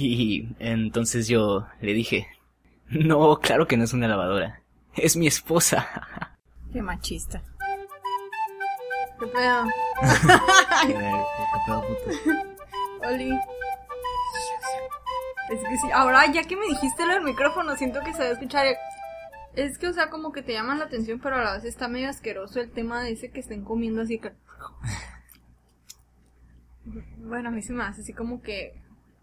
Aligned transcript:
Y 0.00 0.54
entonces 0.60 1.26
yo 1.26 1.66
le 1.80 1.92
dije, 1.92 2.28
no, 2.88 3.40
claro 3.40 3.66
que 3.66 3.76
no 3.76 3.82
es 3.82 3.92
una 3.92 4.06
lavadora, 4.06 4.62
es 4.94 5.16
mi 5.16 5.26
esposa. 5.26 5.88
Qué 6.72 6.80
machista. 6.80 7.42
¿Qué 9.18 9.26
pedo? 9.26 9.64
¿qué 10.86 10.94
pedo, 10.94 11.82
puto? 11.82 13.08
Oli. 13.08 13.32
Es 15.50 15.60
que 15.60 15.76
sí, 15.78 15.90
ahora 15.92 16.30
ya 16.30 16.44
que 16.44 16.54
me 16.54 16.66
dijiste 16.66 17.04
lo 17.04 17.14
del 17.14 17.24
micrófono, 17.24 17.74
siento 17.74 18.00
que 18.02 18.12
se 18.12 18.20
va 18.20 18.28
a 18.28 18.32
escuchar. 18.32 18.66
Es 19.56 19.78
que, 19.78 19.88
o 19.88 19.92
sea, 19.92 20.10
como 20.10 20.30
que 20.30 20.42
te 20.42 20.52
llaman 20.52 20.78
la 20.78 20.84
atención, 20.84 21.18
pero 21.18 21.36
a 21.36 21.42
la 21.42 21.54
vez 21.54 21.64
está 21.64 21.88
medio 21.88 22.08
asqueroso 22.08 22.60
el 22.60 22.70
tema 22.70 23.02
de 23.02 23.12
ese 23.12 23.32
que 23.32 23.40
estén 23.40 23.64
comiendo 23.64 24.02
así 24.02 24.20
que. 24.20 24.32
Bueno, 27.18 27.48
a 27.48 27.52
mí 27.52 27.60
se 27.60 27.74
me 27.74 27.82
hace 27.82 28.00
así 28.00 28.14
como 28.14 28.40
que 28.40 28.72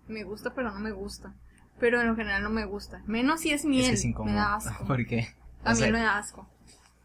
me 0.08 0.24
gusta, 0.24 0.54
pero 0.54 0.72
no 0.72 0.80
me 0.80 0.92
gusta. 0.92 1.34
Pero 1.80 2.00
en 2.02 2.08
lo 2.08 2.16
general 2.16 2.42
no 2.44 2.50
me 2.50 2.66
gusta. 2.66 3.02
Menos 3.05 3.41
si 3.41 3.52
es 3.52 3.66
miel. 3.66 3.94
Es 3.94 4.02
que 4.02 4.09
es 4.09 4.16
me 4.20 4.34
da 4.34 4.55
asco. 4.55 4.86
¿Por 4.88 5.05
qué? 5.05 5.27
A 5.63 5.70
O 5.72 5.73
mí 5.73 5.77
sea, 5.80 5.91
me 5.91 6.00
da 6.00 6.18
asco. 6.18 6.48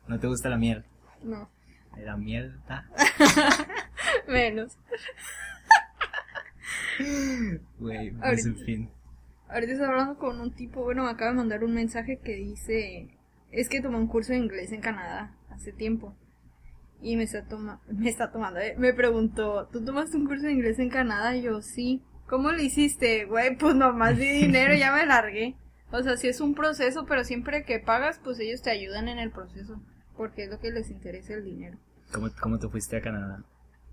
¿No 0.07 0.19
te 0.21 0.27
gusta 0.27 0.49
la 0.49 0.57
miel? 0.57 0.85
No. 1.23 1.49
La 1.99 2.17
miel, 2.17 2.59
ah, 2.69 2.85
Menos. 4.29 4.77
güey, 7.79 8.09
es 8.09 8.15
Ahorita- 8.23 8.49
el 8.49 8.65
fin. 8.65 8.91
Ahorita 9.49 9.73
estoy 9.73 9.89
hablando 9.89 10.17
con 10.17 10.41
un 10.41 10.53
tipo, 10.53 10.85
bueno, 10.85 11.03
me 11.05 11.11
acaba 11.11 11.33
de 11.33 11.37
mandar 11.39 11.65
un 11.65 11.75
mensaje 11.75 12.21
que 12.23 12.35
dice, 12.37 13.09
es 13.51 13.69
que 13.69 13.81
tomó 13.81 13.99
un 13.99 14.07
curso 14.07 14.33
de 14.33 14.39
inglés 14.39 14.71
en 14.71 14.81
Canadá 14.81 15.35
hace 15.51 15.73
tiempo. 15.73 16.15
Y 17.03 17.17
me 17.17 17.25
está, 17.25 17.45
toma 17.49 17.81
me 17.89 18.09
está 18.09 18.31
tomando, 18.31 18.61
eh, 18.61 18.75
me 18.79 18.93
preguntó, 18.95 19.67
¿tú 19.73 19.85
tomaste 19.85 20.17
un 20.17 20.27
curso 20.27 20.47
de 20.47 20.53
inglés 20.53 20.79
en 20.79 20.91
Canadá? 20.91 21.35
Y 21.35 21.43
yo, 21.43 21.61
sí. 21.63 22.03
¿Cómo 22.31 22.53
lo 22.53 22.63
hiciste? 22.63 23.25
Güey, 23.25 23.57
pues 23.57 23.75
nomás 23.75 24.17
di 24.17 24.29
dinero 24.43 24.73
y 24.73 24.79
ya 24.79 24.93
me 24.93 25.05
largué. 25.05 25.57
O 25.91 26.01
sea, 26.01 26.17
sí 26.17 26.29
es 26.29 26.41
un 26.41 26.55
proceso, 26.55 27.05
pero 27.05 27.25
siempre 27.25 27.65
que 27.65 27.81
pagas, 27.81 28.21
pues 28.23 28.39
ellos 28.39 28.63
te 28.63 28.71
ayudan 28.71 29.09
en 29.09 29.19
el 29.19 29.33
proceso. 29.33 29.83
Porque 30.17 30.45
es 30.45 30.51
lo 30.51 30.61
que 30.61 30.71
les 30.71 30.91
interesa 30.91 31.35
el 31.35 31.45
dinero. 31.45 31.77
¿Cómo, 32.13 32.29
¿Cómo 32.41 32.59
te 32.61 32.69
fuiste 32.69 32.99
a 32.99 33.01
Canadá? 33.01 33.43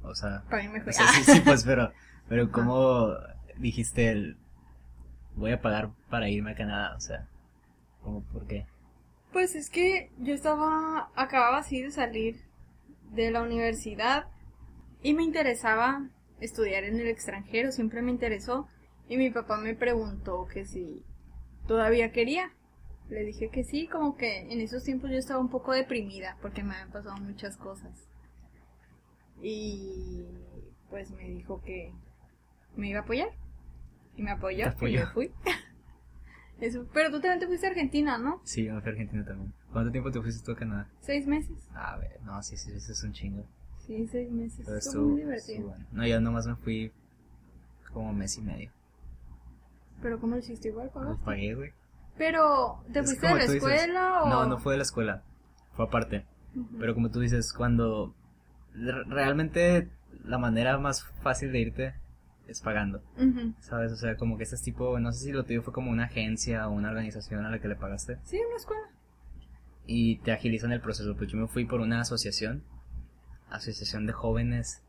O 0.04 0.14
sea, 0.14 0.44
Para 0.50 0.62
mí 0.62 0.70
me 0.70 0.80
o 0.82 0.94
sea, 0.94 1.08
sí, 1.08 1.24
sí, 1.24 1.42
pues, 1.44 1.64
pero, 1.64 1.92
pero 2.30 2.52
¿cómo 2.52 3.10
dijiste 3.58 4.12
el, 4.12 4.38
voy 5.36 5.52
a 5.52 5.62
pagar 5.62 5.90
para 6.08 6.30
irme 6.30 6.52
a 6.52 6.56
Canadá? 6.56 6.96
O 6.96 7.00
sea, 7.00 7.28
¿cómo, 8.04 8.22
por 8.26 8.46
qué? 8.46 8.68
Pues 9.34 9.56
es 9.56 9.72
que 9.72 10.12
yo 10.20 10.36
estaba, 10.36 11.10
acababa 11.16 11.58
así 11.58 11.82
de 11.82 11.90
salir 11.90 12.44
de 13.12 13.32
la 13.32 13.42
universidad 13.42 14.28
y 15.02 15.16
me 15.16 15.24
interesaba 15.24 16.08
estudiar 16.40 16.84
en 16.84 17.00
el 17.00 17.08
extranjero, 17.08 17.72
siempre 17.72 18.02
me 18.02 18.12
interesó 18.12 18.68
y 19.10 19.18
mi 19.18 19.30
papá 19.30 19.58
me 19.58 19.74
preguntó 19.76 20.48
que 20.48 20.66
si 20.66 21.04
todavía 21.68 22.12
quería. 22.12 22.52
Le 23.10 23.24
dije 23.24 23.50
que 23.50 23.64
sí, 23.64 23.88
como 23.88 24.18
que 24.18 24.52
en 24.52 24.60
esos 24.60 24.84
tiempos 24.84 25.10
yo 25.10 25.18
estaba 25.18 25.40
un 25.40 25.50
poco 25.50 25.72
deprimida 25.72 26.38
porque 26.42 26.62
me 26.62 26.74
habían 26.74 26.92
pasado 26.92 27.16
muchas 27.18 27.56
cosas. 27.56 28.10
Y 29.42 30.26
pues 30.90 31.12
me 31.12 31.24
dijo 31.30 31.62
que 31.62 31.94
me 32.76 32.90
iba 32.90 33.00
a 33.00 33.04
apoyar. 33.04 33.30
Y 34.18 34.24
me 34.24 34.32
apoyó, 34.32 34.66
y 34.82 34.92
yo 34.94 35.08
fui. 35.14 35.32
Eso, 36.60 36.88
pero 36.92 37.12
tú 37.12 37.22
también 37.22 37.40
te 37.40 37.46
fuiste 37.46 37.68
a 37.68 37.70
Argentina, 37.70 38.18
¿no? 38.18 38.42
Sí, 38.44 38.66
yo 38.66 38.74
me 38.74 38.82
fui 38.82 38.90
a 38.90 38.92
Argentina 38.94 39.24
también. 39.24 39.54
¿Cuánto 39.72 39.92
tiempo 39.92 40.12
te 40.12 40.20
fuiste 40.20 40.44
tú 40.44 40.54
a 40.54 40.56
Canadá? 40.56 40.90
Seis 41.02 41.28
meses. 41.28 41.70
A 41.76 41.98
ver, 41.98 42.20
no, 42.24 42.42
sí, 42.42 42.58
sí, 42.58 42.72
eso 42.72 42.92
es 42.92 43.04
un 43.04 43.14
chingo. 43.14 43.46
Sí, 43.88 44.08
seis 44.08 44.30
meses. 44.32 44.64
Pero 44.66 44.78
Estuvo 44.78 45.04
muy 45.10 45.22
estuvo 45.22 45.30
divertido. 45.32 45.68
bueno. 45.70 45.86
No, 45.92 46.06
yo 46.08 46.22
nomás 46.22 46.46
me 46.48 46.56
fui 46.56 46.92
como 47.94 48.14
mes 48.14 48.38
y 48.38 48.42
medio. 48.42 48.72
Pero 50.02 50.20
¿cómo 50.20 50.34
lo 50.36 50.40
hiciste 50.40 50.68
igual, 50.68 50.88
Lo 50.88 50.94
pagaste? 50.94 51.26
pagué, 51.26 51.56
güey. 51.56 51.72
Pero, 52.18 52.84
¿te 52.92 53.00
Es 53.00 53.06
fuiste 53.06 53.28
de 53.28 53.34
la 53.34 53.46
tú 53.46 53.52
dices. 53.54 53.72
escuela 53.72 54.24
o...? 54.24 54.30
No, 54.30 54.46
no 54.46 54.58
fue 54.60 54.74
de 54.74 54.78
la 54.78 54.84
escuela. 54.84 55.24
Fue 55.74 55.86
aparte. 55.86 56.26
Ujú. 56.56 56.78
Pero 56.80 56.94
como 56.94 57.10
tú 57.12 57.20
dices, 57.20 57.54
cuando 57.54 58.14
re- 58.74 59.04
realmente 59.06 59.90
la 60.24 60.38
manera 60.38 60.78
más 60.78 61.04
fácil 61.22 61.52
de 61.52 61.60
irte 61.60 61.96
es 62.48 62.62
pagando, 62.62 63.02
Ujú. 63.18 63.54
¿sabes? 63.60 63.92
O 63.92 63.96
sea, 63.98 64.16
como 64.18 64.38
que 64.38 64.44
este 64.44 64.58
tipo, 64.58 65.00
no 65.00 65.12
sé 65.12 65.26
si 65.26 65.32
lo 65.32 65.44
tuyo 65.44 65.62
fue 65.64 65.74
como 65.74 65.92
una 65.92 66.06
agencia 66.06 66.68
o 66.68 66.72
una 66.72 66.90
organización 66.90 67.46
a 67.46 67.50
la 67.52 67.60
que 67.60 67.68
le 67.68 67.76
pagaste 67.76 68.18
Sí, 68.24 68.38
una 68.48 68.56
escuela. 68.58 68.88
y 69.86 70.18
te 70.20 70.32
agilizan 70.32 70.72
el 70.72 70.82
proceso. 70.82 71.16
Pues 71.16 71.32
yo 71.32 71.38
me 71.38 71.48
fui 71.48 71.66
por 71.66 71.82
una 71.82 72.00
asociación, 72.02 72.64
asociación 73.50 74.06
de 74.06 74.14
jóvenes. 74.14 74.82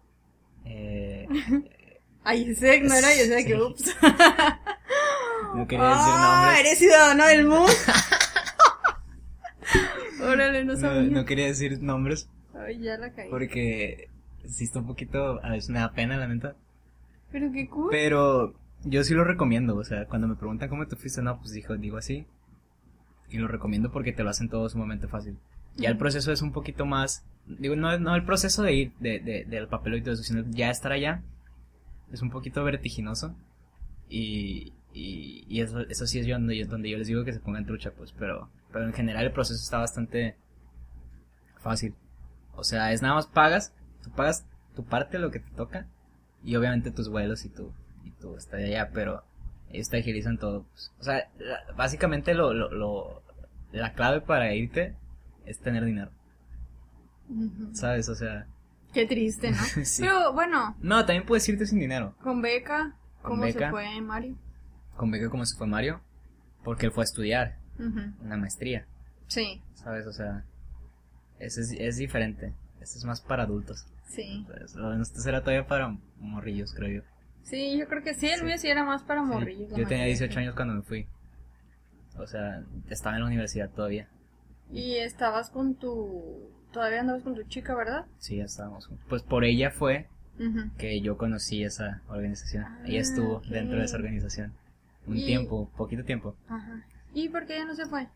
Eh, 0.64 1.26
Ay, 2.24 2.50
ese 2.50 2.80
no 2.82 2.94
era 2.94 3.08
yo, 3.16 3.24
sé 3.24 3.44
que 3.46 3.54
Sí. 3.54 3.60
ups. 3.60 3.96
no 5.54 5.66
quería 5.66 5.88
decir 5.88 6.12
ah, 6.12 6.42
nombres. 6.46 6.66
eres 6.66 6.78
ciudadano 6.78 7.26
del 7.26 7.46
mundo. 7.46 7.72
Órale, 10.22 10.64
no 10.64 10.76
sabía. 10.76 11.02
no 11.10 11.24
quería 11.24 11.46
decir 11.46 11.80
nombres 11.82 12.28
Ay, 12.54 12.78
ya 12.80 12.96
la 12.98 13.12
caí. 13.12 13.30
porque 13.30 14.08
sí 14.46 14.64
está 14.64 14.80
un 14.80 14.86
poquito, 14.86 15.42
a 15.44 15.50
veces 15.50 15.70
me 15.70 15.78
da 15.78 15.92
pena 15.92 16.16
la 16.16 16.26
neta. 16.26 16.56
Pero 17.30 17.52
qué 17.52 17.68
cool. 17.68 17.88
Pero 17.90 18.54
yo 18.84 19.04
sí 19.04 19.14
lo 19.14 19.24
recomiendo, 19.24 19.76
o 19.76 19.84
sea, 19.84 20.06
cuando 20.06 20.26
me 20.28 20.34
preguntan 20.36 20.68
cómo 20.68 20.86
te 20.86 20.96
fuiste, 20.96 21.22
no, 21.22 21.38
pues 21.38 21.52
dijo, 21.52 21.76
digo 21.76 21.98
así. 21.98 22.26
Y 23.30 23.36
lo 23.38 23.46
recomiendo 23.48 23.92
porque 23.92 24.12
te 24.12 24.22
lo 24.24 24.30
hacen 24.30 24.48
todo 24.48 24.68
sumamente 24.68 25.06
fácil. 25.06 25.38
Ya 25.78 25.88
el 25.88 25.96
proceso 25.96 26.32
es 26.32 26.42
un 26.42 26.52
poquito 26.52 26.84
más, 26.86 27.24
digo, 27.46 27.74
no, 27.76 27.98
no 27.98 28.14
el 28.14 28.24
proceso 28.24 28.62
de 28.62 28.74
ir, 28.74 28.92
de, 29.00 29.20
de, 29.20 29.44
del 29.46 29.68
papel 29.68 29.94
y 29.94 30.02
todo 30.02 30.14
eso, 30.14 30.22
sino 30.24 30.44
ya 30.50 30.70
estar 30.70 30.92
allá 30.92 31.22
es 32.12 32.20
un 32.22 32.30
poquito 32.30 32.62
vertiginoso. 32.64 33.34
Y, 34.10 34.72
y, 34.92 35.44
y 35.48 35.60
eso, 35.60 35.80
eso 35.80 36.06
sí 36.06 36.18
es 36.18 36.26
yo 36.26 36.34
donde, 36.34 36.56
yo 36.58 36.66
donde 36.66 36.90
yo 36.90 36.98
les 36.98 37.06
digo 37.06 37.24
que 37.24 37.32
se 37.32 37.40
pongan 37.40 37.64
trucha, 37.66 37.92
pues, 37.92 38.12
pero, 38.18 38.48
pero 38.72 38.86
en 38.86 38.92
general 38.92 39.24
el 39.26 39.32
proceso 39.32 39.60
está 39.62 39.78
bastante 39.78 40.36
fácil. 41.60 41.94
O 42.56 42.64
sea, 42.64 42.92
es 42.92 43.02
nada 43.02 43.14
más 43.14 43.26
pagas, 43.26 43.72
tú 44.02 44.10
pagas 44.10 44.46
tu 44.74 44.84
parte, 44.84 45.18
lo 45.18 45.30
que 45.30 45.40
te 45.40 45.50
toca, 45.52 45.86
y 46.44 46.56
obviamente 46.56 46.90
tus 46.90 47.08
vuelos 47.08 47.44
y 47.44 47.48
tu, 47.50 47.72
y 48.04 48.10
tu 48.12 48.36
estadía 48.36 48.66
allá, 48.82 48.90
pero 48.92 49.22
ellos 49.70 49.88
te 49.88 49.98
agilizan 49.98 50.38
todo. 50.38 50.64
pues. 50.72 50.92
O 51.00 51.04
sea, 51.04 51.28
la- 51.38 51.72
básicamente 51.76 52.34
lo, 52.34 52.52
lo, 52.54 52.70
lo, 52.72 53.22
la 53.72 53.92
clave 53.92 54.20
para 54.20 54.54
irte 54.54 54.94
es 55.48 55.58
tener 55.60 55.84
dinero. 55.84 56.10
¿sabes? 57.72 58.08
O 58.08 58.14
sea, 58.14 58.46
Qué 58.92 59.06
triste, 59.06 59.50
¿no? 59.50 59.56
Sí. 59.84 60.02
Pero 60.02 60.32
bueno, 60.32 60.74
no, 60.80 61.04
también 61.04 61.26
puedes 61.26 61.46
irte 61.48 61.66
sin 61.66 61.78
dinero. 61.78 62.14
con 62.22 62.40
beca, 62.40 62.96
Con 63.22 63.32
¿cómo 63.32 63.42
beca. 63.42 63.66
se 63.66 63.70
fue 63.70 64.00
Mario? 64.00 64.36
Con 64.96 65.10
beca 65.10 65.28
como 65.28 65.44
se 65.44 65.56
fue 65.56 65.66
Mario, 65.66 66.00
porque 66.64 66.86
él 66.86 66.92
fue 66.92 67.02
a 67.02 67.04
estudiar 67.04 67.58
una 68.22 68.36
maestría, 68.36 68.86
Sí, 69.28 69.62
¿sabes? 69.74 70.06
O 70.06 70.12
sea, 70.12 70.44
ese 71.38 71.60
es, 71.60 71.72
es 71.78 71.96
diferente. 71.98 72.54
Este 72.80 72.98
es 72.98 73.04
más 73.04 73.20
para 73.20 73.42
adultos. 73.44 73.86
sí. 74.08 74.44
de 74.48 74.96
nosotros 74.96 75.26
era 75.26 75.42
todavía 75.42 75.66
para 75.66 75.96
morrillos, 76.18 76.72
creo 76.74 77.02
yo. 77.02 77.08
Sí, 77.42 77.78
yo 77.78 77.86
creo 77.88 78.02
que 78.02 78.14
sí, 78.14 78.26
el 78.28 78.40
Sí. 78.40 78.44
mío 78.46 78.58
sí 78.58 78.68
era 78.68 78.84
más 78.84 79.02
para 79.04 79.20
Sí, 79.22 79.26
morrillos. 79.28 79.68
Yo 79.70 79.74
tenía 79.86 80.04
mayoría, 80.04 80.06
18 80.06 80.32
sí. 80.32 80.38
años 80.40 80.54
cuando 80.54 80.74
me 80.74 80.82
fui. 80.82 81.06
O 82.18 82.26
sea, 82.26 82.62
estaba 82.88 83.16
en 83.16 83.22
la 83.22 83.28
universidad 83.28 83.70
todavía. 83.70 84.08
Y 84.72 84.96
estabas 84.96 85.50
con 85.50 85.74
tu... 85.74 86.50
Todavía 86.72 87.00
andabas 87.00 87.22
con 87.22 87.34
tu 87.34 87.42
chica, 87.44 87.74
¿verdad? 87.74 88.04
Sí, 88.18 88.36
ya 88.36 88.44
estábamos. 88.44 88.90
Pues 89.08 89.22
por 89.22 89.44
ella 89.44 89.70
fue 89.70 90.06
que 90.76 91.00
yo 91.00 91.16
conocí 91.16 91.64
esa 91.64 92.02
organización. 92.08 92.64
Ah, 92.64 92.78
ella 92.86 93.00
estuvo 93.00 93.36
ok. 93.38 93.44
dentro 93.46 93.78
de 93.78 93.84
esa 93.84 93.96
organización. 93.96 94.52
Un 95.06 95.16
Y- 95.16 95.24
tiempo, 95.26 95.70
poquito 95.76 96.04
tiempo. 96.04 96.36
Ajá. 96.48 96.84
¿Y 97.14 97.28
por 97.30 97.46
qué 97.46 97.56
ella 97.56 97.64
no 97.64 97.74
se 97.74 97.86
fue? 97.86 98.06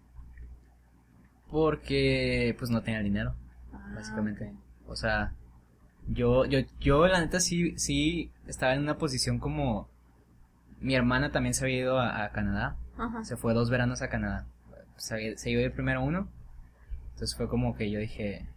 Porque 1.51 2.55
pues 2.59 2.71
no 2.71 2.83
tenía 2.83 3.01
dinero, 3.01 3.35
Ah, 3.73 3.93
básicamente. 3.95 4.53
O 4.87 4.97
sea, 4.97 5.33
yo, 6.09 6.45
yo, 6.47 6.61
yo 6.81 7.07
la 7.07 7.21
neta 7.21 7.41
sí, 7.41 7.77
sí 7.79 8.31
estaba 8.47 8.75
en 8.75 8.81
una 8.83 8.99
posición 8.99 9.39
como... 9.39 9.89
Mi 10.81 10.95
hermana 10.95 11.31
también 11.31 11.55
se 11.55 11.65
había 11.65 11.79
ido 11.79 11.99
a, 12.01 12.25
a 12.25 12.31
Canadá. 12.33 12.77
Ajá. 12.99 13.25
Se 13.25 13.37
fue 13.37 13.55
dos 13.55 13.71
veranos 13.71 14.03
a 14.03 14.09
Canadá. 14.09 14.47
Se, 14.97 15.15
había- 15.15 15.37
se 15.39 15.51
iba 15.51 15.61
a 15.63 15.65
ir 15.65 15.73
primero 15.73 16.03
uno. 16.03 16.29
Entonces 17.13 17.37
fue 17.37 17.49
como 17.49 17.75
que 17.75 17.91
yo 17.91 17.99
dije, 17.99 18.49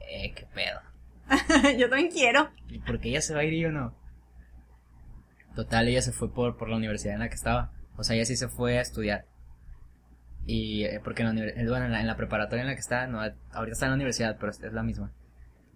eh, 0.00 0.32
qué 0.34 0.46
pedo. 0.54 0.80
yo 1.78 1.88
también 1.88 2.10
quiero. 2.10 2.50
¿Y 2.68 2.78
por 2.78 3.00
qué 3.00 3.10
ella 3.10 3.20
se 3.20 3.34
va 3.34 3.40
a 3.40 3.44
ir 3.44 3.54
y 3.54 3.60
yo 3.60 3.72
no? 3.72 3.94
Total, 5.54 5.86
ella 5.88 6.02
se 6.02 6.12
fue 6.12 6.32
por, 6.32 6.56
por 6.56 6.68
la 6.68 6.76
universidad 6.76 7.14
en 7.14 7.20
la 7.20 7.28
que 7.28 7.34
estaba. 7.34 7.72
O 7.96 8.02
sea, 8.02 8.16
ella 8.16 8.24
sí 8.24 8.36
se 8.36 8.48
fue 8.48 8.78
a 8.78 8.82
estudiar. 8.82 9.26
Y 10.46 10.84
eh, 10.84 11.00
porque 11.02 11.22
en 11.22 11.34
la, 11.34 11.44
eh, 11.44 11.68
bueno, 11.68 11.86
en 11.86 11.92
la, 11.92 12.00
en 12.00 12.06
la 12.06 12.16
preparatoria 12.16 12.62
en 12.62 12.68
la 12.68 12.74
que 12.74 12.80
está, 12.80 13.06
no, 13.06 13.20
ahorita 13.20 13.72
está 13.72 13.86
en 13.86 13.92
la 13.92 13.96
universidad, 13.96 14.36
pero 14.38 14.50
es, 14.50 14.60
la 14.60 14.82
misma. 14.82 15.12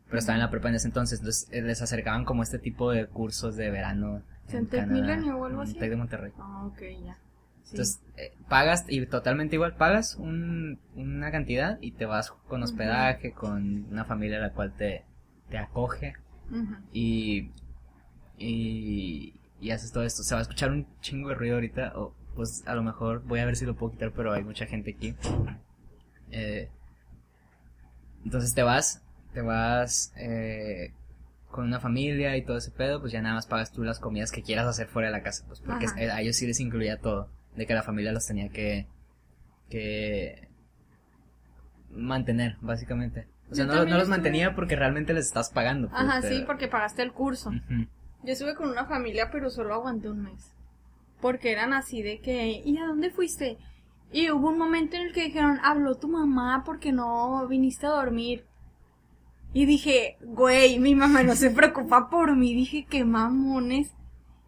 Pero 0.07 0.19
estaba 0.19 0.37
en 0.37 0.43
la 0.43 0.51
prepa 0.51 0.69
en 0.69 0.75
ese 0.75 0.89
entonces, 0.89 1.21
entonces 1.21 1.49
eh, 1.53 1.63
les 1.63 1.81
acercaban 1.81 2.25
como 2.25 2.43
este 2.43 2.59
tipo 2.59 2.91
de 2.91 3.07
cursos 3.07 3.57
de 3.57 3.71
verano. 3.71 4.17
en 4.17 4.51
¿Centec 4.51 4.81
Canadá, 4.81 5.01
Milenio 5.01 5.39
o 5.39 5.45
algo 5.45 5.63
en 5.63 5.69
así? 5.69 5.79
Tec 5.79 5.91
de 5.91 5.97
Monterrey. 5.97 6.33
Ah, 6.39 6.67
ok, 6.67 6.81
ya. 7.05 7.17
Sí. 7.69 7.77
Entonces, 7.77 8.01
eh, 8.17 8.33
pagas 8.49 8.87
y 8.89 9.05
totalmente 9.05 9.57
igual, 9.57 9.77
pagas 9.77 10.17
un, 10.17 10.79
una 10.97 11.31
cantidad 11.31 11.79
y 11.83 11.93
te 11.93 12.07
vas 12.07 12.31
con 12.31 12.63
hospedaje, 12.63 13.33
con 13.33 13.85
una 13.91 14.05
familia 14.07 14.39
a 14.39 14.41
la 14.41 14.53
cual 14.53 14.73
te, 14.75 15.05
te 15.51 15.59
acoge 15.59 16.15
y, 16.95 17.51
y, 18.39 19.35
y 19.61 19.71
haces 19.71 19.93
todo 19.93 20.03
esto. 20.05 20.23
Se 20.23 20.35
va 20.35 20.39
a 20.39 20.43
escuchar 20.43 20.71
un 20.71 20.87
chingo 21.03 21.29
de 21.29 21.35
ruido 21.35 21.57
ahorita, 21.57 21.93
o 21.95 22.15
pues 22.35 22.63
a 22.67 22.75
lo 22.75 22.83
mejor 22.83 23.23
voy 23.25 23.41
a 23.41 23.45
ver 23.45 23.57
si 23.57 23.67
lo 23.67 23.75
puedo 23.75 23.93
quitar, 23.93 24.13
pero 24.13 24.33
hay 24.33 24.45
mucha 24.45 24.65
gente 24.65 24.95
aquí. 24.97 25.15
Eh, 26.31 26.71
entonces 28.25 28.55
te 28.55 28.63
vas, 28.63 29.03
te 29.35 29.43
vas 29.43 30.13
eh, 30.17 30.95
con 31.51 31.67
una 31.67 31.81
familia 31.81 32.35
y 32.39 32.45
todo 32.47 32.57
ese 32.57 32.71
pedo, 32.71 33.01
pues 33.01 33.13
ya 33.13 33.21
nada 33.21 33.35
más 33.35 33.47
pagas 33.47 33.73
tú 33.73 33.85
las 33.85 33.99
comidas 33.99 34.33
que 34.33 34.43
quieras 34.43 34.67
hacer 34.67 34.87
fuera 34.89 35.09
de 35.09 35.13
la 35.13 35.23
casa, 35.23 35.45
pues 35.47 35.61
porque 35.61 35.85
Ajá. 35.87 35.97
a 36.17 36.21
ellos 36.23 36.37
sí 36.37 36.47
les 36.47 36.61
incluía 36.61 36.99
todo, 36.99 37.29
de 37.59 37.67
que 37.67 37.75
la 37.75 37.83
familia 37.83 38.13
los 38.13 38.27
tenía 38.27 38.49
que, 38.49 38.87
que 39.69 40.49
mantener, 41.91 42.57
básicamente. 42.61 43.27
O 43.51 43.55
sea, 43.55 43.67
Yo 43.67 43.73
no, 43.73 43.79
no 43.79 43.85
los 43.85 43.93
estuve- 44.03 44.09
mantenía 44.11 44.55
porque 44.55 44.77
realmente 44.77 45.15
les 45.15 45.27
estás 45.27 45.51
pagando. 45.51 45.89
pues, 45.89 46.01
Ajá, 46.01 46.23
sí, 46.23 46.29
pero- 46.31 46.47
porque 46.47 46.69
pagaste 46.69 47.03
el 47.03 47.13
curso. 47.13 47.51
Yo 48.23 48.33
estuve 48.33 48.55
con 48.55 48.69
una 48.71 48.87
familia, 48.87 49.31
pero 49.31 49.51
solo 49.51 49.75
aguanté 49.75 50.11
un 50.11 50.23
mes. 50.23 50.55
Porque 51.21 51.51
eran 51.53 51.73
así 51.73 52.03
de 52.03 52.21
que, 52.21 52.63
¿y 52.65 52.79
a 52.79 52.87
dónde 52.87 53.11
fuiste? 53.11 53.59
Y 54.13 54.31
hubo 54.31 54.49
un 54.49 54.59
momento 54.59 54.97
en 54.97 55.03
el 55.03 55.13
que 55.13 55.25
dijeron, 55.25 55.59
habló 55.63 55.97
tu 55.97 56.09
mamá 56.09 56.63
porque 56.65 56.93
no 56.93 57.47
viniste 57.49 57.87
a 57.87 57.91
dormir. 57.91 58.45
Y 59.53 59.67
dije, 59.67 60.17
güey, 60.23 60.79
mi 60.79 60.95
mamá 60.95 61.23
no 61.23 61.35
se 61.35 61.51
preocupa 61.51 62.09
por 62.11 62.37
mí. 62.37 62.55
Dije, 62.55 62.87
qué 62.89 63.05
mamones. 63.05 63.93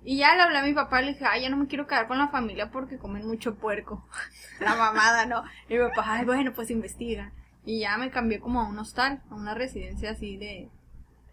Y 0.03 0.19
ya 0.19 0.35
le 0.35 0.43
hablé 0.43 0.59
a 0.59 0.63
mi 0.63 0.73
papá, 0.73 1.03
le 1.03 1.13
dije, 1.13 1.27
ay, 1.27 1.43
ya 1.43 1.51
no 1.51 1.59
me 1.59 1.67
quiero 1.67 1.87
quedar 1.87 2.09
con 2.09 2.19
la 2.19 2.29
familia 2.29 2.71
porque 2.71 2.99
comen 2.99 3.27
mucho 3.27 3.57
puerco. 3.57 4.07
la 4.61 4.75
mamada, 4.75 5.27
¿no? 5.27 5.45
Y 5.69 5.75
mi 5.75 5.81
papá, 5.89 6.05
ay, 6.07 6.25
bueno, 6.25 6.53
pues 6.55 6.71
investiga. 6.71 7.33
Y 7.65 7.81
ya 7.81 7.99
me 7.99 8.11
cambié 8.11 8.41
como 8.41 8.61
a 8.61 8.69
un 8.69 8.79
hostal, 8.79 9.23
a 9.31 9.35
una 9.35 9.55
residencia 9.55 10.13
así 10.13 10.39
de, 10.39 10.71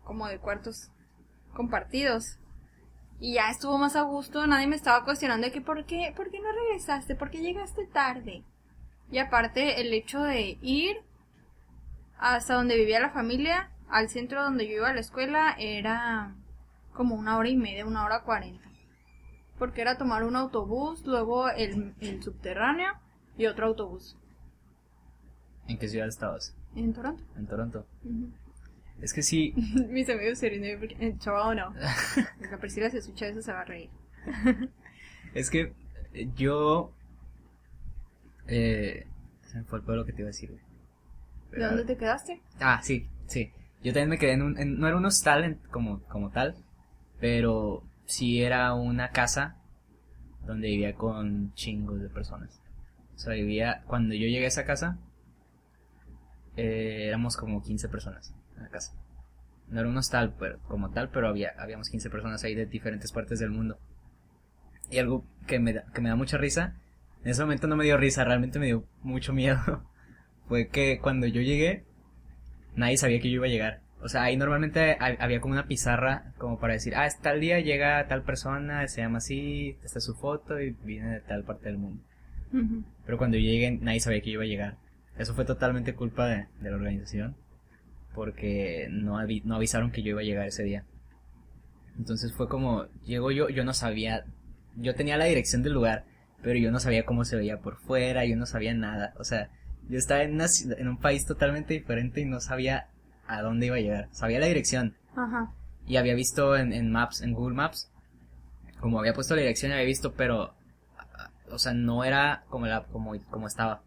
como 0.03 0.27
de 0.27 0.39
cuartos 0.39 0.91
compartidos. 1.53 2.37
Y 3.19 3.35
ya 3.35 3.49
estuvo 3.49 3.77
más 3.77 3.95
a 3.95 4.01
gusto, 4.01 4.45
nadie 4.45 4.67
me 4.67 4.75
estaba 4.75 5.03
cuestionando 5.05 5.47
de 5.47 5.53
que 5.53 5.61
por 5.61 5.85
qué, 5.85 6.13
por 6.15 6.29
qué 6.29 6.39
no 6.39 6.51
regresaste, 6.51 7.15
por 7.15 7.31
qué 7.31 7.39
llegaste 7.39 7.87
tarde. 7.87 8.43
Y 9.09 9.19
aparte 9.19 9.81
el 9.81 9.93
hecho 9.93 10.21
de 10.21 10.57
ir 10.61 10.97
hasta 12.19 12.55
donde 12.55 12.75
vivía 12.75 12.99
la 12.99 13.09
familia, 13.09 13.71
al 13.89 14.09
centro 14.09 14.43
donde 14.43 14.67
yo 14.67 14.75
iba 14.75 14.89
a 14.89 14.93
la 14.93 14.99
escuela, 14.99 15.55
era 15.57 16.35
como 16.97 17.15
una 17.15 17.38
hora 17.38 17.47
y 17.49 17.55
media, 17.55 17.85
una 17.85 18.03
hora 18.05 18.23
cuarenta. 18.23 18.67
Porque 19.57 19.81
era 19.81 19.97
tomar 19.97 20.23
un 20.23 20.35
autobús, 20.35 21.05
luego 21.05 21.49
el, 21.49 21.95
el 22.01 22.21
subterráneo 22.21 22.91
y 23.38 23.45
otro 23.45 23.67
autobús. 23.67 24.17
¿En 25.67 25.77
qué 25.77 25.88
ciudad 25.88 26.07
estabas? 26.07 26.55
En 26.75 26.94
Toronto. 26.94 27.23
En 27.38 27.47
Toronto. 27.47 27.85
Es 29.01 29.13
que 29.13 29.21
sí, 29.21 29.53
Mis 29.89 30.09
amigos 30.09 30.39
se 30.39 30.49
ríen 30.49 30.79
porque 30.79 30.95
en 30.99 31.17
Toronto. 31.17 31.73
La 32.51 32.57
Priscila 32.59 32.89
se 32.89 32.97
escucha 33.00 33.27
eso 33.27 33.41
se 33.41 33.51
va 33.53 33.61
a 33.61 33.65
reír. 33.65 33.89
es 35.33 35.50
que 35.50 35.73
eh, 36.13 36.29
yo... 36.35 36.91
Eh, 38.47 39.05
se 39.45 39.57
me 39.57 39.63
fue 39.63 39.79
el 39.79 39.85
lo 39.85 40.05
que 40.05 40.13
te 40.13 40.21
iba 40.21 40.27
a 40.27 40.31
decir. 40.31 40.50
güey. 40.50 40.61
¿De 40.61 41.57
Pero- 41.57 41.67
dónde 41.69 41.85
te 41.85 41.97
quedaste? 41.97 42.41
Ah, 42.59 42.79
sí, 42.83 43.07
sí. 43.27 43.51
Yo 43.83 43.93
también 43.93 44.09
me 44.09 44.17
quedé 44.17 44.33
en 44.33 44.41
un... 44.41 44.57
en- 44.57 44.79
no 44.79 44.88
era 44.88 44.97
un 44.97 45.05
hostal 45.05 45.43
en- 45.43 45.55
como, 45.71 46.01
como 46.03 46.29
tal, 46.31 46.55
pero 47.19 47.83
sí 48.05 48.41
era 48.41 48.73
una 48.73 49.09
casa 49.09 49.57
donde 50.45 50.67
vivía 50.69 50.95
con 50.95 51.53
chingos 51.53 52.01
de 52.01 52.09
personas. 52.09 52.61
O 53.15 53.19
sea, 53.19 53.33
vivía... 53.33 53.83
Cuando 53.87 54.13
yo 54.13 54.27
llegué 54.27 54.45
a 54.45 54.49
esa 54.49 54.65
casa, 54.65 54.97
eh, 56.55 57.05
éramos 57.07 57.35
como 57.37 57.61
15 57.61 57.89
personas 57.89 58.33
en 58.55 58.63
la 58.63 58.69
casa. 58.69 58.93
No 59.69 59.79
era 59.79 59.89
un 59.89 59.97
hostal 59.97 60.35
pero, 60.39 60.59
como 60.67 60.91
tal, 60.91 61.09
pero 61.09 61.27
había, 61.27 61.53
habíamos 61.57 61.89
15 61.89 62.09
personas 62.09 62.43
ahí 62.43 62.55
de 62.55 62.65
diferentes 62.65 63.11
partes 63.11 63.39
del 63.39 63.49
mundo. 63.49 63.79
Y 64.89 64.99
algo 64.99 65.25
que 65.45 65.59
me, 65.59 65.73
da, 65.73 65.85
que 65.93 66.01
me 66.01 66.09
da 66.09 66.15
mucha 66.15 66.37
risa, 66.37 66.75
en 67.23 67.31
ese 67.31 67.41
momento 67.41 67.67
no 67.67 67.75
me 67.75 67.83
dio 67.83 67.97
risa, 67.97 68.23
realmente 68.23 68.59
me 68.59 68.67
dio 68.67 68.85
mucho 69.01 69.33
miedo. 69.33 69.59
Fue 70.47 70.69
que 70.69 70.99
cuando 70.99 71.27
yo 71.27 71.41
llegué, 71.41 71.85
nadie 72.75 72.97
sabía 72.97 73.19
que 73.19 73.29
yo 73.29 73.35
iba 73.35 73.47
a 73.47 73.49
llegar. 73.49 73.81
O 74.01 74.09
sea, 74.09 74.23
ahí 74.23 74.38
normalmente 74.38 74.91
ha- 74.99 75.17
había 75.19 75.41
como 75.41 75.53
una 75.53 75.67
pizarra 75.67 76.33
como 76.38 76.59
para 76.59 76.73
decir, 76.73 76.94
ah, 76.95 77.07
es 77.07 77.19
tal 77.19 77.39
día 77.39 77.59
llega 77.59 78.07
tal 78.07 78.23
persona, 78.23 78.88
se 78.88 79.01
llama 79.01 79.17
así, 79.17 79.77
esta 79.83 79.99
es 79.99 80.05
su 80.05 80.13
foto 80.15 80.61
y 80.61 80.71
viene 80.83 81.09
de 81.13 81.19
tal 81.21 81.44
parte 81.44 81.65
del 81.69 81.77
mundo. 81.77 82.03
Pero 83.05 83.17
cuando 83.17 83.38
yo 83.38 83.44
llegué, 83.44 83.71
nadie 83.71 83.99
sabía 83.99 84.21
que 84.21 84.27
yo 84.31 84.33
iba 84.35 84.44
a 84.44 84.47
llegar. 84.47 84.77
Eso 85.17 85.33
fue 85.33 85.45
totalmente 85.45 85.95
culpa 85.95 86.27
de, 86.27 86.45
de 86.61 86.69
la 86.69 86.75
organización. 86.75 87.35
Porque 88.13 88.88
no, 88.91 89.17
avi- 89.19 89.44
no 89.44 89.55
avisaron 89.55 89.91
que 89.91 90.01
yo 90.03 90.11
iba 90.11 90.21
a 90.21 90.25
llegar 90.25 90.47
ese 90.47 90.63
día. 90.63 90.85
Entonces 91.97 92.31
fue 92.33 92.47
como, 92.47 92.85
llego 93.05 93.31
yo, 93.31 93.50
yo 93.50 93.63
no 93.65 93.73
sabía, 93.73 94.25
yo 94.75 94.93
tenía 94.95 95.17
la 95.17 95.25
dirección 95.25 95.63
del 95.63 95.73
lugar, 95.73 96.05
pero 96.43 96.59
yo 96.59 96.71
no 96.71 96.79
sabía 96.79 97.05
cómo 97.05 97.25
se 97.25 97.35
veía 97.35 97.59
por 97.59 97.77
fuera, 97.77 98.25
yo 98.25 98.35
no 98.38 98.45
sabía 98.45 98.73
nada. 98.73 99.13
O 99.17 99.23
sea, 99.23 99.50
yo 99.89 99.97
estaba 99.97 100.23
en, 100.23 100.35
una 100.35 100.45
en 100.77 100.88
un 100.88 100.97
país 101.00 101.25
totalmente 101.25 101.73
diferente 101.73 102.21
y 102.21 102.25
no 102.25 102.39
sabía 102.39 102.88
a 103.27 103.41
dónde 103.41 103.68
iba 103.68 103.75
a 103.75 103.79
llegar. 103.79 104.07
Sabía 104.12 104.39
la 104.39 104.45
dirección, 104.47 104.95
Ajá. 105.15 105.51
y 105.85 105.97
había 105.97 106.15
visto 106.15 106.56
en, 106.57 106.74
en 106.74 106.91
Maps, 106.91 107.21
en 107.21 107.33
Google 107.33 107.56
Maps, 107.56 107.91
como 108.79 109.00
había 109.00 109.13
puesto 109.13 109.35
la 109.35 109.41
dirección, 109.41 109.71
había 109.71 109.85
visto, 109.85 110.13
pero, 110.13 110.53
o 111.51 111.57
sea, 111.59 111.74
no 111.74 112.03
era 112.03 112.44
como 112.50 112.65
la, 112.68 112.83
como, 112.85 113.13
como 113.29 113.47
estaba. 113.47 113.81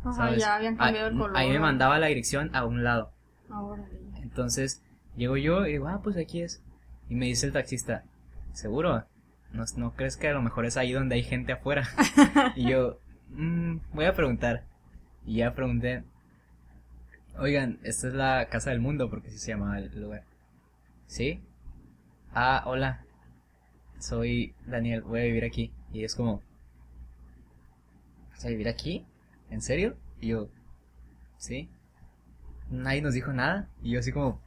Ajá, 0.00 0.12
¿sabes? 0.12 0.40
ya 0.40 0.54
habían 0.56 0.74
Ah, 0.74 0.84
cambiado 0.86 1.08
el 1.08 1.18
color. 1.18 1.36
Ahí 1.36 1.50
me 1.50 1.58
mandaba 1.58 1.98
la 1.98 2.06
dirección 2.06 2.54
a 2.54 2.64
un 2.64 2.84
lado. 2.84 3.10
Ahora, 3.50 3.84
Entonces, 4.22 4.82
llego 5.16 5.36
yo 5.36 5.66
y 5.66 5.72
digo, 5.72 5.88
ah, 5.88 6.00
pues 6.02 6.16
aquí 6.16 6.42
es. 6.42 6.62
Y 7.08 7.14
me 7.14 7.26
dice 7.26 7.46
el 7.46 7.52
taxista, 7.52 8.04
¿seguro? 8.52 9.04
¿No, 9.52 9.64
no 9.76 9.94
crees 9.94 10.16
que 10.16 10.28
a 10.28 10.32
lo 10.34 10.42
mejor 10.42 10.66
es 10.66 10.76
ahí 10.76 10.92
donde 10.92 11.14
hay 11.16 11.22
gente 11.24 11.52
afuera? 11.52 11.88
y 12.56 12.68
yo, 12.70 12.98
"Mm, 13.30 13.78
voy 13.92 14.04
a 14.04 14.14
preguntar. 14.14 14.64
Y 15.24 15.36
ya 15.38 15.54
pregunté, 15.54 16.04
oigan, 17.38 17.78
esta 17.82 18.08
es 18.08 18.14
la 18.14 18.48
Casa 18.48 18.70
del 18.70 18.80
Mundo, 18.80 19.08
porque 19.10 19.28
así 19.28 19.38
se 19.38 19.52
llamaba 19.52 19.78
el 19.78 20.00
lugar. 20.00 20.24
¿Sí? 21.06 21.42
Ah, 22.32 22.62
hola. 22.66 23.04
Soy 23.98 24.54
Daniel, 24.66 25.02
voy 25.02 25.20
a 25.20 25.24
vivir 25.24 25.44
aquí. 25.44 25.72
Y 25.92 26.04
es 26.04 26.14
como, 26.14 26.42
¿vas 28.30 28.44
a 28.44 28.48
vivir 28.48 28.68
aquí? 28.68 29.06
¿En 29.50 29.62
serio? 29.62 29.96
Y 30.20 30.28
yo, 30.28 30.48
¿sí? 31.36 31.68
Nadie 32.70 33.02
nos 33.02 33.14
dijo 33.14 33.32
nada. 33.32 33.68
Y 33.82 33.92
yo 33.92 34.00
así 34.00 34.12
como, 34.12 34.40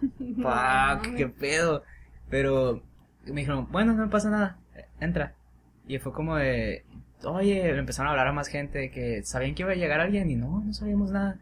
fuck, 0.18 1.14
qué 1.16 1.28
pedo. 1.28 1.84
Pero 2.30 2.82
me 3.26 3.40
dijeron, 3.40 3.68
bueno, 3.70 3.92
no 3.92 4.10
pasa 4.10 4.30
nada, 4.30 4.58
entra. 5.00 5.34
Y 5.86 5.98
fue 5.98 6.12
como 6.12 6.36
de, 6.36 6.84
oye, 7.24 7.68
empezaron 7.76 8.08
a 8.08 8.10
hablar 8.12 8.28
a 8.28 8.32
más 8.32 8.48
gente 8.48 8.90
que 8.90 9.22
sabían 9.24 9.54
que 9.54 9.62
iba 9.62 9.72
a 9.72 9.76
llegar 9.76 10.00
alguien 10.00 10.30
y 10.30 10.36
no, 10.36 10.62
no 10.64 10.72
sabíamos 10.72 11.10
nada. 11.10 11.38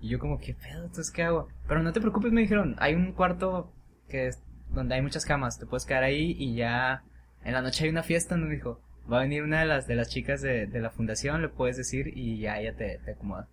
Y 0.00 0.08
yo 0.08 0.18
como, 0.18 0.38
¿qué 0.38 0.54
pedo? 0.54 0.84
Entonces, 0.84 1.10
¿qué 1.10 1.22
hago? 1.22 1.48
Pero 1.66 1.82
no 1.82 1.92
te 1.92 2.00
preocupes, 2.00 2.32
me 2.32 2.42
dijeron, 2.42 2.76
hay 2.78 2.94
un 2.94 3.12
cuarto 3.12 3.72
que 4.08 4.26
es 4.26 4.42
donde 4.70 4.94
hay 4.94 5.02
muchas 5.02 5.24
camas, 5.24 5.58
te 5.58 5.66
puedes 5.66 5.86
quedar 5.86 6.02
ahí 6.02 6.36
y 6.38 6.54
ya 6.54 7.04
en 7.44 7.52
la 7.52 7.62
noche 7.62 7.84
hay 7.84 7.90
una 7.90 8.02
fiesta, 8.02 8.36
nos 8.36 8.50
dijo, 8.50 8.80
va 9.10 9.18
a 9.18 9.22
venir 9.22 9.42
una 9.42 9.60
de 9.60 9.66
las 9.66 9.86
de 9.86 9.94
las 9.94 10.08
chicas 10.08 10.42
de, 10.42 10.66
de 10.66 10.80
la 10.80 10.90
fundación, 10.90 11.42
le 11.42 11.48
puedes 11.48 11.76
decir 11.76 12.12
y 12.14 12.38
ya 12.38 12.58
ella 12.58 12.74
te, 12.76 13.00
te 13.04 13.12
acomoda. 13.12 13.48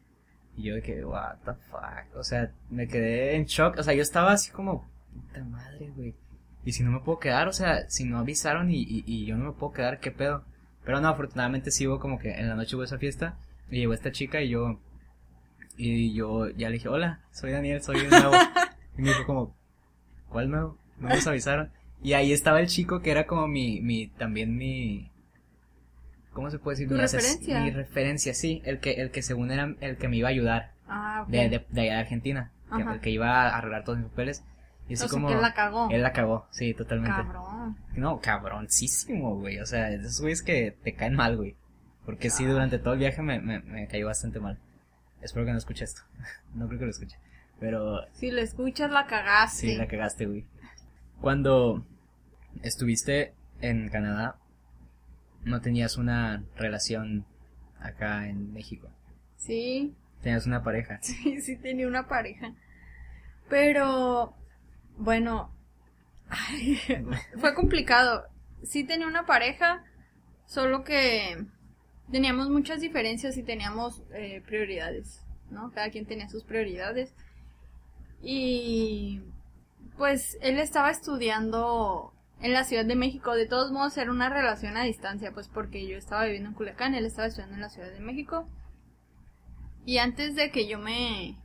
Y 0.55 0.63
yo 0.63 0.75
de 0.75 0.81
que, 0.81 1.05
what 1.05 1.38
the 1.45 1.53
fuck, 1.69 2.15
o 2.15 2.23
sea, 2.23 2.51
me 2.69 2.88
quedé 2.88 3.35
en 3.35 3.45
shock, 3.45 3.77
o 3.77 3.83
sea, 3.83 3.93
yo 3.93 4.01
estaba 4.01 4.33
así 4.33 4.51
como, 4.51 4.89
puta 5.13 5.43
madre, 5.43 5.89
güey. 5.95 6.15
Y 6.63 6.73
si 6.73 6.83
no 6.83 6.91
me 6.91 7.00
puedo 7.00 7.19
quedar, 7.19 7.47
o 7.47 7.53
sea, 7.53 7.89
si 7.89 8.03
no 8.03 8.19
avisaron 8.19 8.69
y, 8.69 8.81
y, 8.81 9.03
y 9.05 9.25
yo 9.25 9.38
no 9.38 9.45
me 9.45 9.51
puedo 9.53 9.73
quedar, 9.73 10.00
¿qué 10.00 10.11
pedo? 10.11 10.43
Pero 10.83 11.00
no, 11.01 11.07
afortunadamente 11.09 11.71
sí 11.71 11.88
hubo 11.88 12.00
como 12.00 12.17
que 12.19 12.31
en 12.31 12.50
la 12.50 12.55
noche 12.55 12.75
hubo 12.75 12.83
esa 12.83 12.97
fiesta 12.97 13.38
y 13.69 13.77
llegó 13.79 13.93
esta 13.93 14.11
chica 14.11 14.41
y 14.41 14.50
yo, 14.50 14.79
y 15.77 16.13
yo 16.13 16.50
ya 16.50 16.69
le 16.69 16.73
dije, 16.75 16.89
hola, 16.89 17.19
soy 17.31 17.51
Daniel, 17.51 17.81
soy 17.81 17.97
el 17.97 18.09
nuevo. 18.09 18.33
y 18.97 19.01
me 19.01 19.09
dijo 19.09 19.25
como, 19.25 19.55
¿cuál 20.29 20.50
nuevo? 20.50 20.77
No 21.00 21.09
nos 21.09 21.27
avisaron. 21.27 21.71
Y 22.03 22.13
ahí 22.13 22.33
estaba 22.33 22.59
el 22.59 22.67
chico 22.67 23.01
que 23.01 23.11
era 23.11 23.27
como 23.27 23.47
mi, 23.47 23.79
mi, 23.81 24.07
también 24.07 24.57
mi, 24.57 25.11
¿cómo 26.33 26.50
se 26.50 26.57
puede 26.59 26.75
decir? 26.77 26.88
¿Tu 26.88 26.95
Mi 26.95 27.01
referencia? 27.01 27.59
Mi 27.61 27.71
referencia, 27.71 28.33
sí, 28.33 28.61
el 28.65 28.79
que, 28.79 28.93
el 28.93 29.11
que 29.11 29.21
según 29.21 29.51
era 29.51 29.75
el 29.81 29.97
que 29.97 30.07
me 30.07 30.17
iba 30.17 30.27
a 30.29 30.31
ayudar 30.31 30.71
Ah, 30.88 31.21
ok. 31.23 31.29
de, 31.29 31.50
de, 31.50 31.65
de 31.69 31.81
allá 31.81 31.93
de 31.93 32.00
Argentina, 32.00 32.51
que, 32.75 32.81
el 32.81 33.00
que 33.00 33.09
iba 33.11 33.29
a 33.47 33.57
arreglar 33.57 33.83
todos 33.83 34.00
mis 34.00 34.07
papeles. 34.09 34.43
Y 34.91 34.95
así 34.95 35.05
o 35.05 35.07
sea, 35.07 35.15
como, 35.15 35.29
que 35.29 35.36
la 35.36 35.53
cagó. 35.53 35.89
él 35.89 36.01
la 36.01 36.12
cagó, 36.12 36.48
sí, 36.51 36.74
totalmente. 36.74 37.15
Cabrón. 37.15 37.77
No, 37.95 38.19
cabroncísimo, 38.19 39.38
güey. 39.38 39.60
O 39.60 39.65
sea, 39.65 39.89
esos 39.89 40.19
güeyes 40.19 40.41
que 40.41 40.75
te 40.83 40.93
caen 40.93 41.15
mal, 41.15 41.38
güey. 41.38 41.55
Porque 42.05 42.29
sí, 42.29 42.43
durante 42.43 42.77
todo 42.77 42.93
el 42.93 43.00
viaje 43.00 43.21
me, 43.21 43.39
me, 43.39 43.60
me 43.62 43.88
cayó 43.88 44.07
bastante 44.07 44.41
mal. 44.41 44.60
Espero 45.21 45.45
que 45.45 45.53
no 45.53 45.57
escuche 45.60 45.86
esto. 45.86 46.01
no 46.55 46.67
creo 46.67 46.79
que 46.79 46.86
lo 46.86 46.91
escuche. 46.91 47.17
Pero 47.62 48.01
Si 48.12 48.31
lo 48.31 48.41
escuchas, 48.41 48.91
la 48.91 49.05
cagaste. 49.07 49.60
sí, 49.62 49.75
la 49.77 49.88
cagaste, 49.88 50.25
güey. 50.25 50.45
Cuando 51.21 51.86
estuviste 52.62 53.33
en 53.62 53.88
Canadá, 53.89 54.36
no 55.45 55.62
tenías 55.62 55.95
una 55.95 56.43
relación 56.57 57.24
acá 57.79 58.27
en 58.27 58.51
México. 58.51 58.89
Sí, 59.38 59.95
Tenías 60.21 60.45
una 60.45 60.63
pareja. 60.63 61.00
sí, 61.01 61.39
sí 61.41 61.55
tenía 61.55 61.88
una 61.88 62.07
pareja. 62.07 62.53
Pero, 63.50 64.33
bueno, 64.98 65.51
Ay, 66.31 66.79
fue 67.38 67.53
complicado. 67.53 68.25
Sí 68.63 68.86
tenía 68.86 69.07
una 69.07 69.25
pareja, 69.25 69.83
solo 70.45 70.83
que 70.83 71.45
teníamos 72.10 72.50
muchas 72.50 72.79
diferencias 72.79 73.38
y 73.38 73.43
teníamos 73.43 74.01
eh, 74.13 74.41
prioridades, 74.45 75.21
¿no? 75.50 75.71
Cada 75.71 75.89
quien 75.89 76.05
tenía 76.05 76.29
sus 76.29 76.43
prioridades. 76.43 77.13
Y 78.21 79.21
pues 79.98 80.38
él 80.41 80.57
estaba 80.60 80.89
estudiando 80.89 82.13
en 82.39 82.53
la 82.53 82.63
Ciudad 82.63 82.86
de 82.86 82.95
México. 82.95 83.33
De 83.33 83.48
todos 83.48 83.71
modos 83.71 83.98
era 83.98 84.10
una 84.10 84.29
relación 84.29 84.77
a 84.77 84.83
distancia, 84.83 85.33
pues 85.33 85.50
porque 85.50 85.86
yo 85.86 85.98
estaba 85.98 86.24
viviendo 86.25 86.50
en 86.50 86.55
Culiacán, 86.55 86.95
él 86.95 87.05
estaba 87.05 87.27
estudiando 87.27 87.55
en 87.55 87.62
la 87.62 87.69
Ciudad 87.69 87.91
de 87.91 88.00
México. 88.00 88.48
Y 89.86 89.98
antes 89.98 90.36
de 90.36 90.51
que 90.51 90.67
yo 90.67 90.79
me 90.79 91.38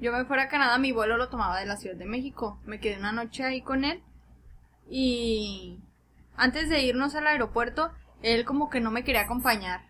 yo 0.00 0.12
me 0.12 0.24
fuera 0.24 0.44
a 0.44 0.48
Canadá, 0.48 0.78
mi 0.78 0.92
vuelo 0.92 1.16
lo 1.16 1.28
tomaba 1.28 1.60
de 1.60 1.66
la 1.66 1.76
Ciudad 1.76 1.96
de 1.96 2.06
México. 2.06 2.58
Me 2.64 2.80
quedé 2.80 2.98
una 2.98 3.12
noche 3.12 3.44
ahí 3.44 3.62
con 3.62 3.84
él 3.84 4.02
y 4.88 5.78
antes 6.36 6.68
de 6.68 6.82
irnos 6.82 7.14
al 7.14 7.26
aeropuerto, 7.26 7.92
él 8.22 8.44
como 8.44 8.70
que 8.70 8.80
no 8.80 8.90
me 8.90 9.04
quería 9.04 9.22
acompañar. 9.22 9.82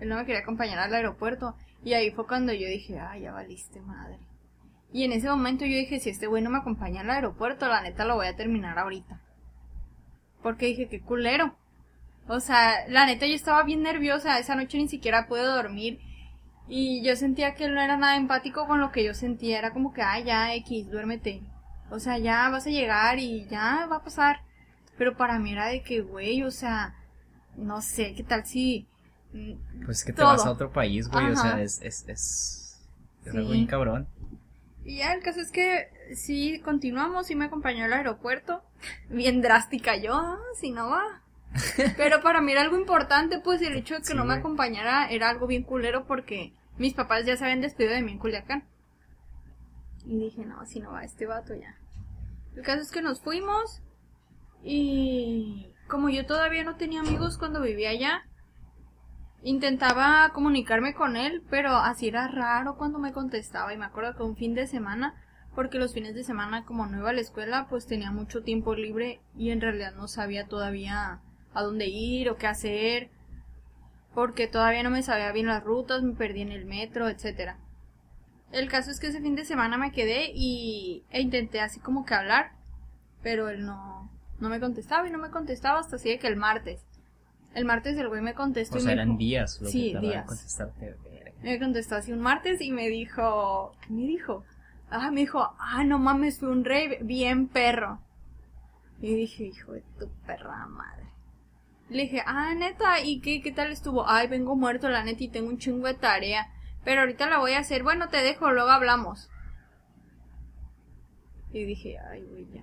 Él 0.00 0.08
no 0.08 0.16
me 0.16 0.24
quería 0.24 0.40
acompañar 0.40 0.78
al 0.78 0.94
aeropuerto 0.94 1.54
y 1.84 1.92
ahí 1.92 2.10
fue 2.10 2.26
cuando 2.26 2.52
yo 2.52 2.66
dije, 2.66 2.98
"Ay, 2.98 3.22
ya 3.22 3.32
valiste 3.32 3.80
madre." 3.80 4.18
Y 4.94 5.02
en 5.02 5.10
ese 5.10 5.28
momento 5.28 5.64
yo 5.64 5.76
dije, 5.76 5.98
si 5.98 6.10
este 6.10 6.28
güey 6.28 6.40
no 6.40 6.50
me 6.50 6.58
acompaña 6.58 7.00
al 7.00 7.10
aeropuerto, 7.10 7.66
la 7.66 7.82
neta 7.82 8.04
lo 8.04 8.14
voy 8.14 8.28
a 8.28 8.36
terminar 8.36 8.78
ahorita. 8.78 9.20
Porque 10.40 10.66
dije, 10.66 10.88
qué 10.88 11.00
culero. 11.00 11.56
O 12.28 12.38
sea, 12.38 12.86
la 12.88 13.04
neta 13.04 13.26
yo 13.26 13.34
estaba 13.34 13.64
bien 13.64 13.82
nerviosa, 13.82 14.38
esa 14.38 14.54
noche 14.54 14.78
ni 14.78 14.86
siquiera 14.86 15.26
pude 15.26 15.42
dormir. 15.42 15.98
Y 16.68 17.02
yo 17.04 17.14
sentía 17.16 17.54
que 17.54 17.64
él 17.66 17.74
no 17.74 17.80
era 17.82 17.96
nada 17.96 18.16
empático 18.16 18.66
con 18.66 18.80
lo 18.80 18.90
que 18.90 19.04
yo 19.04 19.14
sentía, 19.14 19.58
era 19.58 19.72
como 19.72 19.92
que, 19.92 20.02
ay, 20.02 20.24
ya, 20.24 20.54
X, 20.54 20.90
duérmete. 20.90 21.42
O 21.90 21.98
sea, 21.98 22.18
ya 22.18 22.48
vas 22.48 22.66
a 22.66 22.70
llegar 22.70 23.18
y 23.18 23.46
ya 23.48 23.86
va 23.90 23.96
a 23.96 24.04
pasar. 24.04 24.40
Pero 24.96 25.16
para 25.16 25.38
mí 25.38 25.52
era 25.52 25.66
de 25.66 25.82
que, 25.82 26.00
güey, 26.00 26.42
o 26.42 26.50
sea, 26.50 26.94
no 27.56 27.82
sé, 27.82 28.14
¿qué 28.14 28.22
tal 28.22 28.46
si... 28.46 28.86
mm, 29.32 29.84
Pues 29.84 30.04
que 30.04 30.12
te 30.12 30.22
vas 30.22 30.46
a 30.46 30.50
otro 30.50 30.72
país, 30.72 31.08
güey, 31.08 31.30
o 31.30 31.36
sea, 31.36 31.60
es, 31.60 31.80
es, 31.82 32.04
es, 32.08 32.80
es 33.24 33.30
Sí. 33.32 33.36
algo 33.38 33.50
bien 33.50 33.66
cabrón. 33.66 34.06
Y 34.84 34.98
ya 34.98 35.14
el 35.14 35.22
caso 35.22 35.40
es 35.40 35.50
que 35.50 35.88
sí 36.14 36.60
continuamos, 36.60 37.26
sí 37.26 37.34
me 37.34 37.46
acompañó 37.46 37.84
al 37.84 37.92
aeropuerto. 37.92 38.62
Bien 39.08 39.40
drástica 39.40 39.96
yo, 39.96 40.38
si 40.60 40.70
no 40.72 40.90
va. 40.90 41.22
Pero 41.96 42.20
para 42.20 42.40
mí 42.40 42.52
era 42.52 42.62
algo 42.62 42.78
importante, 42.78 43.40
pues 43.40 43.62
el 43.62 43.76
hecho 43.76 43.94
de 43.94 44.00
que 44.00 44.06
Sí, 44.06 44.14
no 44.14 44.24
me 44.24 44.34
acompañara 44.34 45.08
era 45.08 45.30
algo 45.30 45.46
bien 45.46 45.62
culero 45.62 46.06
porque 46.06 46.52
mis 46.78 46.94
papás 46.94 47.24
ya 47.26 47.36
se 47.36 47.44
habían 47.44 47.60
despedido 47.60 47.94
de 47.94 48.02
mí 48.02 48.12
en 48.12 48.18
Culiacán. 48.18 48.64
Y 50.04 50.18
dije, 50.18 50.44
no, 50.44 50.64
si 50.66 50.80
no 50.80 50.92
va 50.92 51.04
este 51.04 51.26
vato 51.26 51.54
ya. 51.54 51.76
El 52.56 52.62
caso 52.62 52.82
es 52.82 52.90
que 52.90 53.02
nos 53.02 53.20
fuimos 53.22 53.82
y 54.62 55.72
como 55.88 56.08
yo 56.08 56.26
todavía 56.26 56.64
no 56.64 56.76
tenía 56.76 57.00
amigos 57.00 57.38
cuando 57.38 57.60
vivía 57.60 57.90
allá, 57.90 58.22
intentaba 59.42 60.30
comunicarme 60.32 60.94
con 60.94 61.16
él, 61.16 61.42
pero 61.50 61.76
así 61.76 62.08
era 62.08 62.28
raro 62.28 62.76
cuando 62.76 62.98
me 62.98 63.12
contestaba 63.12 63.72
y 63.72 63.76
me 63.76 63.84
acuerdo 63.84 64.16
que 64.16 64.22
un 64.22 64.36
fin 64.36 64.54
de 64.54 64.66
semana, 64.66 65.14
porque 65.54 65.78
los 65.78 65.92
fines 65.94 66.14
de 66.14 66.24
semana 66.24 66.64
como 66.64 66.86
no 66.86 66.98
iba 66.98 67.10
a 67.10 67.12
la 67.12 67.20
escuela, 67.20 67.66
pues 67.68 67.86
tenía 67.86 68.10
mucho 68.10 68.42
tiempo 68.42 68.74
libre 68.74 69.20
y 69.36 69.50
en 69.50 69.60
realidad 69.60 69.94
no 69.94 70.08
sabía 70.08 70.46
todavía 70.46 71.20
a 71.54 71.62
dónde 71.62 71.86
ir 71.86 72.28
o 72.30 72.36
qué 72.36 72.46
hacer, 72.46 73.08
porque 74.14 74.46
todavía 74.46 74.82
no 74.82 74.90
me 74.90 75.02
sabía 75.02 75.32
bien 75.32 75.46
las 75.46 75.64
rutas, 75.64 76.02
me 76.02 76.14
perdí 76.14 76.42
en 76.42 76.52
el 76.52 76.66
metro, 76.66 77.08
etcétera. 77.08 77.58
El 78.52 78.68
caso 78.68 78.90
es 78.90 79.00
que 79.00 79.08
ese 79.08 79.20
fin 79.20 79.34
de 79.34 79.44
semana 79.44 79.76
me 79.76 79.90
quedé 79.92 80.30
y 80.34 81.02
e 81.10 81.20
intenté 81.20 81.60
así 81.60 81.80
como 81.80 82.04
que 82.04 82.14
hablar, 82.14 82.52
pero 83.22 83.48
él 83.48 83.64
no 83.64 84.10
no 84.40 84.48
me 84.48 84.60
contestaba 84.60 85.08
y 85.08 85.10
no 85.12 85.18
me 85.18 85.30
contestaba 85.30 85.78
hasta 85.80 85.96
así 85.96 86.10
de 86.10 86.18
que 86.18 86.26
el 86.26 86.36
martes. 86.36 86.84
El 87.54 87.64
martes 87.64 87.96
el 87.96 88.08
güey 88.08 88.20
me 88.20 88.34
contestó 88.34 88.76
O 88.76 88.78
y 88.78 88.80
sea, 88.82 88.88
me 88.88 88.92
eran 88.94 89.08
dijo- 89.10 89.18
días 89.18 89.60
lo 89.60 89.68
Sí, 89.68 89.92
que 89.92 90.00
días. 90.00 90.26
contestarte. 90.26 90.96
me 91.42 91.58
contestó 91.58 91.96
así 91.96 92.12
un 92.12 92.20
martes 92.20 92.60
y 92.60 92.70
me 92.72 92.88
dijo, 92.88 93.72
¿qué 93.82 93.92
me 93.92 94.02
dijo? 94.02 94.44
Ah, 94.90 95.10
me 95.10 95.20
dijo, 95.20 95.54
ah, 95.58 95.82
no 95.84 95.98
mames, 95.98 96.38
fue 96.40 96.50
un 96.50 96.64
rey 96.64 96.98
bien 97.00 97.48
perro. 97.48 98.00
Y 99.00 99.14
dije, 99.14 99.44
hijo 99.46 99.72
de 99.72 99.82
tu 99.98 100.08
perra 100.26 100.66
madre. 100.66 101.04
Le 101.88 102.02
dije, 102.02 102.22
ah, 102.26 102.54
neta, 102.54 103.00
¿y 103.00 103.20
qué, 103.20 103.42
qué 103.42 103.52
tal 103.52 103.70
estuvo? 103.70 104.08
Ay, 104.08 104.26
vengo 104.26 104.56
muerto, 104.56 104.88
la 104.88 105.04
neta, 105.04 105.22
y 105.22 105.28
tengo 105.28 105.48
un 105.48 105.58
chingo 105.58 105.86
de 105.86 105.94
tarea. 105.94 106.50
Pero 106.84 107.02
ahorita 107.02 107.28
la 107.28 107.38
voy 107.38 107.52
a 107.52 107.60
hacer. 107.60 107.82
Bueno, 107.82 108.08
te 108.08 108.18
dejo, 108.18 108.50
luego 108.50 108.70
hablamos. 108.70 109.30
Y 111.52 111.64
dije, 111.64 111.98
ay, 112.10 112.22
güey, 112.22 112.46
ya. 112.52 112.62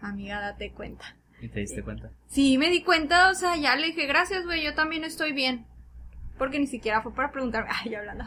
Amiga, 0.00 0.40
date 0.40 0.72
cuenta. 0.72 1.16
¿Y 1.40 1.48
te 1.48 1.60
diste 1.60 1.82
cuenta? 1.82 2.10
Sí, 2.26 2.58
me 2.58 2.68
di 2.68 2.82
cuenta, 2.82 3.30
o 3.30 3.34
sea, 3.34 3.56
ya 3.56 3.74
le 3.76 3.88
dije, 3.88 4.06
gracias, 4.06 4.44
güey, 4.44 4.62
yo 4.62 4.74
también 4.74 5.04
estoy 5.04 5.32
bien. 5.32 5.66
Porque 6.36 6.58
ni 6.58 6.66
siquiera 6.66 7.02
fue 7.02 7.14
para 7.14 7.32
preguntarme, 7.32 7.70
ay, 7.84 7.94
hablando, 7.94 8.24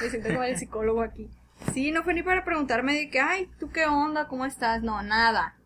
me 0.00 0.08
siento 0.08 0.28
como 0.28 0.42
el 0.44 0.56
psicólogo 0.56 1.02
aquí. 1.02 1.28
Sí, 1.72 1.90
no 1.90 2.02
fue 2.02 2.14
ni 2.14 2.22
para 2.22 2.44
preguntarme 2.44 2.94
de 2.94 3.08
que, 3.08 3.20
ay, 3.20 3.48
¿tú 3.58 3.70
qué 3.70 3.86
onda? 3.86 4.26
¿Cómo 4.26 4.44
estás? 4.46 4.82
No, 4.82 5.02
nada. 5.02 5.56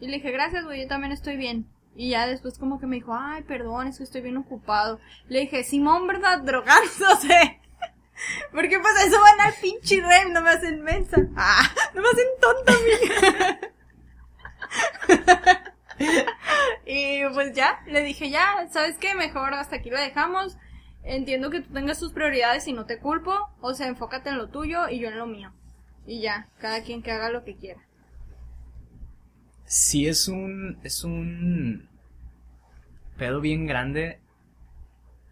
Y 0.00 0.08
le 0.08 0.16
dije, 0.16 0.30
gracias, 0.30 0.64
güey, 0.64 0.82
yo 0.82 0.88
también 0.88 1.12
estoy 1.12 1.36
bien. 1.36 1.66
Y 1.96 2.10
ya 2.10 2.26
después 2.26 2.58
como 2.58 2.78
que 2.78 2.86
me 2.86 2.96
dijo, 2.96 3.14
ay, 3.18 3.42
perdón, 3.44 3.88
es 3.88 3.98
que 3.98 4.04
estoy 4.04 4.20
bien 4.20 4.36
ocupado. 4.36 5.00
Le 5.28 5.40
dije, 5.40 5.64
Simón, 5.64 6.06
¿verdad? 6.06 6.40
Drogándose. 6.40 7.60
Porque 8.52 8.78
pues 8.78 8.94
eso 9.06 9.20
van 9.20 9.40
al 9.40 9.54
pinche 9.60 10.00
rem, 10.02 10.32
no 10.32 10.42
me 10.42 10.50
hacen 10.50 10.82
mensa. 10.82 11.16
Ah, 11.36 11.62
no 11.94 12.02
me 12.02 12.08
hacen 12.08 12.26
tonta, 12.40 12.72
amiga. 12.72 13.60
Y 16.84 17.24
pues 17.34 17.52
ya, 17.54 17.80
le 17.86 18.02
dije 18.02 18.30
ya, 18.30 18.68
¿sabes 18.70 18.96
qué? 18.98 19.14
Mejor 19.14 19.54
hasta 19.54 19.76
aquí 19.76 19.90
lo 19.90 19.98
dejamos. 19.98 20.56
Entiendo 21.02 21.50
que 21.50 21.60
tú 21.60 21.72
tengas 21.72 21.98
tus 21.98 22.12
prioridades 22.12 22.68
y 22.68 22.72
no 22.72 22.86
te 22.86 22.98
culpo. 22.98 23.32
O 23.60 23.74
sea, 23.74 23.88
enfócate 23.88 24.30
en 24.30 24.38
lo 24.38 24.48
tuyo 24.48 24.88
y 24.88 25.00
yo 25.00 25.08
en 25.08 25.18
lo 25.18 25.26
mío. 25.26 25.52
Y 26.06 26.20
ya, 26.20 26.48
cada 26.58 26.82
quien 26.82 27.02
que 27.02 27.10
haga 27.10 27.30
lo 27.30 27.44
que 27.44 27.56
quiera. 27.56 27.80
Sí, 29.66 30.06
es 30.06 30.28
un. 30.28 30.78
Es 30.82 31.04
un. 31.04 31.88
pedo 33.18 33.40
bien 33.40 33.66
grande. 33.66 34.20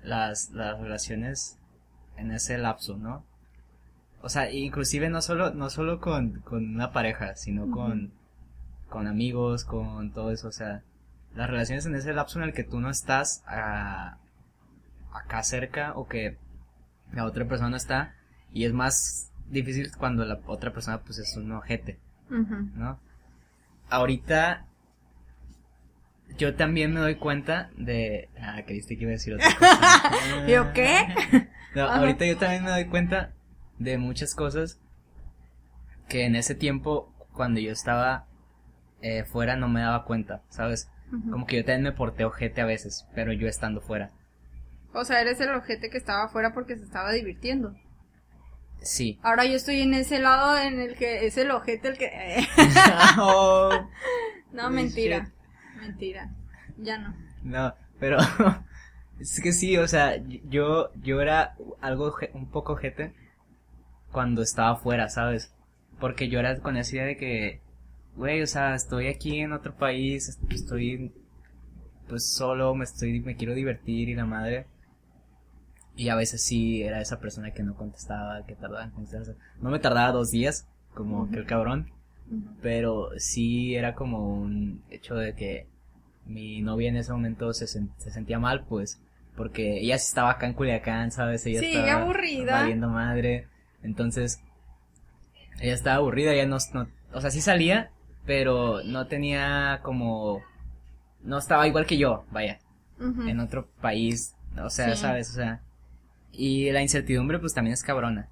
Las, 0.03 0.50
las 0.50 0.79
relaciones 0.79 1.59
en 2.17 2.31
ese 2.31 2.59
lapso, 2.59 2.99
¿no? 2.99 3.25
O 4.21 4.29
sea, 4.29 4.50
inclusive 4.53 5.09
no 5.09 5.23
solo, 5.23 5.53
no 5.55 5.71
solo 5.71 6.00
con, 6.00 6.41
con 6.41 6.75
una 6.75 6.93
pareja, 6.93 7.37
sino 7.37 7.71
con, 7.71 8.12
con 8.88 9.07
amigos, 9.07 9.64
con 9.64 10.12
todo 10.12 10.31
eso. 10.31 10.49
O 10.49 10.53
sea, 10.53 10.83
las 11.35 11.49
relaciones 11.49 11.87
en 11.87 11.95
ese 11.95 12.12
lapso 12.12 12.38
en 12.38 12.45
el 12.45 12.55
que 12.55 12.64
tú 12.64 12.81
no 12.81 12.91
estás 12.91 13.43
acá 13.47 15.43
cerca 15.43 15.93
o 15.95 16.07
que 16.07 16.38
la 17.12 17.25
otra 17.25 17.47
persona 17.47 17.71
no 17.71 17.76
está. 17.76 18.14
Y 18.53 18.64
es 18.64 18.73
más 18.73 19.31
difícil 19.50 19.91
cuando 19.97 20.25
la 20.25 20.41
otra 20.47 20.73
persona 20.73 21.00
pues 21.03 21.19
es 21.19 21.37
un 21.37 21.53
ojete. 21.53 21.99
¿no? 22.31 22.99
Ahorita 23.88 24.67
yo 26.37 26.55
también 26.57 26.93
me 26.93 27.00
doy 27.00 27.17
cuenta 27.17 27.71
de... 27.76 28.29
Ah, 28.41 28.62
creíste 28.67 28.97
que 28.97 29.03
iba 29.03 29.11
a 29.11 29.12
decir 29.12 29.35
otra 29.35 29.55
cosa. 29.57 30.47
¿Yo 30.49 30.73
qué? 30.73 31.07
No, 31.75 31.85
Ajá. 31.85 31.97
ahorita 32.00 32.26
yo 32.26 32.37
también 32.37 32.64
me 32.64 32.71
doy 32.71 32.87
cuenta 32.87 33.33
de 33.79 33.99
muchas 33.99 34.35
cosas 34.35 34.81
que 36.09 36.25
en 36.25 36.37
ese 36.37 36.55
tiempo, 36.55 37.12
cuando 37.33 37.61
yo 37.61 37.73
estaba 37.73 38.26
eh, 39.00 39.25
fuera, 39.25 39.57
no 39.57 39.69
me 39.69 39.81
daba 39.81 40.05
cuenta, 40.05 40.43
¿sabes? 40.49 40.91
Como 41.31 41.47
que 41.47 41.57
yo 41.57 41.64
también 41.64 41.83
me 41.83 41.93
porté 41.93 42.25
ojete 42.25 42.61
a 42.61 42.64
veces, 42.67 43.07
pero 43.14 43.33
yo 43.33 43.47
estando 43.47 43.81
fuera. 43.81 44.11
O 44.93 45.05
sea, 45.05 45.21
eres 45.21 45.41
el 45.41 45.50
ojete 45.50 45.91
que 45.91 45.99
estaba 45.99 46.25
afuera 46.25 46.53
porque 46.55 46.76
se 46.76 46.85
estaba 46.85 47.12
divirtiendo. 47.12 47.76
Sí. 48.85 49.19
Ahora 49.23 49.45
yo 49.47 49.55
estoy 49.57 49.81
en 49.81 49.95
ese 49.95 50.19
lado 50.19 50.57
en 50.59 50.79
el 50.81 50.95
que 50.95 51.26
es 51.26 51.37
el 51.38 51.50
ojete 51.50 51.88
el 51.88 51.99
que... 51.99 52.47
Oh, 53.19 53.71
no, 54.53 54.71
mentira. 54.71 55.31
Mentira. 55.81 56.31
Ya 56.79 56.99
no. 56.99 57.14
No, 57.43 57.75
pero 57.99 58.19
es 59.21 59.41
que 59.41 59.53
sí, 59.53 59.76
o 59.76 59.88
sea, 59.88 60.17
yo 60.49 60.91
yo 61.03 61.21
era 61.21 61.57
algo 61.81 62.14
un 62.35 62.50
poco 62.50 62.75
ojete 62.75 63.12
cuando 64.12 64.43
estaba 64.43 64.71
afuera, 64.73 65.09
¿sabes? 65.09 65.53
Porque 66.00 66.29
yo 66.29 66.38
era 66.41 66.59
con 66.61 66.76
esa 66.76 66.97
idea 66.97 67.05
de 67.07 67.17
que, 67.17 67.61
güey, 68.17 68.43
o 68.43 68.47
sea, 68.47 68.75
estoy 68.75 69.09
aquí 69.09 69.38
en 69.41 69.53
otro 69.53 69.75
país, 69.75 70.29
est- 70.29 70.53
estoy 70.53 71.12
pues 72.09 72.31
solo, 72.33 72.75
me 72.75 72.85
estoy 72.85 73.21
me 73.21 73.37
quiero 73.37 73.55
divertir 73.55 74.09
y 74.09 74.14
la 74.14 74.26
madre. 74.26 74.67
Y 75.97 76.09
a 76.09 76.17
veces 76.17 76.43
sí 76.43 76.83
era 76.83 77.01
esa 77.01 77.21
persona 77.21 77.53
que 77.53 77.63
no 77.63 77.75
contestaba, 77.77 78.45
que 78.47 78.55
tardaba 78.57 78.85
en 78.85 78.91
contestar. 78.91 79.37
No 79.61 79.71
me 79.71 79.79
tardaba 79.79 80.11
dos 80.13 80.31
días, 80.31 80.67
como 80.95 81.31
que 81.31 81.39
el 81.39 81.47
cabrón 81.47 81.91
pero 82.63 83.11
sí 83.19 83.75
era 83.77 83.95
como 83.95 84.27
un 84.41 84.83
hecho 84.91 85.15
de 85.15 85.35
que 85.35 85.67
mi 86.27 86.63
novia 86.63 86.89
en 86.89 86.97
ese 86.97 87.13
momento 87.13 87.53
se, 87.53 87.67
se 87.67 88.11
sentía 88.11 88.39
mal, 88.39 88.65
pues, 88.65 88.99
porque 89.37 89.81
ella 89.81 89.99
sí 89.99 90.07
estaba 90.09 90.31
acá 90.31 90.47
en 90.47 90.55
Culiacán, 90.55 91.11
¿sabes? 91.11 91.45
Ella 91.45 91.61
Sí, 91.61 91.77
estaba 91.77 92.01
aburrida. 92.03 92.53
valiendo 92.61 92.89
madre, 92.89 93.47
entonces, 93.83 94.41
ella 95.61 95.75
estaba 95.75 95.97
aburrida, 95.97 96.33
ella 96.33 96.47
no, 96.47 96.57
no- 96.73 96.89
o 97.13 97.21
sea, 97.21 97.31
sí 97.31 97.41
salía, 97.43 97.91
pero 98.25 98.83
no 98.85 99.07
tenía 99.07 99.81
como, 99.83 100.43
no 101.23 101.39
estaba 101.39 101.69
igual 101.69 101.85
que 101.87 101.99
yo, 101.99 102.25
vaya, 102.31 102.59
en 102.99 103.41
otro 103.41 103.67
país, 103.83 104.35
o 104.59 104.71
sea, 104.71 104.95
Sí. 104.97 105.03
sabes, 105.03 105.31
o 105.31 105.35
sea, 105.35 105.61
y 106.37 106.71
la 106.73 106.83
incertidumbre 106.83 107.38
pues 107.38 107.55
también 107.55 107.75
es 107.75 107.83
cabrona, 107.83 108.29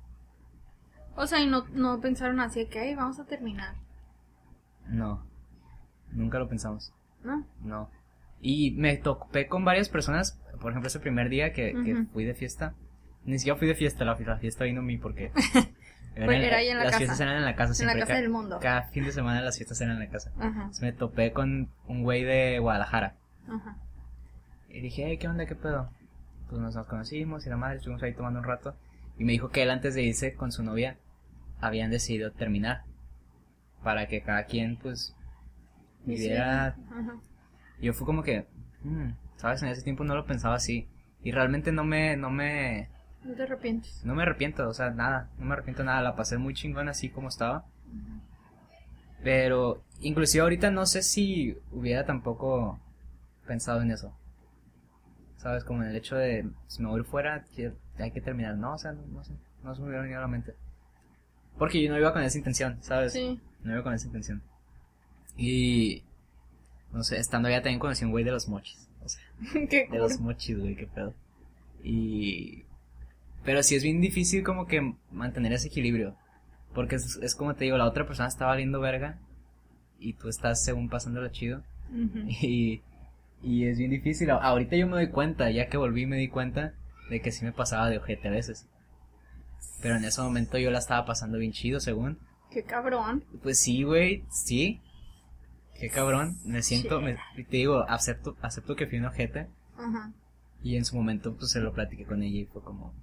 O 1.16 1.26
sea, 1.26 1.40
y 1.40 1.47
no, 1.47 1.64
no 1.73 2.00
pensaron 2.00 2.40
así 2.40 2.61
de 2.61 2.68
que, 2.68 2.78
ay, 2.80 2.94
vamos 2.94 3.18
a 3.21 3.25
terminar, 3.26 3.75
no, 4.88 5.25
nunca 6.12 6.38
lo 6.38 6.49
pensamos, 6.49 6.92
¿no? 7.25 7.47
no, 7.62 7.90
y 8.40 8.73
me 8.73 8.97
topé 8.97 9.47
con 9.47 9.64
varias 9.64 9.88
personas, 9.88 10.38
por 10.61 10.71
ejemplo, 10.73 10.88
ese 10.88 11.00
primer 11.00 11.28
día 11.28 11.52
que, 11.52 12.06
fui 12.12 12.25
de 12.25 12.35
fiesta, 12.35 12.75
ni 13.25 13.38
siquiera 13.38 13.59
fui 13.59 13.68
de 13.68 13.75
fiesta, 13.75 14.04
la, 14.04 14.18
la 14.18 14.37
fiesta 14.38 14.64
vino 14.64 14.80
a 14.80 14.85
mí 14.85 14.99
porque... 14.99 15.30
Pues 16.14 16.44
era 16.44 16.59
ahí 16.59 16.68
en 16.68 16.76
la 16.76 16.85
las 16.85 16.90
casa. 16.92 16.99
fiestas 16.99 17.21
eran 17.21 17.37
en 17.37 17.44
la 17.47 17.56
casa 17.56 17.68
En 17.82 17.87
la 17.87 17.92
siempre. 17.94 18.00
casa 18.00 18.12
ca- 18.12 18.21
del 18.21 18.28
mundo. 18.28 18.59
Cada 18.61 18.82
fin 18.90 19.02
de 19.04 19.12
semana 19.12 19.40
las 19.40 19.56
fiestas 19.56 19.80
eran 19.80 19.94
en 19.94 20.00
la 20.00 20.09
casa. 20.11 20.30
Ajá, 20.37 20.47
Entonces 20.49 20.82
me 20.82 20.92
topé 20.92 21.32
con 21.32 21.71
un 21.88 22.02
güey 22.02 22.23
de 22.23 22.59
Guadalajara. 22.59 23.14
ajá. 23.49 23.78
Y 24.68 24.82
dije, 24.82 25.04
"Hey, 25.06 25.16
¿qué 25.16 25.26
onda? 25.26 25.47
¿Qué 25.47 25.54
pedo? 25.54 25.88
Pues 26.52 26.61
nos, 26.61 26.75
nos 26.76 26.87
conocimos 26.87 27.47
y 27.47 27.49
la 27.49 27.56
madre 27.56 27.76
estuvimos 27.76 28.02
ahí 28.02 28.12
tomando 28.12 28.38
un 28.40 28.44
rato. 28.44 28.75
Y 29.18 29.25
me 29.25 29.32
dijo 29.32 29.49
que 29.49 29.62
él 29.62 29.71
antes 29.71 29.94
de 29.94 30.02
irse 30.02 30.35
con 30.35 30.52
su 30.52 30.62
novia 30.62 30.99
habían 31.62 31.90
decidido 31.90 32.30
terminar. 32.30 32.82
Para 33.82 34.06
que 34.06 34.21
cada 34.21 34.44
quien, 34.44 34.76
pues, 34.76 35.16
sí, 36.04 36.11
viviera. 36.11 36.76
Y 37.80 37.87
yo 37.87 37.94
fui 37.94 38.04
como 38.04 38.23
que, 38.23 38.47
"Mm", 38.85 39.12
¿sabes? 39.37 39.62
En 39.62 39.71
ese 39.71 39.80
tiempo 39.80 40.04
no 40.04 40.14
lo 40.14 40.26
pensaba 40.26 40.54
así. 40.56 40.87
Y 41.25 41.30
realmente 41.32 41.73
no 41.73 41.85
me, 41.85 42.18
no 42.18 42.28
me, 42.28 42.90
No 43.25 43.32
te 43.35 43.44
arrepientes. 43.44 44.04
no 44.04 44.14
me 44.14 44.23
arrepiento, 44.25 44.68
o 44.68 44.75
sea, 44.75 44.90
nada. 44.90 45.30
No 45.38 45.47
me 45.47 45.54
arrepiento 45.54 45.85
nada. 45.85 46.02
La 46.02 46.16
pasé 46.16 46.37
muy 46.37 46.52
chingón 46.52 46.90
así 46.90 47.09
como 47.09 47.28
estaba. 47.28 47.64
Pero, 49.23 49.82
inclusive 50.00 50.42
ahorita 50.42 50.71
no 50.71 50.85
sé 50.85 51.02
si 51.02 51.56
hubiera 51.71 52.04
tampoco 52.04 52.78
pensado 53.47 53.80
en 53.80 53.90
eso. 53.92 54.14
¿Sabes? 55.42 55.64
Como 55.64 55.82
en 55.82 55.88
el 55.88 55.96
hecho 55.96 56.14
de, 56.14 56.49
si 56.68 56.82
me 56.82 56.88
voy 56.88 57.02
fuera, 57.02 57.44
hay 57.99 58.11
que 58.12 58.20
terminar. 58.20 58.56
No, 58.56 58.75
o 58.75 58.78
sea, 58.78 58.92
no, 58.92 59.02
no 59.08 59.25
sé. 59.25 59.32
No 59.64 59.75
se 59.75 59.80
me 59.80 59.88
hubiera 59.88 60.02
venido 60.02 60.20
a 60.20 60.22
la 60.22 60.28
mente. 60.28 60.54
Porque 61.58 61.82
yo 61.82 61.90
no 61.90 61.99
iba 61.99 62.12
con 62.12 62.22
esa 62.22 62.38
intención, 62.38 62.78
¿sabes? 62.80 63.12
Sí. 63.12 63.40
No 63.64 63.72
iba 63.72 63.82
con 63.82 63.92
esa 63.92 64.06
intención. 64.06 64.40
Y, 65.37 66.04
no 66.92 67.02
sé, 67.02 67.18
estando 67.18 67.49
allá 67.49 67.61
también 67.61 67.80
conocí 67.80 68.04
un 68.04 68.12
güey 68.12 68.22
de 68.22 68.30
los 68.30 68.49
mochis. 68.49 68.88
O 69.04 69.08
sea, 69.08 69.22
Qué 69.68 69.88
de 69.90 69.99
los 69.99 70.20
mochis, 70.20 70.56
güey, 70.61 70.76
qué 70.76 70.87
pedo. 70.87 71.12
Y... 71.82 72.62
Pero 73.44 73.64
sí 73.64 73.75
es 73.75 73.82
bien 73.82 74.00
difícil 74.00 74.44
como 74.44 74.68
que 74.68 74.94
mantener 75.11 75.52
ese 75.54 75.66
equilibrio. 75.66 76.14
Porque 76.72 76.94
es, 76.94 77.16
es 77.20 77.34
como 77.34 77.56
te 77.56 77.64
digo, 77.64 77.76
la 77.76 77.88
otra 77.88 78.06
persona 78.06 78.28
está 78.28 78.46
valiendo 78.46 78.78
verga 78.78 79.18
y 79.99 80.12
tú 80.12 80.28
estás 80.28 80.62
según 80.62 80.88
pasándolo 80.88 81.28
chido. 81.30 81.64
Ujú. 81.90 82.28
Y, 82.42 82.80
y 83.42 83.66
es 83.66 83.78
bien 83.78 83.90
difícil. 83.90 84.30
Ahorita 84.30 84.76
yo 84.76 84.87
me 84.87 84.92
doy 84.92 85.08
cuenta, 85.08 85.50
ya 85.50 85.68
que 85.68 85.76
volví 85.76 86.06
me 86.06 86.16
di 86.16 86.28
cuenta 86.28 86.75
de 87.11 87.20
que 87.20 87.32
sí 87.32 87.44
me 87.44 87.52
pasaba 87.52 87.88
de 87.90 87.99
ojete 87.99 88.28
a 88.28 88.30
veces. 88.30 88.66
Pero 89.80 89.96
en 89.96 90.04
ese 90.04 90.22
momento 90.22 90.58
yo 90.58 90.70
la 90.70 90.78
estaba 90.78 91.04
pasando 91.04 91.38
bien 91.38 91.52
chido, 91.52 91.80
según. 91.80 92.18
Qué 92.50 92.62
cabrón. 92.62 93.25
Pues 93.42 93.58
sí, 93.58 93.82
güey, 93.82 94.25
sí. 94.30 94.80
Qué 95.78 95.88
cabrón. 95.88 96.37
Me 96.44 96.62
siento, 96.62 97.00
me, 97.00 97.14
te 97.34 97.56
digo, 97.56 97.80
acepto, 97.88 98.37
acepto 98.42 98.76
que 98.76 98.87
fui 98.87 98.99
un 98.99 99.06
ojete. 99.06 99.49
Ajá. 99.76 100.12
Y 100.62 100.76
en 100.76 100.84
su 100.84 100.94
momento, 100.94 101.34
pues 101.34 101.50
se 101.50 101.61
lo 101.61 101.72
platiqué 101.72 102.04
con 102.04 102.22
ella 102.22 102.40
y 102.40 102.46
fue 102.46 102.62
como, 102.62 102.94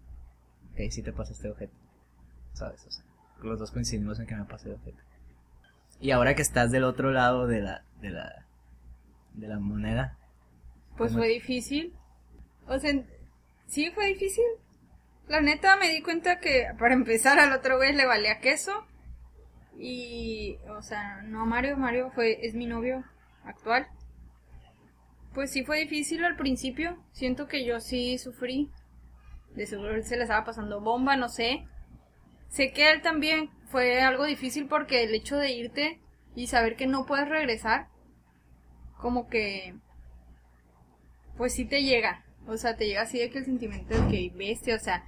ok, 0.71 0.89
sí 0.89 1.03
te 1.03 1.11
pasaste 1.11 1.43
de 1.43 1.53
ojete. 1.53 1.73
¿Sabes? 2.53 2.85
O 2.87 2.91
sea, 2.91 3.03
los 3.43 3.59
dos 3.59 3.71
coincidimos 3.71 4.19
en 4.19 4.27
que 4.27 4.35
me 4.35 4.45
pasé 4.45 4.69
de 4.69 4.75
ojete. 4.75 4.99
Y 5.99 6.11
ahora 6.11 6.35
que 6.35 6.41
estás 6.41 6.71
del 6.71 6.85
otro 6.85 7.11
lado 7.11 7.45
de 7.45 7.61
la, 7.61 7.83
de 8.01 8.11
la, 8.11 8.45
de 9.33 9.47
la 9.49 9.59
moneda, 9.59 10.17
Pues 10.99 11.13
fue 11.13 11.29
difícil. 11.29 11.93
O 12.67 12.77
sea, 12.77 12.91
sí 13.67 13.89
fue 13.91 14.07
difícil. 14.07 14.43
La 15.29 15.39
neta 15.39 15.77
me 15.77 15.87
di 15.87 16.01
cuenta 16.01 16.41
que 16.41 16.65
para 16.77 16.93
empezar 16.93 17.39
al 17.39 17.53
otro 17.53 17.77
güey 17.77 17.95
le 17.95 18.05
valía 18.05 18.41
queso. 18.41 18.85
Y, 19.77 20.57
o 20.67 20.81
sea, 20.81 21.21
no 21.21 21.45
Mario, 21.45 21.77
Mario 21.77 22.11
fue, 22.11 22.45
es 22.45 22.53
mi 22.53 22.65
novio 22.65 23.05
actual. 23.45 23.87
Pues 25.33 25.51
sí 25.51 25.63
fue 25.63 25.79
difícil 25.79 26.25
al 26.25 26.35
principio. 26.35 27.01
Siento 27.13 27.47
que 27.47 27.63
yo 27.63 27.79
sí 27.79 28.17
sufrí. 28.17 28.69
De 29.55 29.67
seguro 29.67 29.95
él 29.95 30.03
se 30.03 30.17
le 30.17 30.23
estaba 30.23 30.43
pasando 30.43 30.81
bomba, 30.81 31.15
no 31.15 31.29
sé. 31.29 31.65
Sé 32.49 32.73
que 32.73 32.91
él 32.91 33.01
también 33.01 33.49
fue 33.67 34.01
algo 34.01 34.25
difícil 34.25 34.67
porque 34.67 35.05
el 35.05 35.15
hecho 35.15 35.37
de 35.37 35.53
irte 35.53 36.01
y 36.35 36.47
saber 36.47 36.75
que 36.75 36.87
no 36.87 37.05
puedes 37.05 37.29
regresar, 37.29 37.87
como 38.97 39.29
que 39.29 39.75
pues 41.39 41.53
sí 41.53 41.63
te 41.63 41.81
llega. 41.83 42.25
O 42.47 42.57
sea, 42.57 42.75
te 42.75 42.85
llega 42.85 43.03
así 43.03 43.17
de 43.17 43.29
que 43.29 43.37
el 43.37 43.45
sentimiento 43.45 43.95
de 43.99 44.11
que 44.11 44.33
bestia, 44.35 44.75
o 44.75 44.79
sea, 44.79 45.05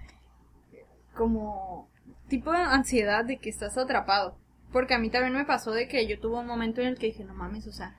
como 1.13 1.89
tipo 2.29 2.51
de 2.53 2.59
ansiedad 2.59 3.25
de 3.25 3.37
que 3.37 3.49
estás 3.49 3.77
atrapado. 3.77 4.37
Porque 4.71 4.93
a 4.93 4.97
mí 4.99 5.09
también 5.09 5.33
me 5.33 5.43
pasó 5.43 5.71
de 5.71 5.89
que 5.89 6.07
yo 6.07 6.19
tuve 6.21 6.39
un 6.39 6.47
momento 6.47 6.79
en 6.79 6.87
el 6.87 6.97
que 6.97 7.07
dije, 7.07 7.25
no 7.25 7.33
mames, 7.33 7.67
o 7.67 7.73
sea, 7.73 7.97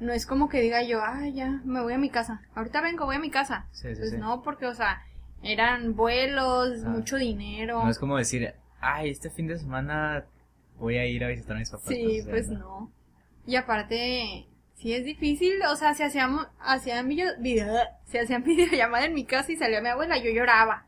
no 0.00 0.14
es 0.14 0.24
como 0.24 0.48
que 0.48 0.62
diga 0.62 0.82
yo, 0.82 1.02
ay, 1.04 1.34
ya, 1.34 1.60
me 1.66 1.82
voy 1.82 1.92
a 1.92 1.98
mi 1.98 2.08
casa. 2.08 2.40
Ahorita 2.54 2.80
vengo, 2.80 3.04
voy 3.04 3.16
a 3.16 3.20
mi 3.20 3.30
casa. 3.30 3.66
Sí, 3.72 3.94
sí, 3.94 4.00
pues 4.00 4.10
sí. 4.12 4.16
no, 4.16 4.42
porque, 4.42 4.64
o 4.64 4.74
sea, 4.74 5.02
eran 5.42 5.94
vuelos, 5.94 6.82
Ah. 6.82 6.88
mucho 6.88 7.16
dinero. 7.16 7.84
no 7.84 7.90
es 7.90 7.98
como 7.98 8.16
decir, 8.16 8.54
ay, 8.80 9.10
este 9.10 9.28
fin 9.28 9.48
de 9.48 9.58
semana 9.58 10.24
voy 10.78 10.96
a 10.96 11.04
ir 11.04 11.22
a 11.22 11.28
visitar 11.28 11.56
a 11.56 11.58
mis 11.58 11.68
papás. 11.70 11.88
Sí, 11.88 12.22
pues 12.26 12.48
no. 12.48 12.90
Y 13.46 13.56
aparte, 13.56 14.46
sí 14.76 14.94
es 14.94 15.04
difícil, 15.04 15.60
o 15.70 15.76
sea, 15.76 15.94
si 15.94 16.02
hacíamos, 16.02 16.46
hacían 16.60 17.08
video, 17.08 17.32
video, 17.40 17.74
se 18.04 18.20
hacían 18.20 18.44
videollamada 18.44 19.06
en 19.06 19.14
mi 19.14 19.24
casa 19.24 19.52
y 19.52 19.56
salía 19.56 19.80
mi 19.80 19.88
abuela, 19.88 20.18
yo 20.18 20.30
lloraba. 20.30 20.86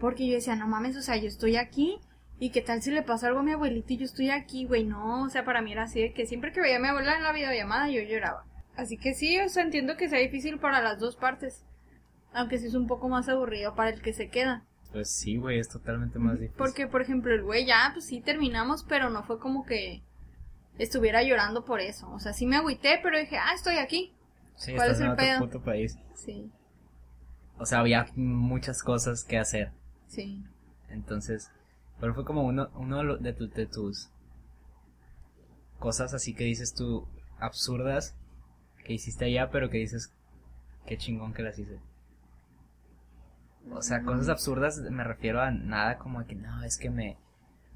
Porque 0.00 0.26
yo 0.26 0.34
decía, 0.34 0.56
no 0.56 0.66
mames, 0.66 0.96
o 0.96 1.02
sea, 1.02 1.16
yo 1.16 1.28
estoy 1.28 1.56
aquí, 1.56 1.98
y 2.40 2.50
qué 2.50 2.62
tal 2.62 2.82
si 2.82 2.90
le 2.90 3.02
pasa 3.02 3.28
algo 3.28 3.40
a 3.40 3.42
mi 3.42 3.52
abuelita 3.52 3.92
y 3.92 3.98
yo 3.98 4.04
estoy 4.04 4.30
aquí, 4.30 4.64
güey, 4.64 4.84
no, 4.84 5.22
o 5.24 5.28
sea, 5.28 5.44
para 5.44 5.60
mí 5.60 5.72
era 5.72 5.84
así 5.84 6.00
de 6.00 6.12
que 6.12 6.26
siempre 6.26 6.52
que 6.52 6.60
veía 6.60 6.76
a 6.76 6.80
mi 6.80 6.88
abuela 6.88 7.16
en 7.16 7.24
la 7.24 7.32
videollamada 7.32 7.88
yo 7.88 8.00
lloraba. 8.02 8.44
Así 8.76 8.96
que 8.96 9.12
sí, 9.12 9.40
o 9.40 9.48
sea, 9.48 9.64
entiendo 9.64 9.96
que 9.96 10.08
sea 10.08 10.20
difícil 10.20 10.60
para 10.60 10.80
las 10.80 11.00
dos 11.00 11.16
partes. 11.16 11.64
Aunque 12.32 12.58
sí 12.58 12.66
es 12.66 12.74
un 12.74 12.86
poco 12.86 13.08
más 13.08 13.28
aburrido 13.28 13.74
para 13.74 13.90
el 13.90 14.00
que 14.00 14.12
se 14.12 14.28
queda. 14.28 14.62
Pues 14.92 15.10
sí, 15.10 15.36
güey, 15.36 15.58
es 15.58 15.68
totalmente 15.68 16.20
más 16.20 16.34
difícil. 16.34 16.56
Porque, 16.56 16.86
por 16.86 17.02
ejemplo, 17.02 17.34
el 17.34 17.42
güey 17.42 17.66
ya, 17.66 17.90
pues 17.92 18.06
sí 18.06 18.20
terminamos, 18.20 18.84
pero 18.84 19.10
no 19.10 19.24
fue 19.24 19.40
como 19.40 19.66
que 19.66 20.02
estuviera 20.78 21.22
llorando 21.22 21.64
por 21.64 21.80
eso. 21.80 22.10
O 22.12 22.18
sea, 22.18 22.32
sí 22.32 22.46
me 22.46 22.56
agüité, 22.56 23.00
pero 23.02 23.18
dije, 23.18 23.36
ah, 23.38 23.52
estoy 23.54 23.76
aquí. 23.76 24.12
sí, 24.56 24.72
¿cuál 24.74 24.90
estás 24.90 24.96
es 24.96 25.00
en 25.00 25.06
el 25.06 25.12
otro 25.12 25.24
pedo? 25.26 25.38
puto 25.40 25.60
país. 25.62 25.98
Sí, 26.14 26.50
O 27.58 27.66
sea, 27.66 27.80
había 27.80 28.06
muchas 28.16 28.82
cosas 28.82 29.24
que 29.24 29.38
hacer. 29.38 29.72
sí. 30.06 30.42
Entonces, 30.88 31.50
pero 32.00 32.14
fue 32.14 32.24
como 32.24 32.42
uno, 32.42 32.70
uno 32.74 33.16
de, 33.18 33.32
tu- 33.34 33.50
de 33.50 33.66
tus 33.66 34.08
cosas 35.78 36.14
así 36.14 36.34
que 36.34 36.44
dices 36.44 36.74
tú 36.74 37.06
absurdas 37.38 38.14
que 38.84 38.94
hiciste 38.94 39.26
allá, 39.26 39.50
pero 39.50 39.70
que 39.70 39.78
dices 39.78 40.12
qué 40.86 40.96
chingón 40.96 41.34
que 41.34 41.42
las 41.42 41.58
hice. 41.58 41.78
O 43.70 43.82
sea, 43.82 44.02
cosas 44.02 44.28
absurdas 44.30 44.78
me 44.78 45.04
refiero 45.04 45.40
a 45.42 45.50
nada 45.50 45.98
como 45.98 46.24
que 46.26 46.34
no, 46.34 46.62
es 46.64 46.78
que 46.78 46.90
me 46.90 47.16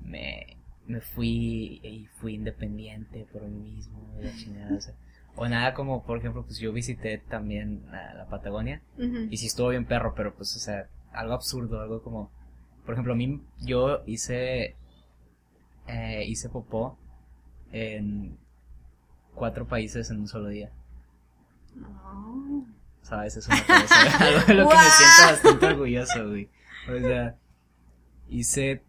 me, 0.01 0.57
me 0.87 1.01
fui 1.01 1.81
y 1.83 2.07
fui 2.19 2.35
independiente 2.35 3.27
por 3.33 3.43
mí 3.43 3.73
mismo 3.75 4.15
y 4.19 4.25
la 4.25 4.35
chingada, 4.35 4.77
o 4.77 4.81
sea, 4.81 4.95
o 5.37 5.49
nada 5.49 5.73
como, 5.75 6.05
por 6.05 6.19
ejemplo, 6.19 6.45
pues 6.45 6.59
yo 6.59 6.73
visité 6.73 7.19
también 7.19 7.85
la, 7.91 8.15
la 8.15 8.27
Patagonia 8.27 8.83
y 9.31 9.37
sí 9.37 9.47
estuvo 9.47 9.69
bien 9.69 9.87
perro, 9.87 10.15
pero 10.15 10.35
pues, 10.35 10.55
o 10.57 10.59
sea, 10.59 10.89
algo 11.13 11.35
absurdo, 11.35 11.81
algo 11.81 12.03
como, 12.03 12.31
por 12.85 12.95
ejemplo, 12.95 13.13
a 13.15 13.17
mí, 13.17 13.41
yo 13.61 14.03
hice, 14.07 14.77
eh, 15.87 16.25
hice 16.27 16.49
popó 16.49 16.99
en 17.71 18.37
cuatro 19.35 19.67
países 19.67 20.11
en 20.11 20.21
un 20.21 20.29
solo 20.29 20.49
día, 20.49 20.71
No. 21.75 22.67
¿sabes? 23.03 23.37
Es 23.37 23.47
una 23.49 23.65
cosa, 23.67 24.19
algo 24.27 24.41
de 24.47 24.55
lo 24.55 24.69
que 24.69 24.75
me 24.77 24.83
siento 24.83 25.33
bastante 25.33 25.67
orgulloso, 25.67 26.29
güey. 26.29 26.49
O 26.89 27.01
sea, 27.01 27.37
hice, 28.29 28.83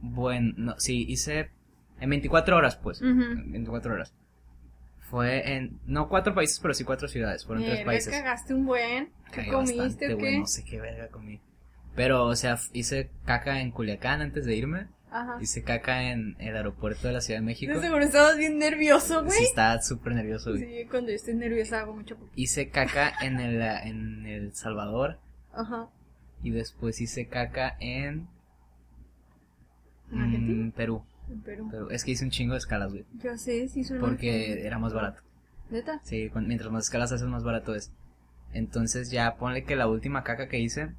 bueno, 0.00 0.54
no, 0.56 0.74
sí, 0.80 1.04
hice 1.08 1.50
en 2.00 2.10
24 2.10 2.56
horas, 2.56 2.76
pues, 2.76 3.00
Ujú. 3.02 3.08
en 3.22 3.52
24 3.52 3.92
horas. 3.94 4.14
Fue 5.10 5.56
en, 5.56 5.80
no 5.86 6.08
cuatro 6.08 6.34
países, 6.34 6.60
pero 6.60 6.72
sí 6.72 6.84
cuatro 6.84 7.08
ciudades, 7.08 7.44
fueron 7.44 7.64
tres 7.64 7.78
Verga, 7.78 7.86
países. 7.90 8.12
cagaste 8.12 8.54
un 8.54 8.64
buen. 8.66 9.10
¿Qué 9.26 9.36
Cagué 9.36 9.50
comiste 9.50 10.14
o 10.14 10.18
qué? 10.18 10.38
no 10.38 10.46
sé 10.46 10.64
qué 10.64 10.80
verga 10.80 11.08
comí. 11.08 11.40
Pero, 11.96 12.26
o 12.26 12.36
sea, 12.36 12.56
hice 12.72 13.10
caca 13.24 13.60
en 13.60 13.72
Culiacán 13.72 14.20
antes 14.20 14.44
de 14.46 14.54
irme. 14.54 14.86
Ajá. 15.10 15.38
Hice 15.40 15.64
caca 15.64 16.04
en 16.12 16.36
el 16.38 16.54
aeropuerto 16.56 17.08
de 17.08 17.14
la 17.14 17.20
Ciudad 17.20 17.40
de 17.40 17.46
México. 17.46 17.72
De 17.74 17.80
seguro 17.80 18.04
estabas 18.04 18.38
bien 18.38 18.58
nervioso, 18.58 19.18
Sí, 19.22 19.26
güey. 19.26 19.42
estaba 19.42 19.82
súper 19.82 20.14
nervioso, 20.14 20.50
güey. 20.52 20.62
Sí, 20.82 20.88
cuando 20.88 21.10
yo 21.10 21.16
estoy 21.16 21.34
nerviosa 21.34 21.80
hago 21.80 21.92
mucho. 21.94 22.16
Hice 22.36 22.68
caca 22.68 23.12
en 23.20 23.40
el, 23.40 23.60
en 23.60 24.26
el 24.26 24.54
Salvador. 24.54 25.18
Ajá. 25.52 25.88
Y 26.44 26.50
después 26.50 27.00
hice 27.00 27.26
caca 27.26 27.76
en 27.80 28.28
¿En 30.12 30.20
Argentina? 30.20 30.66
mm, 30.66 30.70
Perú. 30.72 31.02
En 31.30 31.40
Perú. 31.42 31.68
Pero 31.70 31.90
es 31.90 32.04
que 32.04 32.10
hice 32.12 32.24
un 32.24 32.30
chingo 32.30 32.52
de 32.54 32.58
escalas, 32.58 32.90
güey. 32.92 33.04
Yo 33.22 33.36
sé, 33.38 33.68
sí 33.68 33.84
suena. 33.84 34.04
Porque 34.04 34.66
era 34.66 34.78
más 34.78 34.92
barato. 34.92 35.22
¿Neta? 35.70 36.00
Sí, 36.02 36.30
mientras 36.34 36.70
más 36.72 36.84
escalas 36.84 37.12
haces, 37.12 37.28
más 37.28 37.44
barato 37.44 37.74
es. 37.74 37.92
Entonces 38.52 39.10
ya 39.12 39.36
ponle 39.36 39.62
que 39.64 39.76
la 39.76 39.86
última 39.86 40.24
caca 40.24 40.48
que 40.48 40.58
hice 40.58 40.92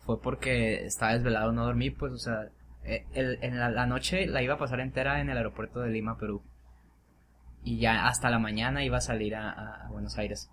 fue 0.00 0.20
porque 0.22 0.86
estaba 0.86 1.12
desvelado, 1.14 1.50
no 1.52 1.64
dormí, 1.64 1.90
pues, 1.90 2.12
o 2.12 2.18
sea, 2.18 2.48
eh, 2.84 3.04
el- 3.14 3.38
en 3.42 3.58
la, 3.58 3.68
la 3.70 3.86
noche 3.86 4.26
la 4.26 4.42
iba 4.42 4.54
a 4.54 4.58
pasar 4.58 4.78
entera 4.80 5.20
en 5.20 5.28
el 5.28 5.36
aeropuerto 5.36 5.80
de 5.80 5.90
Lima, 5.90 6.16
Perú. 6.18 6.40
Y 7.64 7.78
ya 7.80 8.06
hasta 8.06 8.30
la 8.30 8.38
mañana 8.38 8.84
iba 8.84 8.98
a 8.98 9.00
salir 9.00 9.34
a, 9.34 9.50
a- 9.50 9.86
a 9.86 9.90
Buenos 9.90 10.16
Aires. 10.16 10.48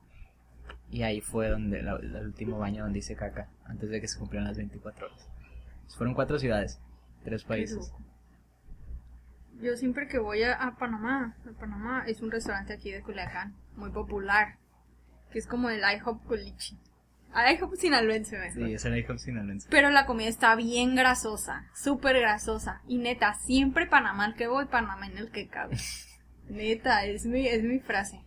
Y 0.90 1.04
ahí 1.04 1.22
fue 1.22 1.50
donde 1.50 1.84
la- 1.84 1.98
el 1.98 2.16
último 2.26 2.58
baño 2.58 2.84
donde 2.84 3.00
hice 3.00 3.16
caca, 3.16 3.50
antes 3.66 3.90
de 3.90 4.02
que 4.02 4.08
se 4.08 4.18
cumplieran 4.18 4.48
las 4.48 4.58
24 4.58 5.06
horas. 5.08 5.30
Fueron 5.96 6.16
cuatro 6.16 6.40
ciudades, 6.40 6.80
tres 7.26 7.44
países. 7.44 7.92
Yo 9.62 9.76
siempre 9.78 10.08
que 10.08 10.20
voy 10.20 10.44
a, 10.44 10.54
a 10.54 10.76
Panamá, 10.78 11.36
a 11.46 11.60
Panamá 11.60 12.04
es 12.08 12.22
un 12.22 12.32
restaurante 12.32 12.74
aquí 12.74 12.92
de 12.92 13.02
Culiacán, 13.02 13.56
muy 13.76 13.90
popular, 13.90 14.58
que 15.32 15.40
es 15.40 15.48
como 15.48 15.70
el 15.70 15.80
IHOP 15.82 16.26
Culichi. 16.26 16.78
IHOP 17.34 17.76
sinaloense, 17.76 18.38
mejor. 18.38 18.68
Sí, 18.68 18.74
ese 18.74 18.88
era 18.88 18.98
hijo 18.98 19.18
sinaloense. 19.18 19.68
Pero 19.70 19.90
la 19.90 20.06
comida 20.06 20.30
está 20.30 20.56
bien 20.56 20.96
grasosa, 20.96 21.68
súper 21.74 22.20
grasosa. 22.20 22.82
Y 22.88 22.98
neta, 22.98 23.34
siempre 23.34 23.88
Panamá 23.88 24.26
el 24.26 24.36
que 24.36 24.48
voy, 24.48 24.66
Panamá 24.66 25.08
en 25.08 25.18
el 25.18 25.32
que 25.32 25.48
cabe. 25.48 25.76
Neta, 26.50 27.06
es 27.06 27.26
mi, 27.26 27.48
es 27.48 27.64
mi 27.64 27.80
frase. 27.80 28.22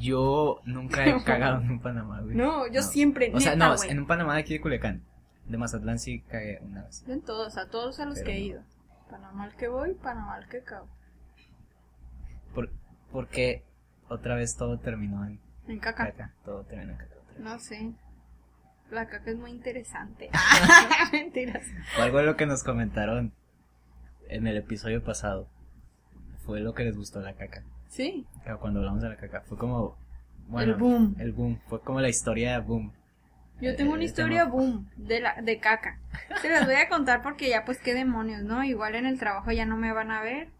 Yo 0.00 0.60
nunca 0.64 1.04
he 1.06 1.22
cagado 1.24 1.60
en 1.60 1.70
un 1.70 1.80
Panamá, 1.80 2.20
güey. 2.22 2.34
no, 2.36 2.66
yo 2.70 2.82
siempre, 2.82 3.30
O 3.34 3.40
sea, 3.40 3.52
neta, 3.54 3.68
no, 3.68 3.76
güey. 3.76 3.90
en 3.90 3.98
un 4.00 4.06
Panamá 4.06 4.34
de 4.34 4.40
aquí 4.40 4.54
de 4.54 4.60
Culiacán. 4.60 5.02
De 5.46 5.58
Mazatlán 5.58 5.98
sí 5.98 6.20
cagué 6.22 6.60
una 6.62 6.84
vez. 6.84 7.04
En 7.08 7.20
todos, 7.22 7.56
a 7.56 7.68
todos 7.68 7.98
a 8.00 8.04
los 8.06 8.14
Pero 8.14 8.26
que 8.26 8.32
he 8.32 8.40
ido. 8.40 8.62
Panamá 9.10 9.46
el 9.46 9.54
que 9.56 9.68
voy, 9.68 9.94
Panamá 9.94 10.38
el 10.38 10.48
que 10.48 10.62
cabe. 10.62 10.86
Por, 12.54 12.70
porque 13.10 13.62
otra 14.08 14.34
vez 14.36 14.56
todo 14.56 14.78
terminó 14.78 15.24
en 15.24 15.40
En 15.68 15.78
caca. 15.78 16.06
caca. 16.06 16.32
Todo 16.44 16.64
terminó 16.64 16.92
en 16.92 16.98
caca. 16.98 17.14
No 17.38 17.58
sé. 17.58 17.92
La 18.90 19.08
caca 19.08 19.30
es 19.30 19.36
muy 19.36 19.50
interesante. 19.50 20.30
Mentiras. 21.12 21.66
Algo 21.98 22.18
de 22.18 22.24
lo 22.24 22.36
que 22.36 22.46
nos 22.46 22.62
comentaron 22.62 23.32
en 24.28 24.46
el 24.46 24.56
episodio 24.56 25.02
pasado. 25.02 25.48
Fue 26.44 26.60
lo 26.60 26.74
que 26.74 26.84
les 26.84 26.96
gustó 26.96 27.20
la 27.20 27.34
caca. 27.34 27.64
Sí. 27.88 28.26
Cuando 28.60 28.80
hablamos 28.80 29.02
de 29.02 29.08
la 29.10 29.16
caca. 29.16 29.42
Fue 29.42 29.58
como. 29.58 29.96
Bueno, 30.48 30.72
el 30.72 30.78
boom. 30.78 31.16
El 31.18 31.32
boom. 31.32 31.60
Fue 31.68 31.80
como 31.80 32.00
la 32.00 32.08
historia 32.08 32.52
de 32.52 32.58
boom. 32.60 32.92
Yo 33.62 33.76
tengo 33.76 33.92
una 33.92 34.02
Eh, 34.02 34.06
historia 34.06 34.44
boom 34.44 34.90
de 34.96 35.20
la 35.20 35.40
de 35.40 35.58
caca. 35.60 35.98
Se 36.40 36.48
las 36.50 36.66
voy 36.66 36.74
a 36.74 36.88
contar 36.88 37.22
porque 37.22 37.48
ya 37.48 37.64
pues 37.64 37.78
qué 37.78 37.94
demonios, 37.94 38.42
¿no? 38.42 38.64
Igual 38.64 38.96
en 38.96 39.06
el 39.06 39.18
trabajo 39.18 39.52
ya 39.52 39.64
no 39.64 39.76
me 39.76 39.92
van 39.92 40.10
a 40.10 40.20
ver. 40.20 40.50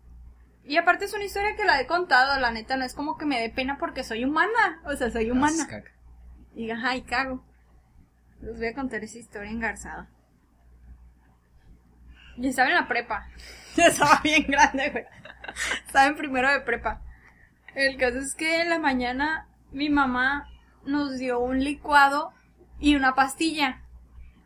Y 0.64 0.76
aparte 0.76 1.06
es 1.06 1.12
una 1.12 1.24
historia 1.24 1.56
que 1.56 1.64
la 1.64 1.80
he 1.80 1.86
contado, 1.88 2.38
la 2.38 2.52
neta 2.52 2.76
no 2.76 2.84
es 2.84 2.94
como 2.94 3.18
que 3.18 3.26
me 3.26 3.40
dé 3.40 3.50
pena 3.50 3.76
porque 3.78 4.04
soy 4.04 4.24
humana, 4.24 4.80
o 4.84 4.94
sea, 4.94 5.10
soy 5.10 5.24
Haces 5.24 5.32
humana. 5.32 5.66
caca. 5.68 5.90
Y 6.54 6.70
ajá, 6.70 6.94
y 6.94 7.02
cago. 7.02 7.44
Les 8.40 8.56
voy 8.58 8.66
a 8.68 8.74
contar 8.74 9.02
esa 9.02 9.18
historia 9.18 9.50
engarzada. 9.50 10.08
Yo 12.36 12.48
estaba 12.50 12.68
en 12.68 12.76
la 12.76 12.88
prepa. 12.88 13.26
Yo 13.76 13.84
estaba 13.84 14.20
bien 14.22 14.44
grande, 14.46 14.90
güey. 14.90 15.04
Estaba 15.86 16.06
en 16.06 16.16
primero 16.16 16.50
de 16.50 16.60
prepa. 16.60 17.00
El 17.74 17.96
caso 17.96 18.18
es 18.18 18.34
que 18.36 18.60
en 18.60 18.70
la 18.70 18.78
mañana 18.78 19.48
mi 19.72 19.90
mamá 19.90 20.48
nos 20.84 21.18
dio 21.18 21.40
un 21.40 21.64
licuado 21.64 22.32
y 22.82 22.96
una 22.96 23.14
pastilla. 23.14 23.80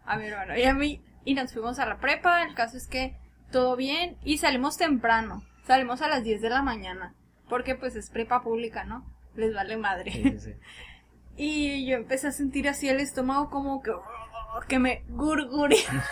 A 0.05 0.16
mi 0.16 0.27
hermano 0.27 0.57
y 0.57 0.62
a 0.62 0.75
mí. 0.75 1.03
Y 1.25 1.35
nos 1.35 1.53
fuimos 1.53 1.81
a 1.81 1.87
la 1.87 1.99
prepa. 1.99 2.44
El 2.44 2.55
caso 2.55 2.77
es 2.77 2.87
que 2.87 3.16
todo 3.51 3.75
bien. 3.75 4.16
Y 4.22 4.38
salimos 4.38 4.77
temprano. 4.77 5.42
Salimos 5.66 6.03
a 6.03 6.09
las 6.09 6.22
10 6.22 6.42
de 6.42 6.51
la 6.51 6.62
mañana. 6.62 7.14
Porque 7.49 7.75
pues 7.75 7.96
es 7.96 8.11
prepa 8.11 8.42
pública, 8.42 8.85
¿no? 8.85 9.05
Les 9.35 9.53
vale 9.53 9.77
madre. 9.77 10.12
Sí, 10.12 10.22
sí, 10.22 10.38
sí. 10.38 10.53
Y 11.38 11.87
yo 11.87 11.96
empecé 11.96 12.29
a 12.29 12.33
sentir 12.33 12.66
así 12.66 12.88
el 12.88 12.99
estómago 12.99 13.51
como 13.51 13.83
que, 13.83 13.92
que 14.68 14.79
me 14.79 15.03
gurgureaba. 15.09 16.05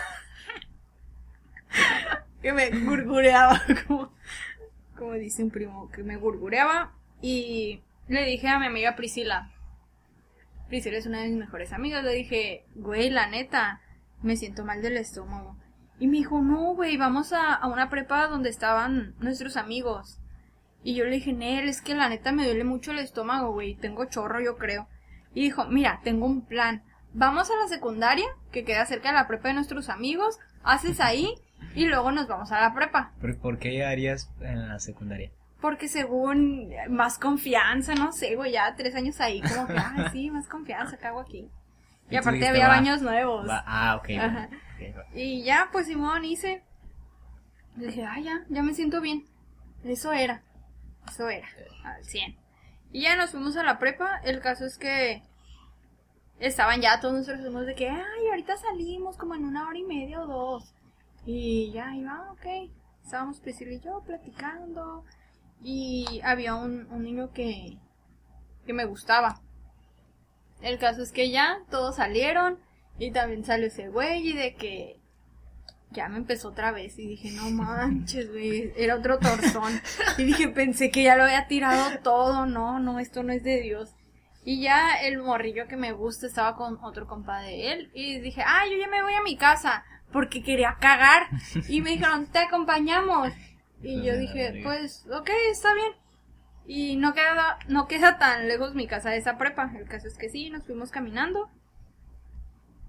que 2.43 2.53
me 2.53 2.69
gurgureaba, 2.69 3.59
como, 3.87 4.13
como 4.95 5.13
dice 5.13 5.43
un 5.43 5.49
primo, 5.49 5.89
que 5.89 6.03
me 6.03 6.17
gurgureaba. 6.17 6.93
Y 7.23 7.81
le 8.07 8.23
dije 8.23 8.47
a 8.49 8.59
mi 8.59 8.67
amiga 8.67 8.95
Priscila, 8.95 9.51
Priscila 10.67 10.97
es 10.97 11.05
una 11.05 11.21
de 11.21 11.29
mis 11.29 11.37
mejores 11.37 11.73
amigas, 11.73 12.03
le 12.03 12.13
dije, 12.13 12.65
güey, 12.75 13.09
la 13.09 13.27
neta, 13.27 13.81
me 14.21 14.35
siento 14.35 14.65
mal 14.65 14.81
del 14.81 14.97
estómago. 14.97 15.57
Y 15.99 16.07
me 16.07 16.17
dijo, 16.17 16.41
no, 16.41 16.73
güey, 16.75 16.97
vamos 16.97 17.31
a, 17.33 17.65
una 17.67 17.89
prepa 17.89 18.27
donde 18.27 18.49
estaban 18.49 19.15
nuestros 19.19 19.55
amigos. 19.57 20.19
Y 20.83 20.95
yo 20.95 21.05
le 21.05 21.11
dije, 21.11 21.33
Nel, 21.33 21.69
es 21.69 21.81
que 21.81 21.95
la 21.95 22.09
neta 22.09 22.31
me 22.31 22.45
duele 22.45 22.63
mucho 22.63 22.91
el 22.91 22.99
estómago, 22.99 23.51
güey, 23.51 23.75
tengo 23.75 24.05
chorro, 24.05 24.41
yo 24.41 24.57
creo. 24.57 24.87
Y 25.33 25.43
dijo, 25.43 25.65
mira, 25.65 26.01
tengo 26.03 26.25
un 26.25 26.45
plan. 26.45 26.83
Vamos 27.13 27.49
a 27.49 27.55
la 27.55 27.67
secundaria, 27.67 28.25
que 28.51 28.65
queda 28.65 28.85
cerca 28.85 29.09
de 29.09 29.15
la 29.15 29.27
prepa 29.27 29.47
de 29.47 29.53
nuestros 29.53 29.89
amigos, 29.89 30.37
haces 30.63 30.99
ahí 30.99 31.33
y 31.75 31.85
luego 31.85 32.11
nos 32.11 32.27
vamos 32.27 32.51
a 32.51 32.59
la 32.59 32.73
prepa. 32.73 33.13
¿Por, 33.41 33.57
qué 33.57 33.71
llegarías 33.71 34.29
en 34.41 34.67
la 34.67 34.79
secundaria? 34.79 35.31
Porque 35.65 35.87
según 35.87 36.69
más 36.89 37.17
confianza, 37.17 37.95
no 37.95 38.11
sé, 38.11 38.35
güey, 38.35 38.51
ya 38.51 38.75
tres 38.75 38.93
años 38.93 39.19
ahí, 39.19 39.41
como 39.41 39.65
que, 39.65 39.73
ay, 39.75 40.05
sí, 40.11 40.29
más 40.37 40.47
confianza, 40.47 40.95
cago 40.97 41.21
aquí. 41.21 41.49
Y 42.07 42.17
aparte 42.17 42.33
dijiste, 42.37 42.49
había 42.49 42.67
va, 42.67 42.75
baños 42.75 43.01
nuevos. 43.01 43.49
Va- 43.49 43.63
ah, 43.65 43.95
ok. 43.95 44.05
bueno, 44.09 44.23
Ajá. 44.25 44.49
ok. 44.51 45.15
Y 45.15 45.43
ya, 45.43 45.69
pues 45.71 45.87
Simón 45.87 46.23
hice. 46.23 46.61
Y 47.77 47.85
dije, 47.87 48.03
ah, 48.05 48.19
ya, 48.19 48.45
ya 48.47 48.61
me 48.61 48.75
siento 48.75 49.01
bien. 49.01 49.25
Eso 49.83 50.13
era. 50.13 50.43
Eso 51.09 51.27
era. 51.29 51.47
Al 51.83 52.03
100. 52.05 52.35
Y 52.91 53.01
ya 53.01 53.15
nos 53.15 53.31
fuimos 53.31 53.57
a 53.57 53.63
la 53.63 53.79
prepa. 53.79 54.19
El 54.23 54.41
caso 54.41 54.65
es 54.67 54.77
que 54.77 55.23
estaban 56.39 56.79
ya 56.79 56.99
todos 56.99 57.15
nuestros 57.15 57.39
amigos 57.39 57.65
de 57.65 57.73
que, 57.73 57.89
ay, 57.89 58.27
ahorita 58.29 58.55
salimos 58.57 59.17
como 59.17 59.33
en 59.33 59.45
una 59.45 59.67
hora 59.67 59.79
y 59.79 59.83
media 59.83 60.21
o 60.21 60.27
dos. 60.27 60.75
Y 61.25 61.71
ya 61.71 61.91
iba, 61.95 62.31
ok. 62.33 62.69
Estábamos 63.03 63.39
Priscila 63.39 63.71
y 63.71 63.79
yo 63.79 64.03
platicando. 64.05 65.03
Y 65.61 66.21
había 66.23 66.55
un, 66.55 66.87
un 66.91 67.03
niño 67.03 67.31
que, 67.33 67.77
que 68.65 68.73
me 68.73 68.85
gustaba. 68.85 69.41
El 70.61 70.77
caso 70.79 71.01
es 71.01 71.11
que 71.11 71.29
ya 71.29 71.59
todos 71.69 71.95
salieron. 71.95 72.59
Y 72.97 73.11
también 73.11 73.43
salió 73.43 73.67
ese 73.67 73.89
güey 73.89 74.29
y 74.29 74.33
de 74.33 74.55
que 74.55 75.01
ya 75.91 76.09
me 76.09 76.17
empezó 76.17 76.49
otra 76.49 76.71
vez 76.71 76.97
y 76.99 77.07
dije, 77.07 77.31
no 77.31 77.49
manches, 77.49 78.29
güey, 78.31 78.71
era 78.75 78.95
otro 78.95 79.17
torzón. 79.19 79.81
Y 80.17 80.23
dije, 80.23 80.49
pensé 80.49 80.91
que 80.91 81.03
ya 81.03 81.15
lo 81.15 81.23
había 81.23 81.47
tirado 81.47 81.99
todo, 81.99 82.45
no, 82.45 82.79
no, 82.79 82.99
esto 82.99 83.23
no 83.23 83.33
es 83.33 83.43
de 83.43 83.61
Dios. 83.61 83.95
Y 84.43 84.61
ya 84.61 84.95
el 85.01 85.17
morrillo 85.17 85.67
que 85.67 85.75
me 85.75 85.91
gusta 85.91 86.27
estaba 86.27 86.55
con 86.55 86.77
otro 86.83 87.07
compa 87.07 87.41
de 87.41 87.71
él 87.71 87.91
y 87.93 88.19
dije, 88.19 88.43
ah, 88.45 88.63
yo 88.69 88.77
ya 88.77 88.87
me 88.87 89.01
voy 89.01 89.13
a 89.13 89.23
mi 89.23 89.37
casa 89.37 89.83
porque 90.11 90.43
quería 90.43 90.77
cagar. 90.79 91.27
Y 91.67 91.81
me 91.81 91.91
dijeron, 91.91 92.27
te 92.27 92.39
acompañamos. 92.39 93.31
Y 93.81 94.03
yo 94.03 94.17
dije, 94.17 94.61
pues, 94.63 95.05
ok, 95.11 95.29
está 95.51 95.73
bien. 95.73 95.91
Y 96.67 96.95
no 96.95 97.13
queda, 97.13 97.59
no 97.67 97.87
queda 97.87 98.17
tan 98.17 98.47
lejos 98.47 98.73
mi 98.73 98.87
casa 98.87 99.09
de 99.09 99.17
esa 99.17 99.37
prepa. 99.37 99.71
El 99.75 99.87
caso 99.87 100.07
es 100.07 100.17
que 100.17 100.29
sí, 100.29 100.49
nos 100.49 100.63
fuimos 100.65 100.91
caminando. 100.91 101.49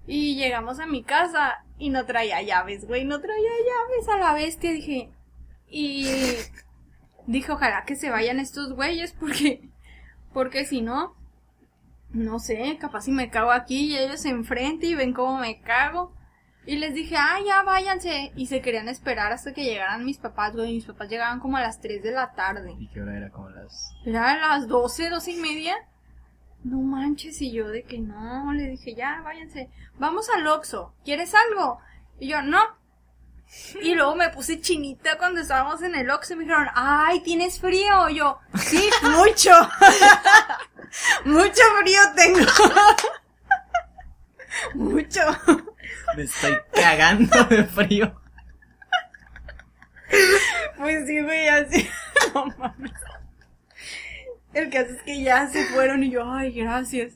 Y 0.07 0.35
llegamos 0.35 0.79
a 0.79 0.85
mi 0.85 1.03
casa 1.03 1.65
y 1.77 1.89
no 1.89 2.05
traía 2.05 2.41
llaves, 2.41 2.87
güey, 2.87 3.03
no 3.03 3.19
traía 3.19 3.49
llaves 3.49 4.09
a 4.09 4.17
la 4.17 4.33
bestia, 4.33 4.71
dije. 4.71 5.11
Y 5.69 6.07
dije, 7.27 7.51
ojalá 7.51 7.83
que 7.85 7.95
se 7.95 8.09
vayan 8.09 8.39
estos 8.39 8.73
güeyes 8.73 9.11
porque, 9.11 9.69
porque 10.33 10.65
si 10.65 10.81
no, 10.81 11.15
no 12.11 12.39
sé, 12.39 12.77
capaz 12.79 13.01
si 13.01 13.11
me 13.11 13.29
cago 13.29 13.51
aquí 13.51 13.93
y 13.93 13.97
ellos 13.97 14.25
enfrente 14.25 14.87
y 14.87 14.95
ven 14.95 15.13
cómo 15.13 15.39
me 15.39 15.59
cago. 15.61 16.13
Y 16.67 16.75
les 16.75 16.93
dije, 16.93 17.15
ah, 17.17 17.39
ya 17.45 17.63
váyanse. 17.63 18.33
Y 18.35 18.47
se 18.47 18.61
querían 18.61 18.89
esperar 18.89 19.31
hasta 19.31 19.53
que 19.53 19.63
llegaran 19.63 20.03
mis 20.03 20.17
papás, 20.17 20.53
güey. 20.53 20.73
Mis 20.73 20.85
papás 20.85 21.09
llegaban 21.09 21.39
como 21.39 21.55
a 21.55 21.61
las 21.61 21.79
3 21.79 22.03
de 22.03 22.11
la 22.11 22.33
tarde. 22.33 22.75
¿Y 22.77 22.89
qué 22.89 23.01
hora 23.01 23.15
era? 23.15 23.29
Como 23.31 23.49
las... 23.49 23.93
Era 24.05 24.33
a 24.33 24.37
las 24.37 24.67
12, 24.67 25.09
12 25.09 25.31
y 25.31 25.37
media. 25.37 25.77
No 26.65 26.79
manches, 26.81 27.41
y 27.41 27.53
yo 27.53 27.69
de 27.69 27.83
que 27.83 27.99
no, 27.99 28.51
le 28.51 28.67
dije, 28.67 28.93
ya, 28.95 29.21
váyanse. 29.23 29.69
Vamos 29.97 30.29
al 30.29 30.45
Oxxo, 30.45 30.93
¿quieres 31.05 31.33
algo? 31.33 31.79
Y 32.19 32.27
yo, 32.27 32.41
no. 32.41 32.59
Y 33.81 33.95
luego 33.95 34.15
me 34.15 34.27
puse 34.29 34.59
chinita 34.59 35.17
cuando 35.17 35.39
estábamos 35.39 35.81
en 35.83 35.95
el 35.95 36.09
Oxxo 36.09 36.33
y 36.33 36.35
me 36.35 36.43
dijeron, 36.43 36.67
ay, 36.75 37.21
¿tienes 37.21 37.61
frío? 37.61 38.09
Y 38.09 38.15
yo, 38.17 38.39
sí, 38.55 38.89
mucho. 39.03 39.51
mucho 41.23 41.61
frío 41.79 42.01
tengo. 42.17 42.51
mucho. 44.91 45.21
Me 46.15 46.23
estoy 46.23 46.57
cagando 46.73 47.43
de 47.45 47.63
frío. 47.65 48.19
Pues 50.77 51.05
sí, 51.07 51.21
güey, 51.21 51.47
así. 51.47 51.87
No. 52.33 52.45
El 54.53 54.69
caso 54.69 54.91
es 54.91 55.01
que 55.03 55.21
ya 55.21 55.47
se 55.47 55.63
fueron 55.65 56.03
y 56.03 56.09
yo, 56.09 56.29
ay, 56.31 56.51
gracias. 56.51 57.13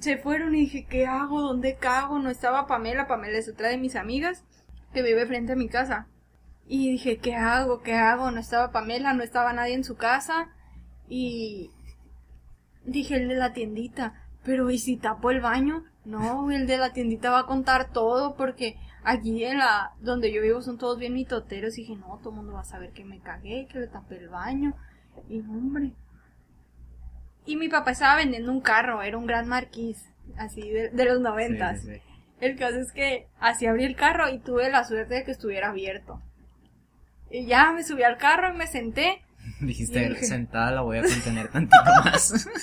Se 0.00 0.18
fueron 0.18 0.54
y 0.54 0.62
dije, 0.62 0.86
¿qué 0.88 1.06
hago? 1.06 1.40
¿Dónde 1.40 1.76
cago? 1.76 2.18
No 2.18 2.30
estaba 2.30 2.66
Pamela. 2.66 3.06
Pamela 3.06 3.38
es 3.38 3.48
otra 3.48 3.68
de 3.68 3.78
mis 3.78 3.96
amigas 3.96 4.44
que 4.92 5.02
vive 5.02 5.26
frente 5.26 5.52
a 5.52 5.56
mi 5.56 5.68
casa. 5.68 6.08
Y 6.66 6.90
dije, 6.90 7.18
¿qué 7.18 7.36
hago? 7.36 7.82
¿Qué 7.82 7.94
hago? 7.94 8.30
No 8.30 8.40
estaba 8.40 8.72
Pamela, 8.72 9.12
no 9.14 9.22
estaba 9.22 9.52
nadie 9.52 9.74
en 9.74 9.84
su 9.84 9.96
casa. 9.96 10.48
Y 11.08 11.70
dije, 12.84 13.16
el 13.16 13.28
de 13.28 13.36
la 13.36 13.52
tiendita, 13.52 14.26
pero 14.44 14.70
¿y 14.70 14.78
si 14.78 14.96
tapo 14.96 15.30
el 15.30 15.40
baño? 15.40 15.84
No, 16.04 16.50
el 16.50 16.66
de 16.66 16.78
la 16.78 16.92
tiendita 16.92 17.30
va 17.30 17.40
a 17.40 17.46
contar 17.46 17.90
todo 17.92 18.34
porque 18.34 18.76
aquí 19.04 19.44
en 19.44 19.58
la 19.58 19.92
donde 20.00 20.32
yo 20.32 20.42
vivo 20.42 20.60
son 20.62 20.78
todos 20.78 20.98
bien 20.98 21.14
mitoteros. 21.14 21.78
Y 21.78 21.82
dije, 21.82 21.96
no, 21.96 22.18
todo 22.18 22.30
el 22.30 22.36
mundo 22.36 22.52
va 22.54 22.60
a 22.60 22.64
saber 22.64 22.90
que 22.92 23.04
me 23.04 23.20
cagué, 23.20 23.66
que 23.70 23.78
le 23.80 23.86
tapé 23.86 24.16
el 24.18 24.28
baño. 24.28 24.74
Y 25.28 25.40
hombre. 25.40 25.92
Y 27.46 27.56
mi 27.56 27.68
papá 27.68 27.92
estaba 27.92 28.16
vendiendo 28.16 28.50
un 28.52 28.60
carro, 28.60 29.02
era 29.02 29.18
un 29.18 29.26
gran 29.26 29.48
marquís, 29.48 30.04
así 30.36 30.68
de, 30.70 30.90
de 30.90 31.04
los 31.04 31.20
noventas. 31.20 31.80
Sí, 31.80 31.86
sí, 31.88 31.94
sí. 31.96 32.02
El 32.40 32.56
caso 32.56 32.78
es 32.78 32.92
que 32.92 33.28
así 33.38 33.66
abrí 33.66 33.84
el 33.84 33.94
carro 33.96 34.28
y 34.28 34.38
tuve 34.38 34.70
la 34.70 34.84
suerte 34.84 35.14
de 35.14 35.24
que 35.24 35.30
estuviera 35.32 35.68
abierto. 35.70 36.20
Y 37.30 37.46
ya 37.46 37.72
me 37.72 37.82
subí 37.84 38.02
al 38.02 38.16
carro 38.18 38.52
y 38.52 38.56
me 38.56 38.66
senté. 38.66 39.22
Dijiste, 39.60 40.08
Dije- 40.08 40.24
sentada 40.24 40.70
la 40.72 40.80
voy 40.82 40.98
a 40.98 41.02
contener 41.02 41.48
tantito 41.48 41.82
más. 42.04 42.46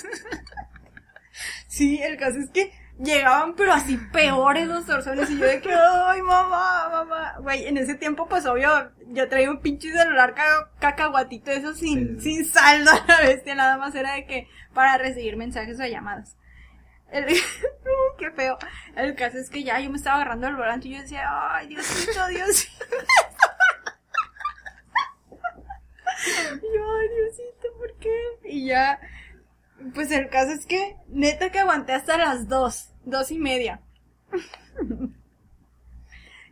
Sí, 1.66 2.00
el 2.02 2.16
caso 2.16 2.38
es 2.38 2.50
que 2.50 2.72
llegaban 3.02 3.54
pero 3.54 3.72
así 3.72 3.96
peores 4.12 4.66
los 4.66 4.84
torsones 4.86 5.30
y 5.30 5.38
yo 5.38 5.46
de 5.46 5.60
que, 5.60 5.72
ay 5.72 6.22
mamá, 6.22 6.88
mamá. 6.90 7.36
Güey, 7.40 7.66
en 7.66 7.76
ese 7.78 7.94
tiempo 7.94 8.26
pues 8.28 8.44
obvio 8.46 8.70
yo 9.08 9.28
traía 9.28 9.50
un 9.50 9.60
pinche 9.60 9.90
celular 9.92 10.34
ca- 10.34 10.70
cacahuatito 10.78 11.50
eso 11.50 11.74
sin, 11.74 12.20
Sí. 12.20 12.36
sin 12.36 12.44
saldo 12.44 12.90
a 12.90 13.04
la 13.06 13.20
bestia, 13.26 13.54
nada 13.54 13.76
más 13.76 13.94
era 13.94 14.14
de 14.14 14.26
que 14.26 14.48
para 14.74 14.98
recibir 14.98 15.36
mensajes 15.36 15.80
o 15.80 15.84
llamadas. 15.86 16.36
El- 17.10 17.26
qué 18.18 18.30
feo. 18.30 18.56
El 18.96 19.14
caso 19.16 19.38
es 19.38 19.50
que 19.50 19.64
ya 19.64 19.80
yo 19.80 19.90
me 19.90 19.96
estaba 19.96 20.16
agarrando 20.16 20.46
el 20.48 20.56
volante 20.56 20.88
y 20.88 20.94
yo 20.94 21.00
decía, 21.00 21.26
ay 21.54 21.68
Diosito, 21.68 22.26
Diosito. 22.28 22.84
Yo, 26.62 26.92
ay 27.00 27.08
Diosito, 27.08 27.68
¿por 27.78 27.94
qué? 27.98 28.14
Y 28.44 28.66
ya, 28.66 29.00
pues 29.94 30.10
el 30.10 30.28
caso 30.28 30.52
es 30.52 30.66
que, 30.66 30.96
neta 31.08 31.50
que 31.50 31.58
aguanté 31.60 31.92
hasta 31.92 32.16
las 32.18 32.48
dos, 32.48 32.90
dos 33.04 33.30
y 33.30 33.38
media. 33.38 33.80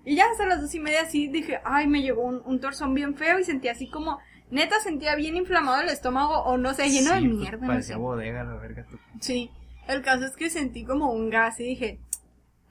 y 0.05 0.17
ya 0.17 0.25
hasta 0.31 0.47
las 0.47 0.61
dos 0.61 0.75
y 0.75 0.81
media 0.81 1.03
así 1.03 1.29
dije, 1.29 1.61
ay, 1.64 1.87
me 1.87 2.03
llegó 2.03 2.23
un, 2.23 2.43
un 2.45 2.61
torzón 2.61 2.95
bien 2.95 3.14
feo 3.17 3.38
y 3.38 3.45
sentí 3.45 3.69
así 3.69 3.88
como, 3.91 4.19
neta 4.51 4.81
sentía 4.81 5.14
bien 5.14 5.37
inflamado 5.37 5.83
el 5.83 5.88
estómago 5.91 6.43
o 6.45 6.57
no 6.57 6.73
sé, 6.75 6.88
lleno 6.91 7.12
de 7.14 7.21
Sí, 7.21 7.29
pues, 7.29 7.38
mierda. 7.38 7.59
no 7.61 7.67
Parecía 7.67 7.95
sé. 7.95 8.01
bodega 8.01 8.45
la 8.45 8.55
verga. 8.57 8.87
tú. 8.91 8.99
Sí, 9.21 9.51
el 9.87 10.03
caso 10.03 10.25
es 10.25 10.37
que 10.37 10.51
sentí 10.51 10.85
como 10.85 11.11
un 11.12 11.31
gas 11.31 11.61
y 11.61 11.64
dije, 11.64 12.01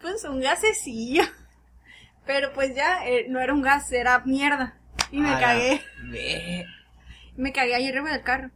pues 0.01 0.23
un 0.23 0.39
gasecillo. 0.39 1.23
Pero 2.25 2.51
pues 2.53 2.75
ya, 2.75 3.07
eh, 3.07 3.25
no 3.29 3.39
era 3.39 3.53
un 3.53 3.61
gas, 3.61 3.91
era 3.91 4.19
mierda. 4.25 4.77
Y 5.11 5.19
me 5.21 5.29
A 5.33 5.39
cagué. 5.39 5.81
Me 7.37 7.53
cagué 7.53 7.75
ahí 7.75 7.87
arriba 7.87 8.11
del 8.11 8.23
carro. 8.23 8.49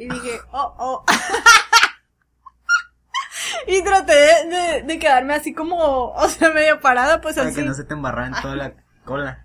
Y 0.00 0.08
dije, 0.08 0.40
oh, 0.52 0.74
oh. 0.78 1.04
y 3.66 3.82
traté 3.82 4.14
de, 4.14 4.44
de- 4.48 4.82
de 4.82 4.98
quedarme 4.98 5.34
así 5.34 5.52
como, 5.52 6.12
o 6.12 6.28
sea, 6.30 6.48
medio 6.50 6.80
parada, 6.80 7.20
pues 7.20 7.34
Para 7.36 7.48
así. 7.48 7.56
que 7.56 7.62
no 7.66 7.74
se 7.74 7.84
te 7.84 7.92
embarrara 7.92 8.28
en 8.28 8.40
toda 8.42 8.56
la 8.56 8.72
cola. 9.04 9.44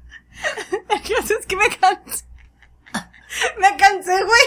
El 0.89 1.01
caso 1.01 1.33
es 1.39 1.45
que 1.45 1.55
me 1.57 1.67
cansé. 1.77 2.23
Me 3.59 3.75
cansé, 3.75 4.23
güey. 4.23 4.41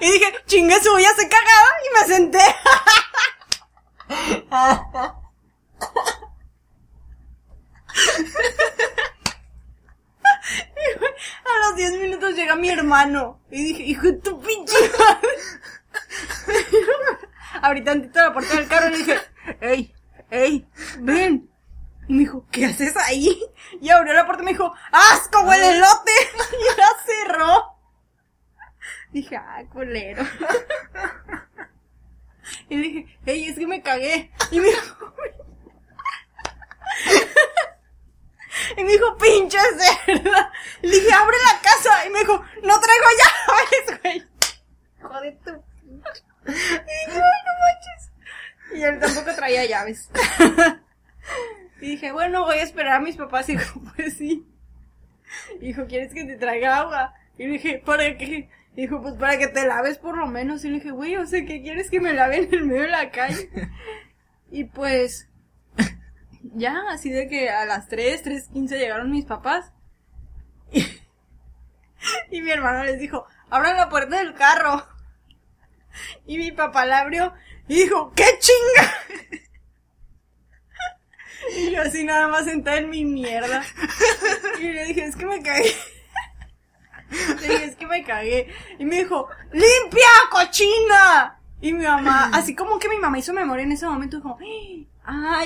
y 0.00 0.12
dije, 0.12 0.32
chingue 0.46 0.80
su, 0.80 0.96
ya 1.00 1.12
se 1.16 1.28
cagaba 1.28 1.68
y 1.84 1.88
me 1.98 2.04
senté. 2.14 2.38
A 11.44 11.68
los 11.68 11.76
10 11.76 11.92
minutos 12.00 12.34
llega 12.34 12.56
mi 12.56 12.70
hermano. 12.70 13.40
Y 13.50 13.64
dije, 13.64 13.82
hijo 13.82 14.02
de 14.02 14.12
tu 14.14 14.40
pinche. 14.40 14.74
Abrí 17.62 17.84
tantito 17.84 18.20
la 18.20 18.32
puerta 18.32 18.56
del 18.56 18.68
carro 18.68 18.88
y 18.88 18.90
le 18.92 18.98
dije, 18.98 19.20
ey, 19.60 19.94
ey, 20.30 20.66
ven. 20.98 21.48
Y 22.08 22.14
me 22.14 22.18
dijo, 22.20 22.46
¿qué 22.50 22.66
haces 22.66 22.96
ahí? 22.96 23.40
Y 23.80 23.90
abrió 23.90 24.12
la 24.12 24.26
puerta 24.26 24.42
y 24.42 24.46
me 24.46 24.52
dijo, 24.52 24.72
¡asco, 24.90 25.44
güey, 25.44 25.60
de 25.60 25.70
elote! 25.70 26.12
Y 26.52 26.78
la 26.78 26.88
cerró. 27.06 27.78
Dije, 29.12 29.36
ah, 29.36 29.62
culero. 29.70 30.24
Y 32.68 32.76
le 32.76 32.82
dije, 32.82 33.18
ey, 33.26 33.48
es 33.48 33.58
que 33.58 33.66
me 33.66 33.82
cagué. 33.82 34.32
Y 34.50 34.60
me 34.60 34.66
dijo, 34.66 35.14
y 38.76 38.84
me 38.84 38.92
dijo, 38.92 39.16
pinche 39.16 39.58
cerda. 40.04 40.52
Le 40.82 40.88
dije, 40.88 41.12
abre 41.12 41.36
la 41.36 41.60
casa. 41.60 42.06
Y 42.06 42.10
me 42.10 42.20
dijo, 42.20 42.42
no 42.62 42.80
traigo 42.80 43.04
llaves, 43.18 44.00
güey. 44.02 44.22
Joder, 45.00 45.38
pinche. 45.38 46.22
Y 46.46 46.52
dije, 46.52 47.20
ay, 47.22 47.40
no 47.46 47.52
manches. 47.60 48.10
Y 48.74 48.82
él 48.82 48.98
tampoco 49.00 49.34
traía 49.34 49.64
llaves. 49.66 50.10
Y 51.80 51.90
dije, 51.90 52.12
bueno, 52.12 52.44
voy 52.44 52.58
a 52.58 52.62
esperar 52.62 52.92
a 52.92 53.00
mis 53.00 53.16
papás. 53.16 53.48
Y 53.48 53.56
dijo, 53.56 53.82
pues 53.96 54.14
sí. 54.14 54.46
Y 55.60 55.66
dijo, 55.66 55.86
¿quieres 55.86 56.14
que 56.14 56.24
te 56.24 56.36
traiga 56.36 56.78
agua? 56.78 57.12
Y 57.36 57.44
le 57.46 57.54
dije, 57.54 57.82
¿para 57.84 58.16
qué? 58.16 58.48
Y 58.76 58.82
dijo, 58.82 59.02
pues 59.02 59.14
para 59.14 59.36
que 59.36 59.48
te 59.48 59.66
laves 59.66 59.98
por 59.98 60.16
lo 60.16 60.28
menos. 60.28 60.64
Y 60.64 60.68
le 60.68 60.74
dije, 60.74 60.92
güey, 60.92 61.16
o 61.16 61.26
sea, 61.26 61.44
¿qué 61.44 61.60
quieres 61.60 61.90
que 61.90 62.00
me 62.00 62.12
lave 62.12 62.36
en 62.36 62.54
el 62.54 62.64
medio 62.64 62.82
de 62.82 62.88
la 62.88 63.10
calle? 63.10 63.50
Y 64.52 64.64
pues, 64.64 65.28
ya, 66.54 66.82
así 66.90 67.10
de 67.10 67.28
que 67.28 67.50
a 67.50 67.64
las 67.64 67.88
3, 67.88 68.24
3.15 68.24 68.78
llegaron 68.78 69.10
mis 69.10 69.24
papás. 69.24 69.72
Y, 70.70 70.84
y 72.30 72.42
mi 72.42 72.50
hermano 72.50 72.84
les 72.84 72.98
dijo, 72.98 73.26
abran 73.50 73.76
la 73.76 73.88
puerta 73.88 74.18
del 74.18 74.34
carro. 74.34 74.86
Y 76.26 76.38
mi 76.38 76.52
papá 76.52 76.86
la 76.86 77.00
abrió 77.00 77.34
y 77.68 77.74
dijo, 77.74 78.14
¡qué 78.16 78.24
chinga! 78.38 78.94
Y 81.56 81.72
yo 81.72 81.82
así 81.82 82.04
nada 82.04 82.28
más 82.28 82.44
sentada 82.44 82.78
en 82.78 82.88
mi 82.88 83.04
mierda. 83.04 83.62
Y 84.60 84.68
le 84.68 84.84
dije, 84.84 85.04
es 85.04 85.16
que 85.16 85.26
me 85.26 85.42
cagué. 85.42 85.74
Le 87.10 87.48
dije, 87.48 87.64
es 87.64 87.76
que 87.76 87.86
me 87.86 88.04
cagué. 88.04 88.48
Y 88.78 88.84
me 88.84 89.00
dijo, 89.00 89.28
¡limpia, 89.50 90.06
cochina! 90.30 91.40
Y 91.60 91.72
mi 91.72 91.84
mamá, 91.84 92.30
así 92.32 92.54
como 92.54 92.78
que 92.78 92.88
mi 92.88 92.96
mamá 92.96 93.18
hizo 93.18 93.32
memoria 93.32 93.64
en 93.64 93.72
ese 93.72 93.86
momento, 93.86 94.18
dijo, 94.18 94.38
ay, 94.40 94.88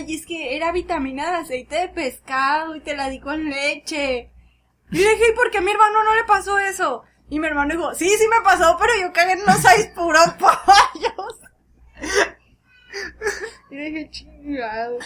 es 0.09 0.27
que 0.27 0.57
era 0.57 0.73
vitamina 0.73 1.31
de 1.31 1.37
aceite 1.39 1.77
de 1.77 1.89
pescado 1.89 2.77
y 2.77 2.81
te 2.81 2.97
la 2.97 3.09
di 3.09 3.21
con 3.21 3.45
leche. 3.45 4.31
Y 4.91 4.99
le 4.99 5.11
dije, 5.11 5.31
¿y 5.33 5.35
por 5.35 5.51
qué 5.51 5.59
a 5.59 5.61
mi 5.61 5.71
hermano 5.71 6.05
no 6.05 6.15
le 6.15 6.25
pasó 6.25 6.59
eso? 6.59 7.03
Y 7.29 7.41
mi 7.41 7.47
hermano 7.47 7.75
dijo, 7.75 7.95
sí, 7.95 8.09
sí 8.09 8.29
me 8.29 8.43
pasó, 8.45 8.77
pero 8.79 8.93
yo 9.01 9.13
cagué 9.13 9.33
en 9.33 9.43
unos 9.43 9.57
seis 9.57 9.89
puros 9.95 10.29
pollos. 10.39 11.41
Y 13.71 13.75
le 13.75 13.85
dije, 13.91 14.11
chingado. 14.11 14.99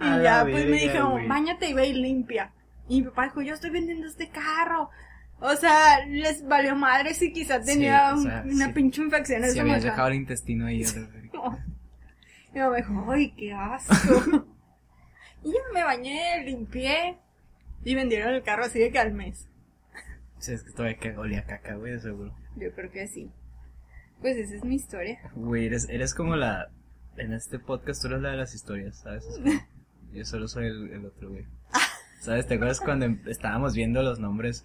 A 0.00 0.18
Y 0.18 0.22
ya, 0.22 0.46
pues 0.48 0.66
me 0.66 0.80
dijo, 0.80 1.18
bañate 1.28 1.68
y 1.68 1.74
ve 1.74 1.88
y 1.88 1.92
limpia. 1.94 2.52
Y 2.88 3.02
mi 3.02 3.08
papá 3.08 3.24
dijo, 3.24 3.42
yo 3.42 3.54
estoy 3.54 3.70
vendiendo 3.70 4.06
este 4.06 4.30
carro. 4.30 4.90
O 5.44 5.56
sea, 5.56 6.06
les 6.06 6.46
valió 6.46 6.76
madre 6.76 7.14
si 7.14 7.32
quizás 7.32 7.66
Sí, 7.66 7.72
tenía 7.72 8.14
un- 8.14 8.22
sea, 8.22 8.44
una 8.46 8.66
sí. 8.68 8.72
pinche 8.72 9.02
infección 9.02 9.38
Si 9.42 9.44
habías 9.58 9.58
estomacal. 9.78 9.82
dejado 9.82 10.08
el 10.08 10.14
intestino 10.14 10.66
ahí. 10.66 10.82
Y 12.54 12.58
mamá 12.58 12.76
dijo, 12.76 13.10
ay, 13.10 13.30
qué 13.36 13.52
asco. 13.52 13.94
y 15.42 15.48
yo 15.50 15.58
me 15.74 15.82
bañé, 15.82 16.44
limpié. 16.44 17.18
Y 17.84 17.94
vendieron 17.96 18.32
el 18.34 18.42
carro 18.44 18.64
así 18.64 18.78
de 18.78 18.92
que 18.92 18.98
al 19.00 19.12
mes. 19.12 19.48
Sí, 20.38 20.52
es 20.52 20.62
que 20.62 20.70
todavía 20.70 20.98
que 20.98 21.16
olía 21.16 21.44
caca, 21.44 21.74
güey, 21.74 21.92
de 21.92 22.00
seguro. 22.00 22.32
Yo 22.56 22.72
creo 22.74 22.90
que 22.92 23.06
sí. 23.08 23.30
Pues 24.20 24.36
esa 24.36 24.54
es 24.54 24.64
mi 24.64 24.76
historia. 24.76 25.18
Güey, 25.34 25.66
eres, 25.66 25.88
eres 25.88 26.14
como 26.14 26.36
la... 26.36 26.68
En 27.16 27.32
este 27.32 27.58
podcast 27.58 28.00
tú 28.00 28.08
eres 28.08 28.20
la 28.22 28.30
de 28.30 28.36
las 28.36 28.54
historias, 28.54 28.96
¿sabes? 29.00 29.26
Yo 30.12 30.24
solo 30.24 30.46
soy 30.46 30.66
el, 30.66 30.90
el 30.92 31.06
otro, 31.06 31.30
güey. 31.30 31.44
¿Sabes? 32.20 32.46
¿Te 32.46 32.54
acuerdas 32.54 32.80
cuando 32.80 33.06
em- 33.06 33.20
estábamos 33.26 33.74
viendo 33.74 34.02
los 34.02 34.20
nombres 34.20 34.62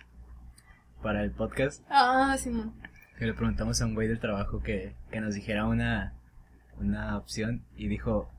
para 1.01 1.23
el 1.23 1.31
podcast? 1.31 1.83
Ah, 1.89 2.35
Simón. 2.37 2.73
Que 3.17 3.25
le 3.25 3.33
preguntamos 3.33 3.81
a 3.81 3.85
un 3.85 3.95
güey 3.95 4.07
del 4.07 4.19
trabajo 4.19 4.61
que, 4.61 4.95
que 5.11 5.21
nos 5.21 5.33
dijera 5.33 5.65
una, 5.65 6.13
una 6.79 7.17
opción 7.17 7.63
y 7.75 7.87
dijo 7.87 8.29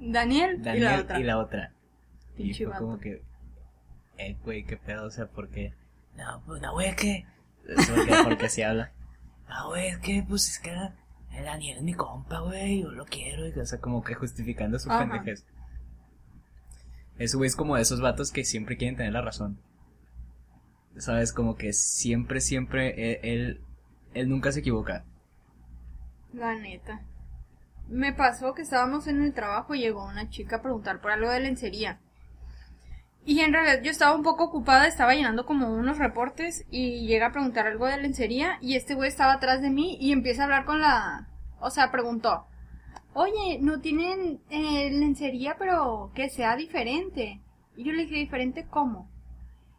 Daniel, 0.00 0.62
Daniel 0.62 0.82
y 0.82 0.84
la 0.84 1.00
otra. 1.00 1.20
y 1.20 1.24
la 1.24 1.38
otra. 1.38 1.72
Y 2.36 2.42
Pinche 2.44 2.66
fue 2.66 2.76
como 2.78 2.98
que, 2.98 3.22
eh, 4.16 4.36
güey, 4.44 4.64
qué 4.64 4.76
pedo, 4.76 5.06
o 5.06 5.10
sea, 5.10 5.26
porque, 5.26 5.74
no, 6.16 6.42
pues, 6.46 6.62
no, 6.62 6.72
güey, 6.72 6.94
¿qué? 6.94 7.26
Es 7.66 7.90
porque, 7.90 8.12
porque 8.24 8.46
así 8.46 8.62
habla. 8.62 8.92
No, 9.48 9.68
güey, 9.68 9.88
es 9.88 9.98
que, 9.98 10.24
pues, 10.28 10.48
es 10.48 10.58
que 10.60 10.70
el 10.70 11.44
Daniel 11.44 11.78
es 11.78 11.82
mi 11.82 11.94
compa, 11.94 12.40
güey, 12.40 12.82
yo 12.82 12.90
lo 12.92 13.04
quiero, 13.06 13.46
y, 13.46 13.58
o 13.58 13.66
sea, 13.66 13.80
como 13.80 14.02
que 14.02 14.14
justificando 14.14 14.78
su 14.78 14.88
pendejez. 14.88 15.44
Ese 17.18 17.36
güey 17.36 17.48
es 17.48 17.56
como 17.56 17.74
de 17.74 17.82
esos 17.82 18.00
vatos 18.00 18.30
que 18.30 18.44
siempre 18.44 18.76
quieren 18.76 18.96
tener 18.96 19.12
la 19.12 19.22
razón. 19.22 19.58
¿Sabes? 20.98 21.32
Como 21.32 21.56
que 21.56 21.72
siempre, 21.72 22.40
siempre, 22.40 23.12
él, 23.12 23.18
él, 23.22 23.60
él 24.14 24.28
nunca 24.28 24.52
se 24.52 24.60
equivoca. 24.60 25.04
La 26.32 26.54
neta. 26.54 27.02
Me 27.88 28.12
pasó 28.12 28.52
que 28.54 28.62
estábamos 28.62 29.06
en 29.06 29.22
el 29.22 29.32
trabajo 29.32 29.74
y 29.74 29.80
llegó 29.80 30.04
una 30.04 30.28
chica 30.28 30.56
a 30.56 30.62
preguntar 30.62 31.00
por 31.00 31.12
algo 31.12 31.30
de 31.30 31.40
lencería. 31.40 32.00
Y 33.24 33.40
en 33.40 33.52
realidad 33.52 33.82
yo 33.82 33.90
estaba 33.90 34.14
un 34.14 34.22
poco 34.22 34.44
ocupada, 34.44 34.86
estaba 34.86 35.14
llenando 35.14 35.44
como 35.44 35.68
unos 35.70 35.98
reportes 35.98 36.64
y 36.70 37.06
llega 37.06 37.26
a 37.26 37.32
preguntar 37.32 37.66
algo 37.66 37.86
de 37.86 37.98
lencería 37.98 38.58
y 38.60 38.74
este 38.74 38.94
güey 38.94 39.08
estaba 39.08 39.34
atrás 39.34 39.60
de 39.60 39.70
mí 39.70 39.98
y 40.00 40.12
empieza 40.12 40.42
a 40.42 40.44
hablar 40.44 40.64
con 40.64 40.80
la... 40.80 41.28
O 41.60 41.70
sea, 41.70 41.90
preguntó, 41.90 42.46
oye, 43.12 43.58
¿no 43.60 43.80
tienen 43.80 44.40
eh, 44.48 44.90
lencería 44.90 45.56
pero 45.58 46.10
que 46.14 46.30
sea 46.30 46.56
diferente? 46.56 47.40
Y 47.76 47.84
yo 47.84 47.92
le 47.92 48.04
dije, 48.04 48.16
¿diferente 48.16 48.66
cómo? 48.68 49.10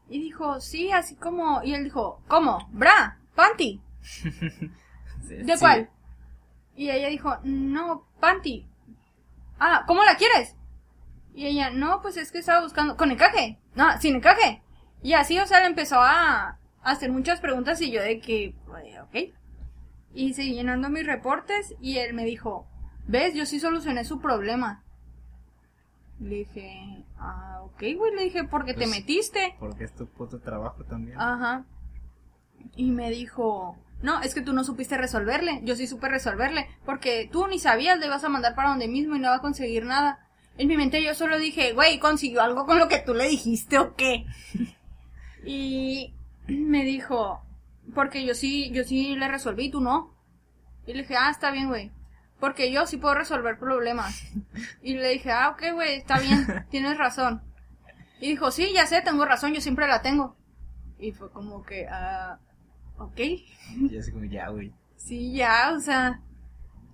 Y 0.10 0.19
dijo, 0.19 0.60
sí, 0.60 0.91
así 0.91 1.15
como... 1.15 1.62
Y 1.63 1.74
él 1.74 1.84
dijo, 1.84 2.22
¿cómo? 2.28 2.67
¿Bra? 2.72 3.19
¿Panty? 3.36 3.82
¿De 5.28 5.54
Sí. 5.54 5.60
cuál? 5.60 5.89
Y 6.76 6.89
ella 6.89 7.10
dijo, 7.10 7.38
no, 7.43 8.08
panty. 8.19 8.67
Ah, 9.60 9.84
¿cómo 9.86 10.04
la 10.04 10.15
quieres? 10.15 10.56
Y 11.34 11.45
ella, 11.45 11.69
no, 11.69 12.02
pues 12.02 12.17
es 12.17 12.32
que 12.32 12.39
estaba 12.39 12.62
buscando, 12.62 12.98
con 12.98 13.12
encaje. 13.12 13.60
No, 13.76 13.86
sin 14.00 14.15
encaje. 14.15 14.63
Y 15.04 15.13
así, 15.13 15.38
o 15.39 15.45
sea, 15.45 15.60
le 15.60 15.67
empezó 15.67 16.00
a, 16.02 16.58
hacer 16.82 17.12
muchas 17.12 17.39
preguntas 17.41 17.82
y 17.82 17.91
yo 17.91 18.02
de 18.02 18.19
que, 18.19 18.56
ok. 19.04 19.34
Y 20.13 20.34
seguí 20.34 20.54
llenando 20.54 20.89
mis 20.89 21.06
reportes 21.06 21.76
y 21.80 21.98
él 21.98 22.13
me 22.13 22.26
dijo, 22.26 22.67
ves, 23.06 23.36
yo 23.36 23.45
sí 23.45 23.60
solucioné 23.60 24.06
su 24.06 24.19
problema. 24.19 24.84
Le 26.19 26.36
dije, 26.36 27.05
ah, 27.17 27.62
ok, 27.63 27.82
güey, 27.97 28.15
le 28.15 28.23
dije, 28.23 28.43
porque 28.43 28.73
te 28.73 28.79
Pues- 28.79 28.89
metiste. 28.89 29.55
Porque 29.60 29.86
es 29.86 29.95
tu 29.95 30.05
puto 30.08 30.39
trabajo 30.39 30.84
también. 30.84 31.19
Ajá. 31.19 31.65
Y 32.75 32.91
me 32.91 33.10
dijo, 33.10 33.77
no, 34.01 34.21
es 34.21 34.34
que 34.34 34.41
tú 34.41 34.51
no 34.53 34.63
supiste 34.63 34.97
resolverle. 34.97 35.62
Yo 35.63 35.75
sí 35.75 35.88
supe 35.88 36.10
resolverle. 36.10 36.67
Porque 36.86 37.29
tú 37.32 37.47
ni 37.47 37.58
sabías, 37.60 37.99
le 37.99 38.08
ibas 38.08 38.23
a 38.23 38.29
mandar 38.29 38.53
para 38.55 38.69
donde 38.69 38.88
mismo 38.88 39.15
y 39.15 39.19
no 39.19 39.29
va 39.29 39.36
a 39.36 39.41
conseguir 39.41 39.86
nada. 39.86 40.19
En 40.58 40.67
mi 40.67 40.75
mente 40.75 41.01
yo 41.01 41.13
solo 41.15 41.38
dije, 41.38 41.71
güey, 41.71 41.99
¿consiguió 41.99 42.41
algo 42.41 42.65
con 42.65 42.79
lo 42.79 42.89
que 42.89 42.99
tú 42.99 43.13
le 43.13 43.29
dijiste 43.29 43.79
o 43.79 43.95
qué? 43.95 44.25
y 45.45 46.13
me 46.47 46.84
dijo, 46.84 47.41
porque 47.93 48.25
yo 48.25 48.34
sí, 48.36 48.71
yo 48.71 48.84
sí 48.84 49.15
le 49.15 49.27
resolví, 49.27 49.69
tú 49.69 49.79
no. 49.79 50.13
Y 50.86 50.93
le 50.93 51.01
dije, 51.03 51.15
ah, 51.15 51.29
está 51.29 51.51
bien, 51.51 51.69
güey. 51.69 51.91
Porque 52.39 52.71
yo 52.71 52.86
sí 52.88 52.97
puedo 52.97 53.15
resolver 53.15 53.60
problemas. 53.60 54.23
Y 54.82 54.95
le 54.95 55.10
dije, 55.10 55.32
ah, 55.32 55.49
ok, 55.49 55.73
güey, 55.73 55.95
está 55.97 56.19
bien, 56.19 56.45
tienes 56.69 56.97
razón. 56.97 57.41
Y 58.21 58.30
dijo, 58.30 58.52
sí, 58.52 58.71
ya 58.73 58.86
sé, 58.86 59.02
tengo 59.02 59.25
razón, 59.25 59.54
yo 59.54 59.62
siempre 59.62 59.88
la 59.88 60.02
tengo. 60.02 60.36
Y 60.97 61.12
fue 61.12 61.30
como 61.32 61.63
que, 61.63 61.88
ah, 61.89 62.38
ok, 62.97 63.17
Y 63.19 63.97
así 63.97 64.12
como, 64.12 64.25
ya, 64.25 64.49
güey. 64.49 64.73
sí, 64.97 65.34
ya, 65.34 65.71
o 65.75 65.80
sea, 65.80 66.21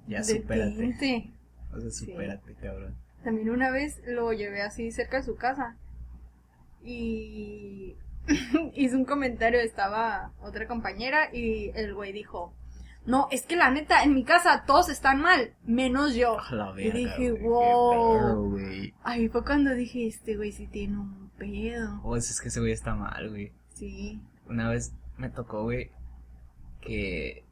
Ya, 0.08 0.24
supérate. 0.24 0.72
detente. 0.72 1.32
O 1.74 1.80
sea, 1.80 1.90
Sí. 1.92 2.06
supérate, 2.06 2.54
cabrón. 2.56 2.96
También 3.24 3.50
una 3.50 3.72
vez 3.72 4.02
lo 4.06 4.32
llevé 4.34 4.62
así 4.62 4.92
cerca 4.92 5.18
de 5.18 5.24
su 5.24 5.36
casa 5.36 5.76
y 6.84 7.96
hizo 8.76 8.98
un 8.98 9.06
comentario, 9.06 9.60
estaba 9.60 10.32
otra 10.42 10.68
compañera 10.68 11.30
y 11.34 11.72
el 11.76 11.94
güey 11.96 12.12
dijo, 12.14 12.54
no, 13.06 13.28
es 13.32 13.44
que 13.44 13.56
la 13.56 13.70
neta, 13.70 14.04
en 14.04 14.14
mi 14.14 14.24
casa 14.24 14.64
todos 14.66 14.90
están 14.90 15.22
mal, 15.22 15.54
menos 15.66 16.16
yo. 16.16 16.40
A 16.40 16.56
la 16.56 16.72
y 16.72 16.92
verga, 16.92 16.94
dije, 16.98 17.32
güey, 17.32 17.42
qué 17.42 17.48
wow. 17.48 18.56
pedo. 18.56 18.96
Ahí 19.04 19.30
fue 19.30 19.44
cuando 19.44 19.74
dije, 19.74 20.08
este 20.08 20.36
güey 20.36 20.52
sí 20.52 20.68
tiene 20.68 20.98
un 21.00 21.30
pedo. 21.38 22.00
Oh, 22.04 22.16
es 22.16 22.42
que 22.42 22.48
ese 22.50 22.60
güey 22.60 22.72
está 22.72 22.96
mal, 22.96 23.30
güey. 23.30 23.52
Sí. 23.74 24.22
Una 24.48 24.70
vez 24.70 24.94
me 25.18 25.30
tocó, 25.30 25.64
güey, 25.64 25.92
que... 26.82 27.44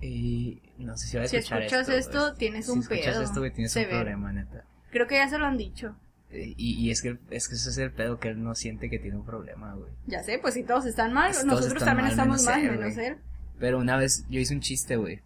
Y 0.00 0.60
no 0.78 0.96
sé 0.96 1.06
si 1.08 1.16
va 1.16 1.24
a 1.24 1.26
Si 1.26 1.36
escuchar 1.36 1.62
escuchas 1.62 1.88
esto, 1.88 2.20
güey. 2.20 2.34
tienes 2.36 2.66
si 2.66 2.72
un 2.72 2.80
escuchas 2.80 3.04
pedo 3.14 3.22
esto, 3.22 3.40
güey, 3.40 3.52
tienes 3.52 3.74
un 3.76 3.84
problema, 3.88 4.32
neta. 4.32 4.64
Creo 4.90 5.06
que 5.06 5.16
ya 5.16 5.28
se 5.28 5.38
lo 5.38 5.46
han 5.46 5.56
dicho. 5.56 5.96
Eh, 6.30 6.54
Y, 6.56 6.74
y 6.86 6.90
es 6.90 7.02
que 7.02 7.18
es 7.30 7.48
que 7.48 7.54
ese 7.54 7.70
es 7.70 7.78
el 7.78 7.92
pedo 7.92 8.18
que 8.18 8.28
él 8.28 8.42
no 8.42 8.54
siente 8.54 8.90
que 8.90 8.98
tiene 8.98 9.16
un 9.16 9.24
problema, 9.24 9.74
güey. 9.74 9.90
Ya 10.06 10.22
sé, 10.22 10.38
pues 10.38 10.54
si 10.54 10.64
todos 10.64 10.84
están 10.86 11.12
mal, 11.12 11.32
todos 11.32 11.44
nosotros 11.46 11.82
están 11.82 11.96
también 11.96 12.04
mal, 12.04 12.10
estamos 12.12 12.42
menos 12.42 12.44
mal, 12.44 12.64
él, 12.64 12.78
menos 12.78 12.96
él. 12.98 13.16
Pero 13.58 13.78
una 13.78 13.96
vez 13.96 14.24
yo 14.28 14.40
hice 14.40 14.54
un 14.54 14.60
chiste, 14.60 14.96
güey. 14.96 15.20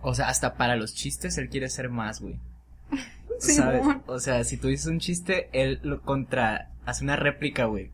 O 0.00 0.14
sea, 0.14 0.28
hasta 0.28 0.54
para 0.56 0.76
los 0.76 0.94
chistes 0.94 1.38
él 1.38 1.48
quiere 1.48 1.68
ser 1.68 1.88
más, 1.88 2.20
güey. 2.20 2.38
¿Sabes? 3.38 3.80
Simón. 3.82 4.02
O 4.06 4.18
sea, 4.20 4.44
si 4.44 4.56
tú 4.56 4.68
dices 4.68 4.86
un 4.86 5.00
chiste, 5.00 5.48
él 5.52 5.80
lo 5.82 6.02
contra... 6.02 6.70
Hace 6.86 7.04
una 7.04 7.16
réplica, 7.16 7.64
güey. 7.66 7.90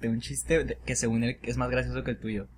De 0.00 0.08
un 0.08 0.20
chiste 0.20 0.78
que 0.84 0.96
según 0.96 1.22
él 1.24 1.38
es 1.42 1.56
más 1.56 1.70
gracioso 1.70 2.02
que 2.02 2.12
el 2.12 2.18
tuyo. 2.18 2.48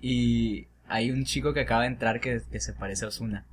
Y 0.00 0.66
hay 0.88 1.10
un 1.10 1.24
chico 1.24 1.54
que 1.54 1.60
acaba 1.60 1.82
de 1.82 1.88
entrar 1.88 2.20
que, 2.20 2.42
que 2.50 2.60
se 2.60 2.72
parece 2.74 3.04
a 3.04 3.08
Osuna. 3.08 3.46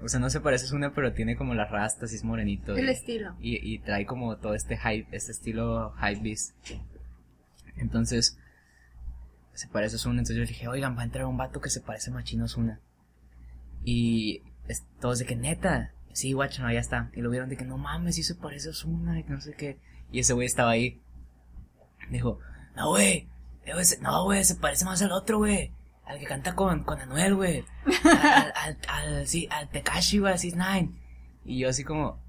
O 0.00 0.08
sea, 0.08 0.20
no 0.20 0.30
se 0.30 0.40
parece 0.40 0.64
a 0.64 0.68
Osuna, 0.68 0.92
pero 0.94 1.12
tiene 1.12 1.34
como 1.34 1.54
las 1.54 1.70
rastas 1.70 2.12
y 2.12 2.16
es 2.16 2.22
morenito. 2.24 2.76
El 2.76 2.86
y- 2.86 2.90
estilo. 2.92 3.34
y, 3.40 3.56
y 3.74 3.78
trae 3.80 4.06
como 4.06 4.36
todo 4.36 4.54
este 4.54 4.76
hype, 4.76 5.08
este 5.16 5.32
estilo 5.32 5.92
hype 6.00 6.20
beast. 6.22 6.54
Entonces, 7.76 8.38
se 9.58 9.66
parece 9.66 9.96
a 9.96 9.98
Ozuna, 9.98 10.20
entonces 10.20 10.36
yo 10.36 10.46
dije, 10.46 10.68
oigan, 10.68 10.96
va 10.96 11.00
a 11.00 11.04
entrar 11.04 11.26
un 11.26 11.36
vato 11.36 11.60
que 11.60 11.68
se 11.68 11.80
parece 11.80 12.12
machino 12.12 12.44
a 12.44 12.46
Ozuna. 12.46 12.80
Y 13.82 14.44
todos 15.00 15.18
de 15.18 15.26
que 15.26 15.34
neta, 15.34 15.90
sí, 16.12 16.32
guacho, 16.32 16.62
no, 16.62 16.72
ya 16.72 16.78
está. 16.78 17.10
Y 17.12 17.22
lo 17.22 17.28
vieron 17.28 17.48
de 17.48 17.56
que 17.56 17.64
no 17.64 17.76
mames, 17.76 18.14
sí 18.14 18.22
se 18.22 18.36
parece 18.36 18.68
a 18.68 18.70
Ozuna, 18.70 19.18
y 19.18 19.24
que 19.24 19.32
no 19.32 19.40
sé 19.40 19.54
qué. 19.54 19.80
Y 20.12 20.20
ese 20.20 20.32
güey 20.32 20.46
estaba 20.46 20.70
ahí. 20.70 21.02
Dijo, 22.08 22.38
no, 22.76 22.90
güey, 22.90 23.26
eh, 23.64 23.74
no, 24.00 24.22
güey, 24.26 24.44
se 24.44 24.54
parece 24.54 24.84
más 24.84 25.02
al 25.02 25.10
otro, 25.10 25.38
güey. 25.38 25.72
Al 26.04 26.20
que 26.20 26.26
canta 26.26 26.54
con, 26.54 26.84
con 26.84 27.00
Anuel, 27.00 27.34
güey. 27.34 27.64
Al, 28.04 28.52
al, 28.54 28.78
al, 28.86 29.26
sí, 29.26 29.48
al 29.50 29.68
Tekashi, 29.70 30.20
güey, 30.20 30.34
al 30.34 30.38
6ix9ine. 30.38 30.94
Y 31.44 31.58
yo 31.58 31.68
así 31.68 31.82
como, 31.82 32.22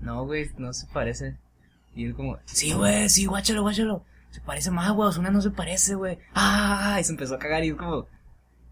no, 0.00 0.26
güey, 0.26 0.50
no 0.58 0.72
se 0.72 0.88
parece. 0.88 1.36
Y 1.94 2.06
él 2.06 2.14
como, 2.16 2.36
sí, 2.46 2.72
güey, 2.72 3.08
sí, 3.10 3.26
guáchalo, 3.26 3.62
guáchalo. 3.62 4.04
Se 4.36 4.42
parece 4.42 4.70
más, 4.70 4.92
güey, 4.92 5.08
Ozuna 5.08 5.30
no 5.30 5.40
se 5.40 5.50
parece, 5.50 5.94
güey. 5.94 6.18
Ah, 6.34 6.98
y 7.00 7.04
se 7.04 7.12
empezó 7.12 7.36
a 7.36 7.38
cagar 7.38 7.64
y 7.64 7.70
es 7.70 7.74
como, 7.74 8.06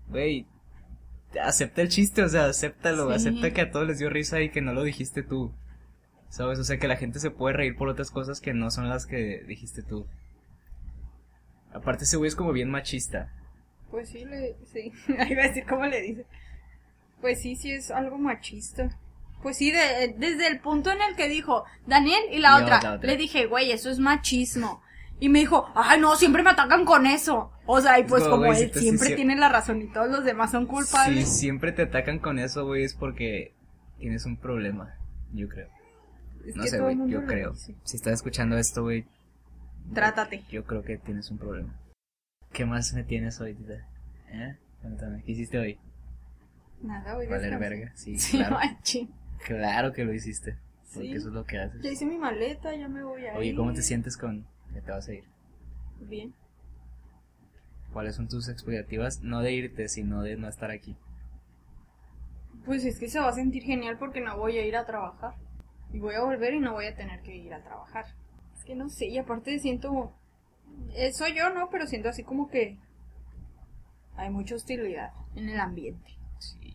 güey, 0.08 0.44
acepta 1.42 1.80
el 1.80 1.88
chiste, 1.88 2.22
o 2.22 2.28
sea, 2.28 2.44
acéptalo, 2.44 3.08
Sí. 3.08 3.14
acepta 3.16 3.50
que 3.54 3.62
a 3.62 3.70
todos 3.70 3.86
les 3.86 3.98
dio 3.98 4.10
risa 4.10 4.42
y 4.42 4.50
que 4.50 4.60
no 4.60 4.74
lo 4.74 4.82
dijiste 4.82 5.22
tú. 5.22 5.54
¿Sabes? 6.28 6.58
O 6.58 6.64
sea, 6.64 6.76
que 6.76 6.86
la 6.86 6.96
gente 6.96 7.18
se 7.18 7.30
puede 7.30 7.56
reír 7.56 7.76
por 7.76 7.88
otras 7.88 8.10
cosas 8.10 8.42
que 8.42 8.52
no 8.52 8.70
son 8.70 8.90
las 8.90 9.06
que 9.06 9.42
dijiste 9.48 9.82
tú. 9.82 10.06
Aparte 11.72 12.04
ese 12.04 12.18
güey 12.18 12.28
es 12.28 12.36
como 12.36 12.52
bien 12.52 12.70
machista. 12.70 13.32
Pues 13.90 14.10
sí, 14.10 14.26
le, 14.26 14.54
sí. 14.70 14.92
Ahí 15.18 15.32
iba 15.32 15.44
a 15.44 15.48
decir 15.48 15.64
cómo 15.66 15.86
le 15.86 16.02
dice. 16.02 16.26
Pues 17.22 17.40
sí, 17.40 17.56
sí 17.56 17.72
es 17.72 17.90
algo 17.90 18.18
machista. 18.18 18.98
Pues 19.42 19.56
sí, 19.56 19.70
de- 19.70 20.14
desde 20.18 20.46
el 20.46 20.60
punto 20.60 20.90
en 20.90 21.00
el 21.02 21.16
que 21.16 21.28
dijo 21.28 21.64
Daniel 21.86 22.22
y 22.32 22.38
la, 22.38 22.56
otra, 22.56 22.80
la 22.82 22.92
otra. 22.94 23.06
le 23.08 23.16
dije, 23.16 23.46
güey, 23.46 23.72
eso 23.72 23.88
es 23.90 23.98
machismo. 23.98 24.82
Y 25.20 25.28
me 25.28 25.38
dijo, 25.38 25.70
ay, 25.74 26.00
no, 26.00 26.16
siempre 26.16 26.42
me 26.42 26.50
atacan 26.50 26.84
con 26.84 27.06
eso. 27.06 27.50
O 27.66 27.80
sea, 27.80 27.98
y 27.98 28.02
Es 28.02 28.08
pues 28.08 28.24
como, 28.24 28.52
si 28.54 28.64
él 28.64 28.72
siempre 28.74 29.06
si- 29.06 29.12
si- 29.12 29.16
tiene 29.16 29.36
la 29.36 29.48
razón 29.48 29.80
y 29.80 29.90
todos 29.92 30.10
los 30.10 30.24
demás 30.24 30.50
son 30.50 30.64
Si 30.64 30.68
culpables. 30.70 31.28
siempre 31.38 31.72
te 31.72 31.82
atacan 31.82 32.18
con 32.18 32.38
eso, 32.38 32.66
güey, 32.66 32.84
es 32.84 32.94
porque 32.94 33.54
tienes 33.98 34.26
un 34.26 34.36
problema, 34.36 34.94
yo 35.32 35.48
creo. 35.48 35.68
Es 36.44 36.56
No 36.56 36.64
sé, 36.64 36.78
güey, 36.80 36.96
yo 37.08 37.20
lo 37.22 37.26
creo. 37.26 37.54
Si 37.54 37.74
estás 37.96 38.12
escuchando 38.14 38.58
esto, 38.58 38.82
güey, 38.82 39.06
Trátate. 39.94 40.42
yo 40.50 40.64
creo 40.64 40.82
que 40.82 40.98
tienes 40.98 41.30
un 41.30 41.38
problema. 41.38 41.74
¿Qué 42.52 42.66
más 42.66 42.92
me 42.92 43.02
tienes 43.04 43.40
hoy, 43.40 43.54
tita? 43.54 43.74
¿Eh? 44.30 44.56
Cuéntame, 44.82 45.22
¿qué 45.24 45.32
hiciste 45.32 45.58
hoy? 45.58 45.78
Nada, 46.82 47.14
voy 47.14 47.26
Valer 47.26 47.58
verga, 47.58 47.92
sí, 47.94 48.18
Sí, 48.18 48.36
claro. 48.36 48.58
Claro 49.46 49.92
que 49.92 50.04
lo 50.04 50.12
hiciste, 50.12 50.58
porque 50.92 51.08
Sí. 51.08 51.14
eso 51.14 51.28
es 51.28 51.34
lo 51.34 51.44
que 51.44 51.58
haces. 51.58 51.80
Ya 51.82 51.90
hice 51.90 52.04
mi 52.04 52.18
maleta, 52.18 52.74
ya 52.76 52.88
me 52.88 53.02
voy 53.02 53.26
a 53.26 53.34
Oye, 53.34 53.48
ir. 53.48 53.56
¿cómo 53.56 53.72
te 53.72 53.82
sientes 53.82 54.16
con 54.18 54.46
que 54.74 54.82
te 54.82 54.90
vas 54.90 55.08
a 55.08 55.14
ir? 55.14 55.24
Bien. 56.00 56.34
¿Cuáles 57.92 58.16
son 58.16 58.28
tus 58.28 58.48
expectativas? 58.48 59.20
No 59.22 59.40
de 59.40 59.52
irte, 59.52 59.88
sino 59.88 60.22
de 60.22 60.36
no 60.36 60.48
estar 60.48 60.70
aquí. 60.70 60.96
Pues 62.66 62.84
es 62.84 62.98
que 62.98 63.08
se 63.08 63.20
va 63.20 63.28
a 63.28 63.32
sentir 63.32 63.62
genial 63.62 63.98
porque 63.98 64.20
no 64.20 64.36
voy 64.36 64.58
a 64.58 64.66
ir 64.66 64.76
a 64.76 64.84
trabajar. 64.84 65.34
Y 65.92 66.00
voy 66.00 66.14
a 66.16 66.24
volver 66.24 66.54
y 66.54 66.60
no 66.60 66.72
voy 66.72 66.86
a 66.86 66.96
tener 66.96 67.22
que 67.22 67.36
ir 67.36 67.54
a 67.54 67.62
trabajar. 67.62 68.06
Es 68.56 68.64
que 68.64 68.74
no 68.74 68.88
sé, 68.88 69.06
y 69.06 69.18
aparte 69.18 69.58
siento... 69.60 70.12
eh, 70.94 71.12
soy 71.12 71.36
yo, 71.36 71.50
¿no? 71.50 71.70
Pero 71.70 71.86
siento 71.86 72.08
así 72.08 72.24
como 72.24 72.48
que... 72.48 72.78
Hay 74.16 74.30
mucha 74.30 74.56
hostilidad 74.56 75.12
en 75.36 75.48
el 75.48 75.60
ambiente. 75.60 76.18
Sí. 76.38 76.74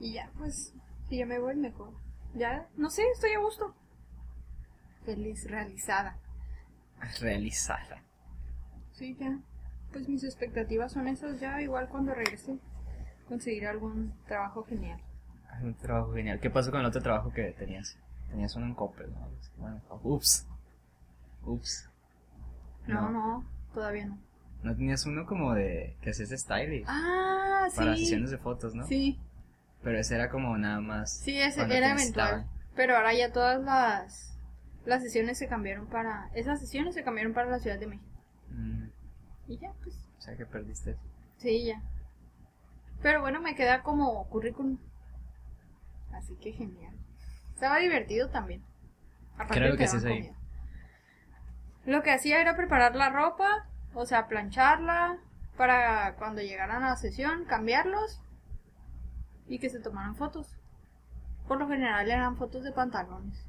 Y 0.00 0.14
ya, 0.14 0.30
pues, 0.38 0.74
si 1.08 1.18
ya 1.18 1.26
me 1.26 1.38
voy 1.38 1.56
mejor. 1.56 1.92
Ya, 2.34 2.68
no 2.76 2.90
sé, 2.90 3.02
estoy 3.14 3.32
a 3.32 3.40
gusto. 3.40 3.74
Feliz, 5.04 5.48
realizada. 5.48 6.18
Realizada. 7.20 8.02
Sí, 8.92 9.16
ya. 9.18 9.38
Pues 9.92 10.08
mis 10.08 10.24
expectativas 10.24 10.92
son 10.92 11.08
esas 11.08 11.40
ya, 11.40 11.60
igual 11.62 11.88
cuando 11.88 12.14
regrese. 12.14 12.58
Conseguir 13.28 13.66
algún 13.66 14.14
trabajo 14.26 14.64
genial. 14.64 15.00
Un 15.62 15.74
trabajo 15.74 16.12
genial. 16.14 16.38
¿Qué 16.40 16.50
pasó 16.50 16.70
con 16.70 16.80
el 16.80 16.86
otro 16.86 17.00
trabajo 17.02 17.32
que 17.32 17.52
tenías? 17.52 17.98
Tenías 18.30 18.54
uno 18.56 18.66
en 18.66 18.74
Coppel, 18.74 19.10
¿no? 19.12 19.28
Bueno, 19.58 19.80
ups. 20.02 20.46
Ups. 21.44 21.88
No, 22.86 23.10
no, 23.10 23.44
todavía 23.72 24.06
no. 24.06 24.18
¿No 24.62 24.74
tenías 24.74 25.06
uno 25.06 25.26
como 25.26 25.54
de 25.54 25.96
que 26.00 26.12
de 26.12 26.38
style 26.38 26.84
Ah, 26.86 27.66
sí. 27.70 27.76
para 27.76 27.96
sesiones 27.96 28.30
de 28.30 28.38
fotos, 28.38 28.74
¿no? 28.74 28.86
Sí, 28.86 29.18
Pero 29.82 29.98
ese 29.98 30.14
era 30.16 30.28
como 30.28 30.56
nada 30.56 30.80
más. 30.80 31.18
sí, 31.18 31.38
ese 31.38 31.62
era 31.62 31.92
eventual. 31.92 32.46
Pero 32.74 32.96
ahora 32.96 33.14
ya 33.14 33.32
todas 33.32 33.62
las 33.62 34.35
las 34.86 35.02
sesiones 35.02 35.36
se 35.38 35.48
cambiaron 35.48 35.86
para, 35.88 36.30
esas 36.34 36.60
sesiones 36.60 36.94
se 36.94 37.04
cambiaron 37.04 37.34
para 37.34 37.50
la 37.50 37.58
Ciudad 37.58 37.78
de 37.78 37.86
México. 37.88 38.08
Mm, 38.50 38.86
Y 39.48 39.58
ya, 39.58 39.72
pues, 39.82 39.94
o 40.18 40.20
sea 40.22 40.36
que 40.36 40.46
perdiste. 40.46 40.96
sí, 41.38 41.66
ya. 41.66 41.82
Pero 43.02 43.20
bueno, 43.20 43.40
me 43.40 43.54
queda 43.54 43.82
como 43.82 44.26
currículum. 44.28 44.78
Así 46.12 46.34
que 46.36 46.52
genial. 46.52 46.94
Estaba 47.54 47.78
divertido 47.78 48.30
también. 48.30 48.62
Aparte 49.34 49.54
Creo 49.54 49.76
que 49.76 49.86
sí 49.86 49.98
ahí. 50.06 50.32
Lo 51.84 52.02
que 52.02 52.10
hacía 52.10 52.40
era 52.40 52.56
preparar 52.56 52.96
la 52.96 53.10
ropa, 53.10 53.66
o 53.94 54.06
sea, 54.06 54.28
plancharla 54.28 55.18
para 55.56 56.16
cuando 56.16 56.42
llegaran 56.42 56.82
a 56.82 56.90
la 56.90 56.96
sesión, 56.96 57.44
cambiarlos 57.44 58.20
y 59.46 59.58
que 59.58 59.70
se 59.70 59.80
tomaran 59.80 60.16
fotos. 60.16 60.56
Por 61.46 61.58
lo 61.58 61.68
general 61.68 62.10
eran 62.10 62.36
fotos 62.36 62.64
de 62.64 62.72
pantalones. 62.72 63.45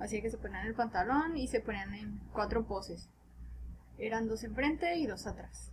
Así 0.00 0.20
que 0.20 0.30
se 0.30 0.38
ponían 0.38 0.66
el 0.66 0.74
pantalón 0.74 1.36
y 1.36 1.46
se 1.48 1.60
ponían 1.60 1.94
en 1.94 2.18
cuatro 2.32 2.64
poses. 2.64 3.08
Eran 3.98 4.26
dos 4.28 4.42
enfrente 4.44 4.96
y 4.96 5.06
dos 5.06 5.26
atrás. 5.26 5.70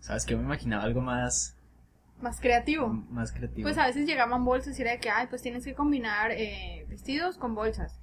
¿Sabes 0.00 0.24
que 0.24 0.36
me 0.36 0.42
imaginaba 0.42 0.84
algo 0.84 1.00
más, 1.00 1.56
Más 2.20 2.40
creativo. 2.40 2.88
más 2.88 3.32
creativo? 3.32 3.64
Pues 3.66 3.78
a 3.78 3.86
veces 3.86 4.06
llegaban 4.06 4.44
bolsas 4.44 4.78
y 4.78 4.82
era 4.82 4.92
de 4.92 5.00
que, 5.00 5.10
ay, 5.10 5.26
pues 5.26 5.42
tienes 5.42 5.64
que 5.64 5.74
combinar 5.74 6.30
eh, 6.30 6.86
vestidos 6.88 7.38
con 7.38 7.54
bolsas. 7.54 7.98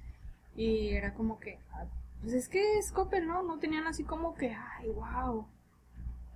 Y 0.55 0.89
era 0.89 1.13
como 1.13 1.39
que, 1.39 1.59
ah, 1.71 1.85
pues 2.21 2.33
es 2.33 2.49
que 2.49 2.77
es 2.77 2.91
Coppel, 2.91 3.25
¿no? 3.27 3.43
No 3.43 3.59
tenían 3.59 3.87
así 3.87 4.03
como 4.03 4.35
que, 4.35 4.53
ay, 4.53 4.89
wow. 4.89 5.47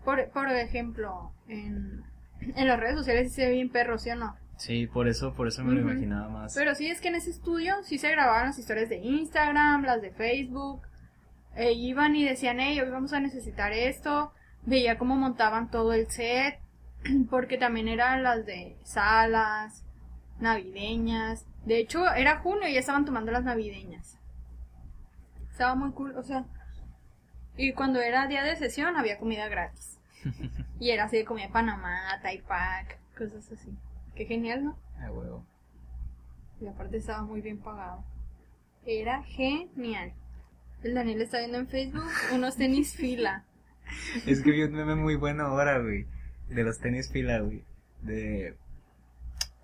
Por, 0.06 0.30
por 0.30 0.50
ejemplo, 0.50 1.32
en, 1.50 2.04
en 2.40 2.68
las 2.68 2.80
redes 2.80 2.96
sociales 2.96 3.34
se 3.34 3.46
ve 3.46 3.52
bien 3.54 3.70
perro, 3.70 3.98
¿sí 3.98 4.10
o 4.12 4.16
no? 4.16 4.36
Sí, 4.58 4.88
por 4.88 5.08
eso, 5.08 5.34
por 5.34 5.48
eso 5.48 5.64
me 5.64 5.74
lo 5.74 5.82
imaginaba 5.82 6.30
más. 6.30 6.56
Pero 6.56 6.74
sí 6.74 6.90
es 6.90 7.00
que 7.00 7.10
en 7.10 7.16
ese 7.16 7.30
estudio 7.30 7.76
sí 7.84 8.00
se 8.00 8.12
grababan 8.12 8.48
las 8.48 8.60
historias 8.60 8.90
de 8.90 8.98
Instagram, 8.98 9.84
las 9.84 10.02
de 10.02 10.12
Facebook. 10.12 10.82
E 11.56 11.74
iban 11.74 12.16
y 12.16 12.26
decían, 12.26 12.60
hey, 12.60 12.80
hoy 12.82 12.90
vamos 12.90 13.14
a 13.14 13.20
necesitar 13.20 13.72
esto. 13.72 14.34
Veía 14.64 14.98
cómo 14.98 15.16
montaban 15.16 15.70
todo 15.70 15.94
el 15.94 16.10
set. 16.10 16.60
Porque 17.30 17.58
también 17.58 17.88
eran 17.88 18.24
las 18.24 18.46
de 18.48 18.78
salas, 18.84 19.84
navideñas. 20.40 21.46
De 21.66 21.78
hecho, 21.78 22.12
era 22.14 22.40
junio 22.40 22.68
y 22.68 22.74
ya 22.74 22.80
estaban 22.80 23.06
tomando 23.06 23.32
las 23.32 23.44
navideñas. 23.44 24.18
Estaba 25.52 25.76
muy 25.76 25.92
cool, 25.92 26.16
o 26.18 26.24
sea. 26.24 26.46
Y 27.58 27.74
cuando 27.74 28.00
era 28.00 28.28
día 28.28 28.44
de 28.44 28.56
sesión 28.56 28.98
había 28.98 29.20
comida 29.20 29.48
gratis. 29.50 30.00
y 30.80 30.90
era 30.90 31.06
así 31.06 31.18
de 31.18 31.26
comida 31.26 31.50
Panamá, 31.52 32.20
Taipac, 32.24 32.98
cosas 33.16 33.52
así. 33.52 33.72
Qué 34.18 34.26
genial, 34.26 34.66
¿no? 34.66 34.80
Ah, 35.00 35.12
huevo. 35.12 35.46
Y 36.60 36.66
aparte 36.66 36.98
estaba 36.98 37.22
muy 37.22 37.40
bien 37.42 37.60
pagado. 37.60 38.04
Era 38.84 39.22
genial. 39.22 40.12
El 40.84 40.96
Daniel 40.96 41.22
está 41.22 41.38
viendo 41.38 41.60
en 41.60 41.68
Facebook 41.68 42.10
unos 42.34 42.56
tenis 42.58 42.96
fila. 42.96 43.46
Es 44.26 44.42
que 44.42 44.52
vi 44.52 44.64
un 44.64 44.74
meme 44.74 44.96
muy 44.96 45.16
bueno 45.16 45.44
ahora, 45.44 45.80
güey. 45.80 46.08
De 46.50 46.64
los 46.64 46.80
tenis 46.80 47.12
fila, 47.12 47.40
güey. 47.42 47.64
De. 48.02 48.56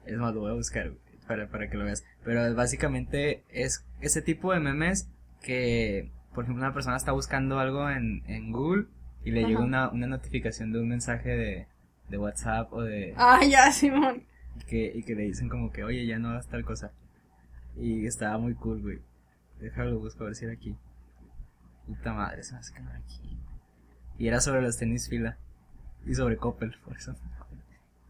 Es 0.05 0.17
más, 0.17 0.35
lo 0.35 0.41
voy 0.41 0.51
a 0.51 0.55
buscar, 0.55 0.89
güey. 0.89 1.01
Para, 1.27 1.47
para 1.47 1.67
que 1.69 1.77
lo 1.77 1.85
veas. 1.85 2.03
Pero 2.23 2.53
básicamente 2.53 3.43
es 3.49 3.83
ese 4.01 4.21
tipo 4.21 4.53
de 4.53 4.59
memes 4.59 5.09
que, 5.41 6.11
por 6.35 6.43
ejemplo, 6.43 6.63
una 6.63 6.73
persona 6.73 6.95
está 6.95 7.11
buscando 7.11 7.57
algo 7.59 7.89
en, 7.89 8.23
en 8.27 8.51
Google 8.51 8.85
y 9.25 9.31
le 9.31 9.39
Ajá. 9.39 9.47
llega 9.49 9.61
una, 9.61 9.89
una 9.89 10.07
notificación 10.07 10.71
de 10.71 10.79
un 10.79 10.89
mensaje 10.89 11.29
de, 11.29 11.67
de 12.09 12.17
WhatsApp 12.17 12.71
o 12.71 12.81
de. 12.83 13.13
Ah, 13.17 13.41
ya, 13.43 13.71
Simón. 13.71 14.23
Que, 14.67 14.91
y 14.95 15.03
que 15.03 15.15
le 15.15 15.23
dicen 15.23 15.49
como 15.49 15.71
que, 15.71 15.83
oye, 15.83 16.05
ya 16.05 16.19
no 16.19 16.29
hagas 16.29 16.47
tal 16.47 16.63
cosa. 16.63 16.91
Y 17.75 18.05
estaba 18.05 18.37
muy 18.37 18.53
cool, 18.55 18.81
güey. 18.81 18.99
Déjalo, 19.59 19.99
busco 19.99 20.23
a 20.23 20.27
ver 20.27 20.35
si 20.35 20.45
era 20.45 20.53
aquí. 20.53 20.75
Puta 21.87 22.13
madre, 22.13 22.43
se 22.43 22.53
me 22.53 22.59
hace 22.59 22.73
que 22.73 22.81
no 22.81 22.89
era 22.89 22.99
aquí. 22.99 23.37
Y 24.17 24.27
era 24.27 24.39
sobre 24.39 24.61
los 24.61 24.77
tenis 24.77 25.09
fila. 25.09 25.37
Y 26.05 26.15
sobre 26.15 26.37
Coppel, 26.37 26.75
por 26.83 26.97
eso. 26.97 27.15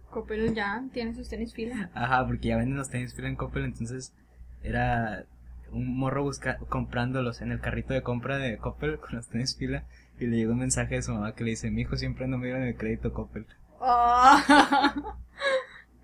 Coppel 0.10 0.54
ya 0.54 0.84
tiene 0.92 1.14
sus 1.14 1.30
tenis 1.30 1.54
fila. 1.54 1.90
Ajá, 1.94 2.26
porque 2.26 2.50
ya 2.50 2.58
venden 2.58 2.78
los 2.78 2.90
tenis 2.90 3.14
fila 3.14 3.28
en 3.28 3.36
Coppel, 3.36 3.66
entonces 3.66 4.14
era 4.62 5.26
un 5.72 5.98
morro 5.98 6.24
busca 6.24 6.58
comprándolos 6.70 7.42
en 7.42 7.52
el 7.52 7.60
carrito 7.60 7.94
de 7.94 8.04
compra 8.04 8.38
de 8.38 8.58
Coppel 8.58 9.00
con 9.00 9.16
los 9.16 9.28
tenis 9.28 9.56
fila. 9.58 9.86
Y 10.20 10.28
le 10.28 10.38
llegó 10.38 10.54
un 10.54 10.60
mensaje 10.60 10.96
de 10.96 11.02
su 11.02 11.14
mamá 11.14 11.34
que 11.34 11.44
le 11.44 11.52
dice, 11.52 11.72
mi 11.72 11.82
hijo 11.82 11.98
siempre 11.98 12.28
no 12.28 12.38
me 12.38 12.48
dieron 12.48 12.64
el 12.64 12.76
crédito 12.76 13.12
Coppel. 13.14 13.48
Ah, 13.82 15.18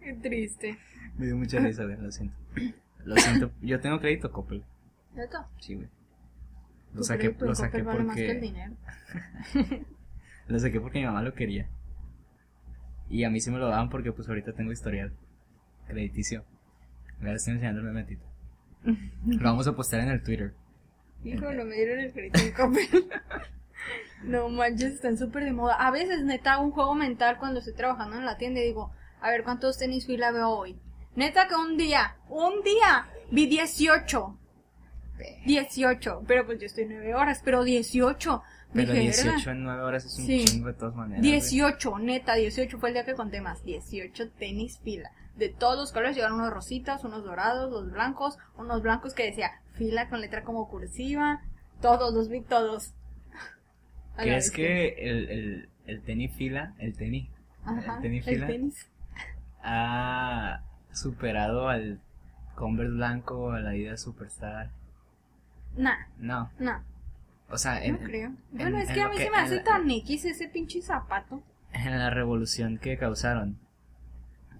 Qué 0.09 0.15
triste. 0.15 0.79
Me 1.19 1.27
dio 1.27 1.37
mucha 1.37 1.59
risa, 1.59 1.83
güey, 1.83 1.95
lo 1.97 2.11
siento. 2.11 2.35
Lo 3.05 3.15
siento, 3.15 3.51
yo 3.61 3.79
tengo 3.79 3.99
crédito 3.99 4.31
Coppel. 4.31 4.63
¿Cierto? 5.13 5.37
Sí, 5.59 5.75
güey. 5.75 5.87
Lo 6.95 7.03
saqué, 7.03 7.35
lo 7.39 7.53
saqué 7.53 7.83
Coppel 7.83 7.85
vale 7.85 8.03
más 8.05 8.15
que 8.15 8.31
el 8.31 8.39
porque 8.39 8.47
dinero. 8.47 8.73
lo 10.47 10.59
saqué 10.59 10.81
porque 10.81 10.99
mi 10.99 11.05
mamá 11.05 11.21
lo 11.21 11.35
quería. 11.35 11.69
Y 13.07 13.23
a 13.23 13.29
mí 13.29 13.39
sí 13.39 13.51
me 13.51 13.59
lo 13.59 13.67
daban 13.67 13.91
porque 13.91 14.11
pues 14.11 14.27
ahorita 14.27 14.53
tengo 14.53 14.71
historial 14.71 15.13
crediticio. 15.87 16.43
Ahora 17.19 17.35
estoy 17.35 17.53
enseñando 17.53 17.81
el 17.81 17.85
memetito. 17.85 18.25
Lo 18.83 19.43
vamos 19.43 19.67
a 19.67 19.75
postar 19.75 19.99
en 19.99 20.09
el 20.09 20.23
Twitter. 20.23 20.55
Hijo, 21.23 21.51
no 21.51 21.65
me 21.65 21.75
dieron 21.75 21.99
el 21.99 22.11
crédito 22.11 22.39
en 22.39 22.51
Coppel. 22.53 22.87
No 24.23 24.49
manches, 24.49 24.95
están 24.95 25.17
súper 25.17 25.45
de 25.45 25.53
moda. 25.53 25.75
A 25.75 25.91
veces, 25.91 26.25
neta, 26.25 26.53
hago 26.53 26.65
un 26.65 26.71
juego 26.71 26.93
mental 26.93 27.37
cuando 27.39 27.59
estoy 27.59 27.73
trabajando 27.73 28.17
en 28.17 28.25
la 28.25 28.37
tienda 28.37 28.59
y 28.59 28.65
digo, 28.65 28.91
a 29.21 29.29
ver 29.29 29.43
cuántos 29.43 29.77
tenis 29.77 30.05
fila 30.05 30.31
veo 30.31 30.49
hoy. 30.49 30.77
Neta 31.15 31.47
que 31.47 31.55
un 31.55 31.77
día, 31.77 32.15
un 32.29 32.61
día, 32.63 33.07
vi 33.31 33.47
18. 33.47 34.37
18. 35.45 36.23
Pero 36.27 36.45
pues 36.45 36.59
yo 36.59 36.65
estoy 36.65 36.85
9 36.85 37.13
horas, 37.15 37.41
pero 37.43 37.63
18. 37.63 38.41
Pero 38.73 38.93
Dije, 38.93 39.03
18 39.03 39.35
"Verga". 39.37 39.51
en 39.51 39.63
9 39.63 39.81
horas 39.83 40.05
es 40.05 40.17
un 40.19 40.25
Sí. 40.25 40.45
chingo 40.45 40.67
de 40.67 40.73
todas 40.73 40.95
maneras. 40.95 41.21
güey. 41.21 41.31
18, 41.31 41.99
neta, 41.99 42.35
18 42.35 42.77
fue 42.79 42.89
el 42.89 42.93
día 42.93 43.05
que 43.05 43.15
conté 43.15 43.41
más. 43.41 43.63
18 43.63 44.29
tenis 44.31 44.79
fila. 44.83 45.11
De 45.35 45.49
todos 45.49 45.77
los 45.77 45.91
colores, 45.91 46.15
llegaron 46.15 46.39
unos 46.39 46.53
rositas, 46.53 47.03
unos 47.03 47.23
dorados, 47.23 47.71
los 47.71 47.91
blancos, 47.91 48.37
unos 48.57 48.81
blancos 48.81 49.13
que 49.13 49.23
decía 49.25 49.51
fila 49.73 50.07
con 50.09 50.21
letra 50.21 50.43
como 50.43 50.69
cursiva. 50.69 51.41
Todos, 51.81 52.13
los 52.13 52.29
vi 52.29 52.41
todos. 52.41 52.93
¿Crees 54.17 54.51
que 54.51 54.89
el, 54.99 55.29
el, 55.29 55.69
el 55.87 56.01
tenis 56.03 56.33
fila, 56.35 56.73
el 56.77 56.95
tenis, 56.95 57.29
Ajá, 57.63 57.95
el 57.95 58.01
tenis 58.01 58.27
el 58.27 58.35
fila 58.35 58.47
tenis. 58.47 58.87
Ha 59.63 60.61
superado 60.91 61.69
al 61.69 61.99
Converse 62.55 62.93
blanco 62.93 63.37
o 63.39 63.51
al 63.51 63.67
Adidas 63.67 64.01
Superstar? 64.01 64.69
Nah, 65.77 65.95
No, 66.17 66.49
nah, 66.59 66.79
o 67.49 67.57
sea, 67.57 67.83
en, 67.83 67.93
no 67.93 67.99
creo. 67.99 68.27
en- 68.27 68.37
Bueno, 68.51 68.77
es 68.79 68.91
que 68.91 69.01
a 69.01 69.07
mí 69.09 69.15
que- 69.17 69.23
se 69.25 69.31
me 69.31 69.37
hace 69.37 69.55
la- 69.57 69.63
tan 69.63 69.89
X 69.89 70.25
ese 70.25 70.47
pinche 70.49 70.81
zapato. 70.81 71.41
en 71.71 71.97
la 71.99 72.09
revolución 72.09 72.77
que 72.79 72.97
causaron 72.97 73.57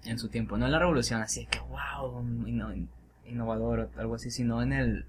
en 0.04 0.18
su 0.18 0.28
tiempo. 0.28 0.56
No 0.56 0.66
en 0.66 0.72
la 0.72 0.78
revolución 0.78 1.20
así 1.20 1.40
de 1.40 1.46
que 1.46 1.58
wow, 1.60 2.22
inno- 2.46 2.86
innovador 3.26 3.90
o 3.96 4.00
algo 4.00 4.14
así, 4.14 4.30
sino 4.30 4.62
en 4.62 4.72
el 4.72 5.06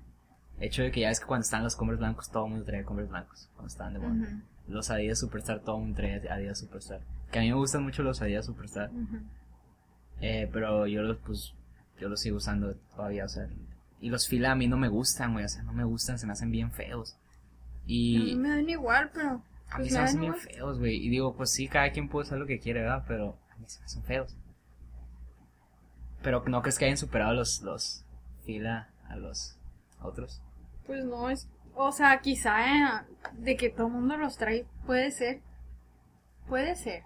hecho 0.59 0.81
de 0.81 0.91
que 0.91 1.01
ya 1.01 1.09
es 1.11 1.19
que 1.19 1.25
cuando 1.27 1.43
estaban 1.43 1.63
los 1.63 1.75
Converse 1.75 1.99
blancos 1.99 2.29
todo 2.31 2.45
el 2.45 2.51
mundo 2.51 2.65
traía 2.65 2.83
Converse 2.83 3.11
blancos, 3.11 3.49
cuando 3.53 3.67
estaban 3.67 3.93
de 3.93 3.99
moda. 3.99 4.27
Los 4.67 4.89
Adidas 4.91 5.19
Superstar 5.19 5.59
todo 5.59 5.77
el 5.77 5.81
mundo 5.83 5.97
traía 5.97 6.17
Adidas 6.33 6.59
Superstar. 6.59 7.01
Que 7.31 7.39
a 7.39 7.41
mí 7.43 7.49
me 7.49 7.55
gustan 7.55 7.83
mucho 7.83 8.03
los 8.03 8.21
Adidas 8.21 8.45
Superstar. 8.47 8.89
Eh, 10.21 10.49
pero 10.51 10.87
yo 10.87 11.01
los 11.01 11.17
pues 11.17 11.53
yo 11.99 12.09
los 12.09 12.21
sigo 12.21 12.37
usando 12.37 12.73
todavía, 12.95 13.25
o 13.25 13.29
sea, 13.29 13.47
y 13.99 14.09
los 14.09 14.27
fila 14.27 14.51
a 14.51 14.55
mí 14.55 14.67
no 14.67 14.77
me 14.77 14.87
gustan, 14.87 15.33
güey, 15.33 15.45
o 15.45 15.49
sea, 15.49 15.61
no 15.63 15.73
me 15.73 15.83
gustan, 15.83 16.17
se 16.17 16.25
me 16.25 16.33
hacen 16.33 16.51
bien 16.51 16.71
feos. 16.71 17.17
Y 17.85 18.17
mí 18.17 18.35
me 18.35 18.49
dan 18.49 18.69
igual, 18.69 19.11
pero. 19.13 19.43
a 19.69 19.77
mí 19.77 19.89
pues 19.89 19.89
se 19.89 19.97
me 19.97 20.03
hacen 20.03 20.19
bien 20.21 20.33
igual. 20.33 20.47
feos, 20.47 20.79
güey. 20.79 20.95
Y 20.95 21.09
digo, 21.09 21.35
pues 21.35 21.51
sí, 21.51 21.67
cada 21.67 21.91
quien 21.91 22.09
puede 22.09 22.25
usar 22.25 22.39
lo 22.39 22.47
que 22.47 22.59
quiere, 22.59 22.81
¿verdad? 22.81 23.05
Pero 23.07 23.37
a 23.51 23.55
mí 23.57 23.65
se 23.67 23.79
me 23.79 23.85
hacen 23.85 24.03
feos. 24.03 24.35
Pero 26.23 26.43
no 26.47 26.61
crees 26.61 26.79
que 26.79 26.85
hayan 26.85 26.97
superado 26.97 27.33
los, 27.33 27.61
los 27.61 28.03
fila 28.43 28.89
a 29.07 29.15
los 29.15 29.57
otros. 30.01 30.41
Pues 30.85 31.05
no 31.05 31.29
es. 31.29 31.47
O 31.75 31.91
sea, 31.91 32.19
quizá 32.21 32.65
eh, 32.65 33.05
de 33.33 33.55
que 33.55 33.69
todo 33.69 33.87
el 33.87 33.93
mundo 33.93 34.17
los 34.17 34.37
trae, 34.37 34.65
puede 34.85 35.11
ser. 35.11 35.41
Puede 36.47 36.75
ser. 36.75 37.03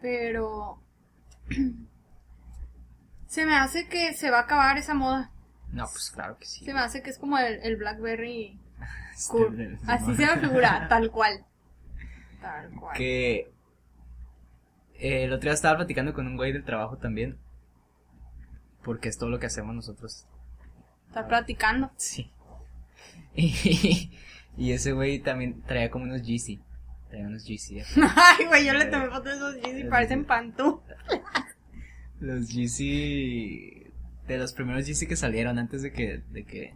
Pero. 0.00 0.78
se 3.26 3.46
me 3.46 3.56
hace 3.56 3.88
que 3.88 4.14
se 4.14 4.30
va 4.30 4.38
a 4.38 4.42
acabar 4.42 4.78
esa 4.78 4.94
moda. 4.94 5.30
No, 5.72 5.86
pues 5.90 6.10
claro 6.10 6.38
que 6.38 6.46
sí. 6.46 6.64
Se 6.64 6.72
me 6.72 6.80
hace 6.80 7.02
que 7.02 7.10
es 7.10 7.18
como 7.18 7.38
el, 7.38 7.60
el 7.62 7.76
Blackberry 7.76 8.58
Este, 9.14 9.30
cool. 9.30 9.78
Así 9.86 10.14
se 10.16 10.26
me 10.26 10.38
figura, 10.38 10.86
tal 10.88 11.10
cual. 11.10 11.44
Tal 12.40 12.70
cual. 12.70 12.96
Que 12.96 13.52
eh, 14.94 15.24
el 15.24 15.32
otro 15.32 15.48
día 15.48 15.54
estaba 15.54 15.76
platicando 15.76 16.12
con 16.14 16.26
un 16.26 16.36
güey 16.36 16.52
del 16.52 16.64
trabajo 16.64 16.96
también. 16.98 17.38
Porque 18.82 19.08
es 19.08 19.16
todo 19.18 19.30
lo 19.30 19.38
que 19.38 19.46
hacemos 19.46 19.74
nosotros. 19.74 20.26
Está 21.08 21.26
platicando. 21.26 21.90
Sí. 21.96 22.30
Y, 23.36 24.12
y 24.56 24.72
ese 24.72 24.92
güey 24.92 25.18
también 25.18 25.60
traía 25.62 25.90
como 25.90 26.04
unos 26.04 26.22
GC. 26.22 26.60
Traía 27.08 27.26
unos 27.26 27.42
GC. 27.44 27.78
eh. 27.78 27.84
Ay, 28.14 28.46
güey, 28.46 28.64
yo 28.64 28.72
le 28.74 28.84
tomé 28.86 29.06
fotos 29.06 29.24
de 29.24 29.32
esos 29.34 29.54
jeans 29.60 29.80
y 29.80 29.84
parecen 29.88 30.24
pantú. 30.24 30.80
Los 32.24 32.48
GC. 32.48 33.90
De 34.26 34.38
los 34.38 34.52
primeros 34.54 34.86
GC 34.86 35.06
que 35.06 35.16
salieron 35.16 35.58
antes 35.58 35.82
de 35.82 35.92
que, 35.92 36.22
de 36.30 36.44
que 36.44 36.74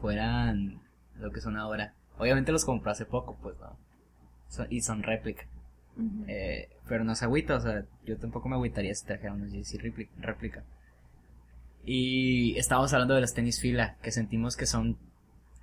fueran 0.00 0.80
lo 1.18 1.32
que 1.32 1.40
son 1.40 1.56
ahora. 1.56 1.94
Obviamente 2.18 2.52
los 2.52 2.64
compró 2.64 2.90
hace 2.92 3.04
poco, 3.04 3.36
pues, 3.42 3.56
¿no? 3.58 3.76
So- 4.48 4.66
y 4.70 4.80
son 4.82 5.02
réplica. 5.02 5.44
Eh, 6.28 6.68
pero 6.88 7.02
no 7.02 7.16
se 7.16 7.24
agüita, 7.24 7.56
o 7.56 7.60
sea, 7.60 7.84
yo 8.06 8.16
tampoco 8.18 8.48
me 8.48 8.54
agüitaría 8.54 8.94
si 8.94 9.04
trajera 9.04 9.32
unos 9.34 9.50
répli- 9.52 10.08
réplica. 10.20 10.62
Y 11.84 12.56
estábamos 12.56 12.92
hablando 12.92 13.14
de 13.14 13.20
los 13.22 13.34
tenis 13.34 13.60
fila, 13.60 13.96
que 14.02 14.12
sentimos 14.12 14.56
que 14.56 14.66
son 14.66 14.96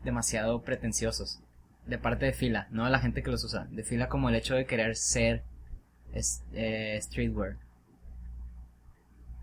demasiado 0.04 0.62
pretenciosos. 0.64 1.40
De 1.88 1.98
parte 1.98 2.26
de 2.26 2.34
fila, 2.34 2.68
no 2.72 2.84
de 2.84 2.92
la 2.92 3.00
gente 3.00 3.24
que 3.24 3.32
los 3.32 3.44
usa. 3.46 3.66
De 3.72 3.84
fila 3.84 4.10
como 4.10 4.28
el 4.28 4.36
hecho 4.36 4.56
de 4.56 4.66
querer 4.66 4.98
ser 4.98 5.44
es- 6.14 6.44
eh, 6.54 7.00
streetwear. 7.02 7.58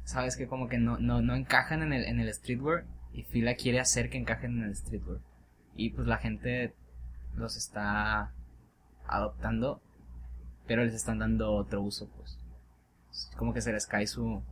Sabes 0.05 0.37
que 0.37 0.47
como 0.47 0.69
que 0.69 0.79
no, 0.79 0.99
no, 0.99 1.23
no 1.23 1.35
encajan 1.35 1.83
en 1.83 1.93
el, 1.93 2.05
en 2.05 2.21
el 2.21 2.33
streetwear 2.33 2.85
y 3.13 3.23
fila 3.23 3.55
quiere 3.55 3.81
hacer 3.81 4.11
que 4.11 4.19
encajen 4.19 4.59
en 4.59 4.65
el 4.65 4.77
streetwear. 4.77 5.21
Y 5.75 5.91
pues 5.91 6.07
la 6.07 6.19
gente 6.19 6.75
los 7.35 7.57
está 7.57 8.33
adoptando 9.07 9.81
pero 10.67 10.85
les 10.85 10.95
están 10.95 11.19
dando 11.19 11.53
otro 11.53 11.83
uso, 11.83 12.09
pues. 12.17 12.39
Es 13.11 13.31
Como 13.37 13.53
que 13.53 13.61
se 13.61 13.73
les 13.73 13.87
cae 13.87 14.07
su, 14.07 14.43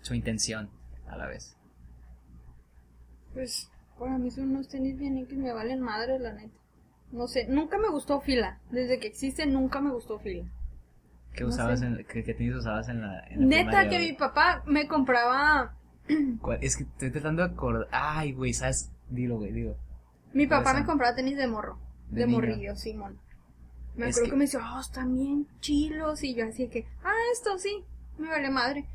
su 0.00 0.14
intención 0.14 0.70
a 1.06 1.16
la 1.16 1.26
vez. 1.26 1.56
Pues 3.32 3.70
para 3.98 4.18
mí 4.18 4.30
son 4.30 4.50
unos 4.50 4.68
tenis 4.68 4.98
bien 4.98 5.18
X, 5.18 5.38
me 5.38 5.52
valen 5.52 5.80
madre, 5.80 6.18
la 6.18 6.32
neta. 6.32 6.56
No 7.12 7.26
sé, 7.26 7.46
nunca 7.48 7.78
me 7.78 7.90
gustó 7.90 8.20
fila. 8.20 8.60
Desde 8.70 8.98
que 8.98 9.08
existe, 9.08 9.46
nunca 9.46 9.80
me 9.80 9.92
gustó 9.92 10.18
fila. 10.18 10.50
¿Qué 11.34 11.42
No 11.44 11.50
usabas 11.50 11.82
en, 11.82 12.04
qué, 12.08 12.24
qué 12.24 12.34
tenis 12.34 12.54
usabas 12.56 12.88
en 12.88 13.02
la, 13.02 13.20
en 13.28 13.40
la 13.40 13.46
Neta 13.46 13.88
que 13.88 13.98
mi 13.98 14.12
papá 14.14 14.62
me 14.66 14.86
compraba. 14.88 15.74
¿Cuál? 16.40 16.58
Es 16.62 16.76
que 16.76 16.82
estoy 16.84 17.10
tratando 17.12 17.46
de 17.46 17.52
acordar. 17.52 17.88
Ay, 17.92 18.32
güey, 18.32 18.52
¿sabes? 18.52 18.90
Dilo, 19.08 19.38
güey, 19.38 19.52
dilo. 19.52 19.76
Mi 20.32 20.46
papá 20.46 20.62
¿Cuáles 20.64 20.82
me 20.82 20.86
compraba 20.86 21.14
tenis 21.14 21.36
de 21.36 21.46
morro. 21.46 21.78
De 22.08 22.20
De, 22.22 22.26
morrillo, 22.26 22.74
Simón. 22.76 23.18
Me 23.96 24.08
Es 24.08 24.16
acuerdo 24.16 24.24
que- 24.24 24.30
que... 24.30 24.36
me 24.36 24.44
decía, 24.44 24.60
oh, 24.74 24.80
están 24.80 25.14
bien 25.14 25.46
chilos. 25.60 26.22
Y 26.24 26.34
yo 26.34 26.46
así 26.46 26.68
que, 26.68 26.86
ah, 27.04 27.12
esto 27.32 27.58
sí, 27.58 27.84
me 28.18 28.28
vale 28.28 28.50
madre. 28.50 28.86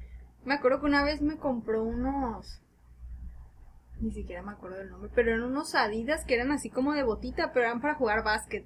Me 0.44 0.54
acuerdo 0.54 0.80
que 0.82 0.86
una 0.88 1.04
vez 1.04 1.22
me 1.22 1.38
compró 1.38 1.84
unos. 1.84 2.62
Ni 4.02 4.12
siquiera 4.12 4.42
me 4.42 4.52
acuerdo 4.52 4.78
del 4.78 4.90
nombre, 4.90 5.10
pero 5.16 5.30
eran 5.30 5.44
unos 5.44 5.74
Adidas 5.74 6.26
que 6.26 6.36
eran 6.36 6.52
así 6.52 6.70
como 6.70 6.94
de 6.94 7.04
botita, 7.04 7.52
pero 7.54 7.66
eran 7.66 7.82
para 7.82 7.96
jugar 7.96 8.24
básquet. 8.24 8.66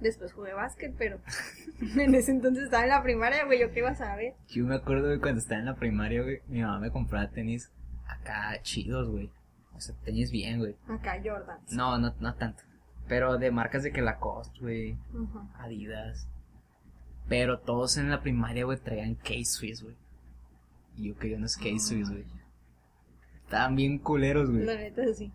Después 0.00 0.32
jugué 0.32 0.52
básquet, 0.54 0.94
pero 0.96 1.20
en 1.98 2.14
ese 2.14 2.30
entonces 2.30 2.64
estaba 2.64 2.84
en 2.84 2.90
la 2.90 3.02
primaria, 3.02 3.44
güey, 3.44 3.60
yo 3.60 3.72
qué 3.72 3.80
iba 3.80 3.90
a 3.90 3.94
saber. 3.94 4.34
Yo 4.48 4.64
me 4.64 4.76
acuerdo 4.76 5.20
cuando 5.20 5.40
estaba 5.40 5.60
en 5.60 5.66
la 5.66 5.74
primaria, 5.76 6.22
güey, 6.22 6.40
mi 6.48 6.62
mamá 6.62 6.78
me 6.78 6.90
compraba 6.90 7.28
tenis 7.30 7.70
acá 8.06 8.60
chidos, 8.62 9.08
güey. 9.10 9.30
O 9.74 9.80
sea, 9.80 9.94
tenis 10.04 10.30
bien, 10.30 10.58
güey. 10.58 10.76
Acá 10.88 11.20
Jordan. 11.22 11.58
No, 11.70 11.98
no, 11.98 12.14
no 12.20 12.34
tanto. 12.34 12.62
Pero 13.06 13.38
de 13.38 13.50
marcas 13.50 13.82
de 13.82 13.92
que 13.92 14.02
Lacoste, 14.02 14.58
güey. 14.60 14.98
Adidas. 15.58 16.28
Pero 17.28 17.60
todos 17.60 17.96
en 17.96 18.10
la 18.10 18.20
primaria, 18.22 18.64
güey, 18.64 18.78
traían 18.78 19.14
K-Swiss, 19.14 19.82
güey. 19.82 19.96
Y 20.96 21.08
yo 21.08 21.16
quería 21.18 21.36
unos 21.36 21.56
K-Swiss, 21.56 22.10
güey. 22.10 22.24
Estaban 23.44 23.76
bien 23.76 23.98
culeros, 23.98 24.48
La 24.48 24.54
güey. 24.64 24.76
neta 24.76 25.02
sí. 25.14 25.32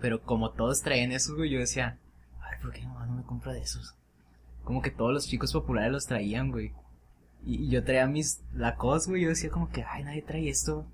Pero 0.00 0.22
como 0.22 0.52
todos 0.52 0.82
traían 0.82 1.12
esos, 1.12 1.36
güey, 1.36 1.50
yo 1.50 1.58
decía, 1.58 1.98
¿por 2.62 2.72
qué 2.72 2.80
mi 2.80 2.86
mamá 2.86 3.06
no 3.06 3.16
me 3.16 3.22
compra 3.24 3.52
de 3.52 3.60
esos? 3.60 3.94
Como 4.64 4.80
que 4.80 4.90
todos 4.90 5.12
los 5.12 5.26
chicos 5.26 5.52
populares 5.52 5.92
los 5.92 6.06
traían, 6.06 6.50
güey. 6.50 6.72
Y, 7.44 7.64
y 7.64 7.68
yo 7.70 7.82
traía 7.84 8.06
mis 8.06 8.42
Lacoste, 8.54 9.10
güey, 9.10 9.22
yo 9.22 9.28
decía 9.30 9.50
como 9.50 9.68
que, 9.68 9.82
ay, 9.84 10.04
nadie 10.04 10.22
trae 10.22 10.48
esto. 10.48 10.86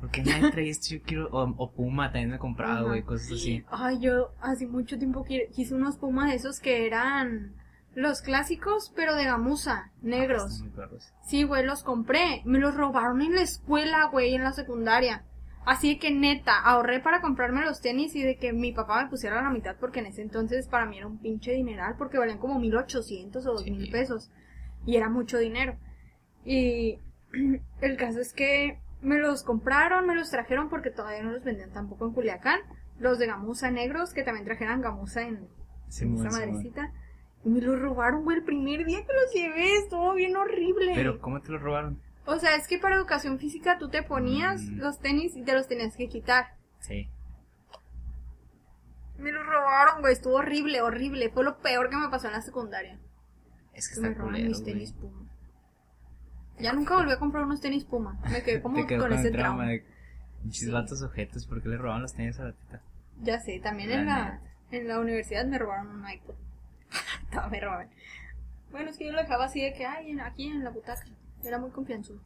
¿Por 0.00 0.10
qué 0.10 0.22
nadie 0.24 0.50
trae 0.50 0.68
esto? 0.68 0.88
Yo 0.96 1.02
quiero... 1.02 1.28
O, 1.30 1.42
o 1.56 1.70
Puma 1.70 2.06
también 2.10 2.30
me 2.30 2.38
compraba, 2.38 2.82
güey, 2.82 3.02
cosas 3.02 3.30
así. 3.32 3.64
Ay, 3.70 4.00
yo 4.00 4.32
hace 4.40 4.66
mucho 4.66 4.98
tiempo 4.98 5.24
qui- 5.24 5.48
quise 5.52 5.74
unos 5.74 5.96
pumas 5.96 6.28
de 6.30 6.36
esos 6.36 6.58
que 6.60 6.86
eran 6.86 7.54
los 7.94 8.20
clásicos, 8.22 8.92
pero 8.96 9.14
de 9.14 9.24
gamuza, 9.24 9.92
negros. 10.02 10.58
Muy 10.60 10.70
perros. 10.70 11.12
Sí, 11.24 11.44
güey, 11.44 11.64
los 11.64 11.84
compré. 11.84 12.42
Me 12.44 12.58
los 12.58 12.74
robaron 12.74 13.22
en 13.22 13.36
la 13.36 13.42
escuela, 13.42 14.06
güey, 14.10 14.34
en 14.34 14.42
la 14.42 14.52
secundaria. 14.52 15.24
Así 15.66 15.98
que 15.98 16.10
neta, 16.10 16.58
ahorré 16.60 17.00
para 17.00 17.20
comprarme 17.20 17.64
los 17.64 17.80
tenis 17.80 18.14
y 18.16 18.22
de 18.22 18.36
que 18.36 18.52
mi 18.52 18.72
papá 18.72 19.02
me 19.02 19.08
pusiera 19.10 19.42
la 19.42 19.50
mitad 19.50 19.76
porque 19.80 20.00
en 20.00 20.06
ese 20.06 20.22
entonces 20.22 20.68
para 20.68 20.84
mí 20.86 20.98
era 20.98 21.06
un 21.06 21.18
pinche 21.18 21.52
dineral 21.52 21.94
porque 21.96 22.18
valían 22.18 22.38
como 22.38 22.58
1800 22.58 23.46
o 23.46 23.52
dos 23.52 23.62
Sí. 23.62 23.70
mil 23.70 23.90
pesos. 23.90 24.30
Y 24.86 24.96
era 24.96 25.08
mucho 25.08 25.38
dinero. 25.38 25.76
Y 26.44 26.98
el 27.80 27.96
caso 27.96 28.20
es 28.20 28.32
que 28.34 28.78
me 29.00 29.18
los 29.18 29.42
compraron, 29.42 30.06
me 30.06 30.14
los 30.14 30.30
trajeron 30.30 30.68
porque 30.68 30.90
todavía 30.90 31.22
no 31.22 31.32
los 31.32 31.44
vendían 31.44 31.72
tampoco 31.72 32.06
en 32.06 32.12
Culiacán. 32.12 32.60
Los 32.98 33.18
de 33.18 33.26
gamuza 33.26 33.70
negros, 33.70 34.12
que 34.14 34.22
también 34.22 34.44
trajeran 34.44 34.80
gamuza 34.80 35.22
en, 35.22 35.48
Sí, 35.88 36.04
en 36.04 36.14
esa 36.14 36.30
madrecita. 36.30 36.92
Y 37.44 37.48
me 37.50 37.60
los 37.60 37.78
robaron, 37.78 38.24
güey, 38.24 38.38
el 38.38 38.44
primer 38.44 38.84
día 38.84 38.98
que 39.00 39.12
los 39.12 39.32
llevé. 39.34 39.76
Estuvo 39.78 40.14
bien 40.14 40.36
horrible. 40.36 40.92
Pero, 40.94 41.20
¿cómo 41.20 41.40
te 41.40 41.52
los 41.52 41.60
robaron? 41.60 42.00
O 42.26 42.38
sea, 42.38 42.56
es 42.56 42.66
que 42.66 42.78
para 42.78 42.96
educación 42.96 43.38
física 43.38 43.78
tú 43.78 43.88
te 43.90 44.02
ponías 44.02 44.62
Mm. 44.62 44.78
los 44.78 44.98
tenis 44.98 45.36
y 45.36 45.42
te 45.42 45.52
los 45.52 45.68
tenías 45.68 45.96
que 45.96 46.08
quitar. 46.08 46.54
Sí. 46.80 47.08
Me 49.18 49.30
los 49.30 49.46
robaron, 49.46 50.00
güey. 50.00 50.12
Estuvo 50.12 50.34
horrible, 50.34 50.80
horrible. 50.80 51.30
Fue 51.30 51.44
lo 51.44 51.58
peor 51.58 51.88
que 51.90 51.96
me 51.96 52.08
pasó 52.08 52.26
en 52.26 52.32
la 52.32 52.42
secundaria. 52.42 52.98
Es 53.72 53.88
que 53.88 53.96
Que 53.96 54.00
me 54.08 54.14
robaron 54.14 54.44
mis 54.48 54.64
tenis 54.64 54.92
Puma. 54.92 55.20
Ya 56.58 56.72
nunca 56.72 56.94
volví 56.94 57.10
a 57.12 57.18
comprar 57.18 57.44
unos 57.44 57.60
tenis 57.60 57.84
Puma. 57.84 58.18
Me 58.30 58.42
quedé 58.42 58.62
como 58.62 58.76
Te 58.76 58.86
quedó 58.86 59.02
con 59.02 59.10
con 59.10 59.18
ese 59.18 59.30
trauma 59.30 59.64
trauma. 59.64 59.70
de... 59.72 59.84
Sí. 60.50 60.70
ojetes, 61.04 61.46
¿por 61.46 61.62
qué 61.62 61.68
le 61.70 61.76
robaban 61.78 62.02
los 62.02 62.14
tenis 62.14 62.38
a 62.38 62.44
la 62.44 62.52
tita? 62.52 62.80
Ya 63.22 63.40
sé, 63.40 63.60
también 63.60 63.90
La 63.90 63.96
en 63.96 64.06
la, 64.06 64.40
en 64.72 64.88
la 64.88 64.98
universidad 65.00 65.44
me 65.46 65.58
robaron 65.58 65.88
un 65.88 66.08
iPod. 66.10 66.34
Todo 67.32 67.48
me 67.50 67.60
robaban. 67.60 67.88
Bueno, 68.70 68.90
es 68.90 68.98
que 68.98 69.06
yo 69.06 69.12
lo 69.12 69.18
dejaba 69.20 69.44
así 69.46 69.60
de 69.62 69.72
que, 69.72 69.86
ay, 69.86 70.10
en- 70.10 70.20
aquí 70.20 70.48
en 70.48 70.62
la 70.64 70.70
butaca. 70.70 71.04
Era 71.44 71.58
muy 71.58 71.70
confianzudo. 71.70 72.20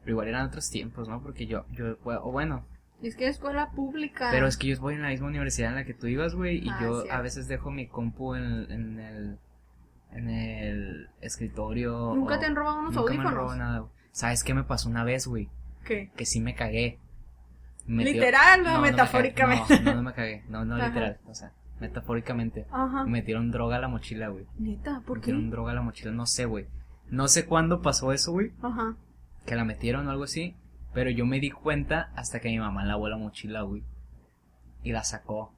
Pero 0.00 0.10
igual 0.12 0.28
eran 0.28 0.46
otros 0.46 0.70
tiempos, 0.70 1.08
¿no? 1.08 1.22
Porque 1.22 1.46
yo, 1.46 1.64
yo, 1.72 1.96
o 2.04 2.30
bueno, 2.32 2.64
es 3.02 3.16
que 3.16 3.24
es 3.28 3.36
escuela 3.36 3.70
pública. 3.72 4.28
pero 4.30 4.46
es 4.46 4.56
que 4.56 4.68
yo 4.68 4.80
voy 4.80 4.94
en 4.94 5.02
la 5.02 5.08
misma 5.08 5.26
universidad 5.26 5.70
en 5.70 5.76
la 5.76 5.84
que 5.84 5.94
tú 5.94 6.06
ibas, 6.06 6.34
güey, 6.34 6.64
y 6.64 6.70
Ah, 6.70 6.78
yo 6.80 7.00
cierto. 7.02 7.18
a 7.18 7.20
veces 7.22 7.48
dejo 7.48 7.70
mi 7.70 7.88
compu 7.88 8.34
en, 8.34 8.70
en 8.70 8.98
el, 9.00 9.38
en 10.12 10.30
el 10.30 11.08
escritorio. 11.20 12.14
¿Nunca 12.14 12.36
o- 12.36 12.38
te 12.38 12.46
han 12.46 12.54
robado 12.56 12.78
unos 12.80 12.94
nunca 12.94 13.00
me 13.02 13.08
audífonos? 13.18 13.32
han 13.32 13.36
robado 13.36 13.56
nada. 13.58 13.86
¿Sabes 14.12 14.44
qué 14.44 14.54
me 14.54 14.64
pasó 14.64 14.88
una 14.88 15.04
vez, 15.04 15.26
güey? 15.26 15.48
¿Qué? 15.84 16.10
Que 16.16 16.24
sí 16.24 16.40
me 16.40 16.54
cagué. 16.54 16.98
¿Literal 17.86 18.62
No, 18.64 18.72
no 18.74 18.80
me 18.80 18.90
metafóricamente? 18.90 19.80
No, 19.80 19.94
no, 19.94 20.02
me 20.02 20.12
cagué. 20.12 20.42
No, 20.48 20.64
no 20.64 20.74
Ajá. 20.76 20.88
literal. 20.88 21.18
O 21.26 21.34
sea, 21.34 21.52
metafóricamente. 21.80 22.66
Ajá. 22.70 23.04
Me 23.04 23.10
metieron 23.10 23.50
droga 23.50 23.76
a 23.76 23.78
la 23.80 23.88
mochila, 23.88 24.28
güey. 24.28 24.46
Neta, 24.58 25.02
¿por 25.06 25.18
qué? 25.20 25.32
Metieron 25.32 25.50
droga 25.50 25.72
a 25.72 25.74
la 25.74 25.82
mochila, 25.82 26.10
no 26.12 26.26
sé, 26.26 26.46
güey. 26.46 26.66
No 27.10 27.28
sé 27.28 27.46
cuándo 27.46 27.82
pasó 27.82 28.12
eso, 28.12 28.32
güey. 28.32 28.52
Ajá. 28.62 28.96
Que 29.44 29.54
la 29.54 29.64
metieron 29.64 30.06
o 30.08 30.10
algo 30.10 30.24
así. 30.24 30.56
Pero 30.92 31.10
yo 31.10 31.26
me 31.26 31.40
di 31.40 31.50
cuenta 31.50 32.10
hasta 32.16 32.40
que 32.40 32.48
mi 32.48 32.58
mamá 32.58 32.84
lavó 32.84 33.08
la 33.08 33.16
mochila, 33.16 33.62
güey. 33.62 33.82
Y 34.82 34.92
la 34.92 35.04
sacó. 35.04 35.52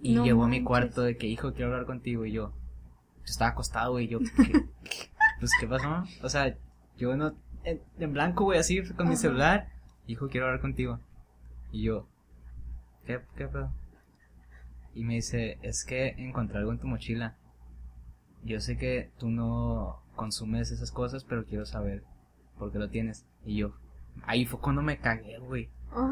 Y 0.00 0.14
No 0.14 0.24
llegó 0.24 0.44
a 0.44 0.48
mi 0.48 0.62
cuarto 0.64 1.02
de 1.02 1.16
que, 1.16 1.26
hijo, 1.28 1.52
quiero 1.52 1.70
hablar 1.70 1.86
contigo. 1.86 2.24
Y 2.26 2.32
yo, 2.32 2.50
yo 2.50 3.24
estaba 3.24 3.52
acostado, 3.52 3.92
güey. 3.92 4.06
y 4.06 4.08
Yo, 4.08 4.18
¿qué- 4.20 4.66
pues, 5.38 5.52
¿qué 5.60 5.66
pasó? 5.68 6.04
O 6.22 6.28
sea, 6.28 6.56
yo 6.96 7.16
no, 7.16 7.34
en, 7.64 7.80
en 7.98 8.12
blanco, 8.12 8.44
güey, 8.44 8.58
así, 8.58 8.82
con 8.94 9.08
mi 9.08 9.16
celular. 9.16 9.68
Hijo, 10.06 10.28
quiero 10.28 10.46
hablar 10.46 10.60
contigo. 10.60 10.98
Y 11.70 11.82
yo, 11.84 12.08
¿qué, 13.06 13.20
qué 13.36 13.46
pedo? 13.46 13.72
Y 14.94 15.04
me 15.04 15.14
dice, 15.14 15.58
es 15.62 15.84
que 15.84 16.08
encontré 16.18 16.58
algo 16.58 16.72
en 16.72 16.78
tu 16.78 16.86
mochila. 16.88 17.36
Yo 18.44 18.60
sé 18.60 18.76
que 18.76 19.10
tú 19.18 19.28
no 19.30 20.00
consumes 20.16 20.70
esas 20.70 20.90
cosas, 20.90 21.24
pero 21.24 21.44
quiero 21.44 21.64
saber 21.66 22.02
por 22.58 22.72
qué 22.72 22.78
lo 22.78 22.88
tienes. 22.90 23.24
Y 23.44 23.56
yo, 23.56 23.72
ahí 24.26 24.44
fue 24.46 24.60
cuando 24.60 24.82
me 24.82 24.98
cagué, 24.98 25.38
güey. 25.38 25.68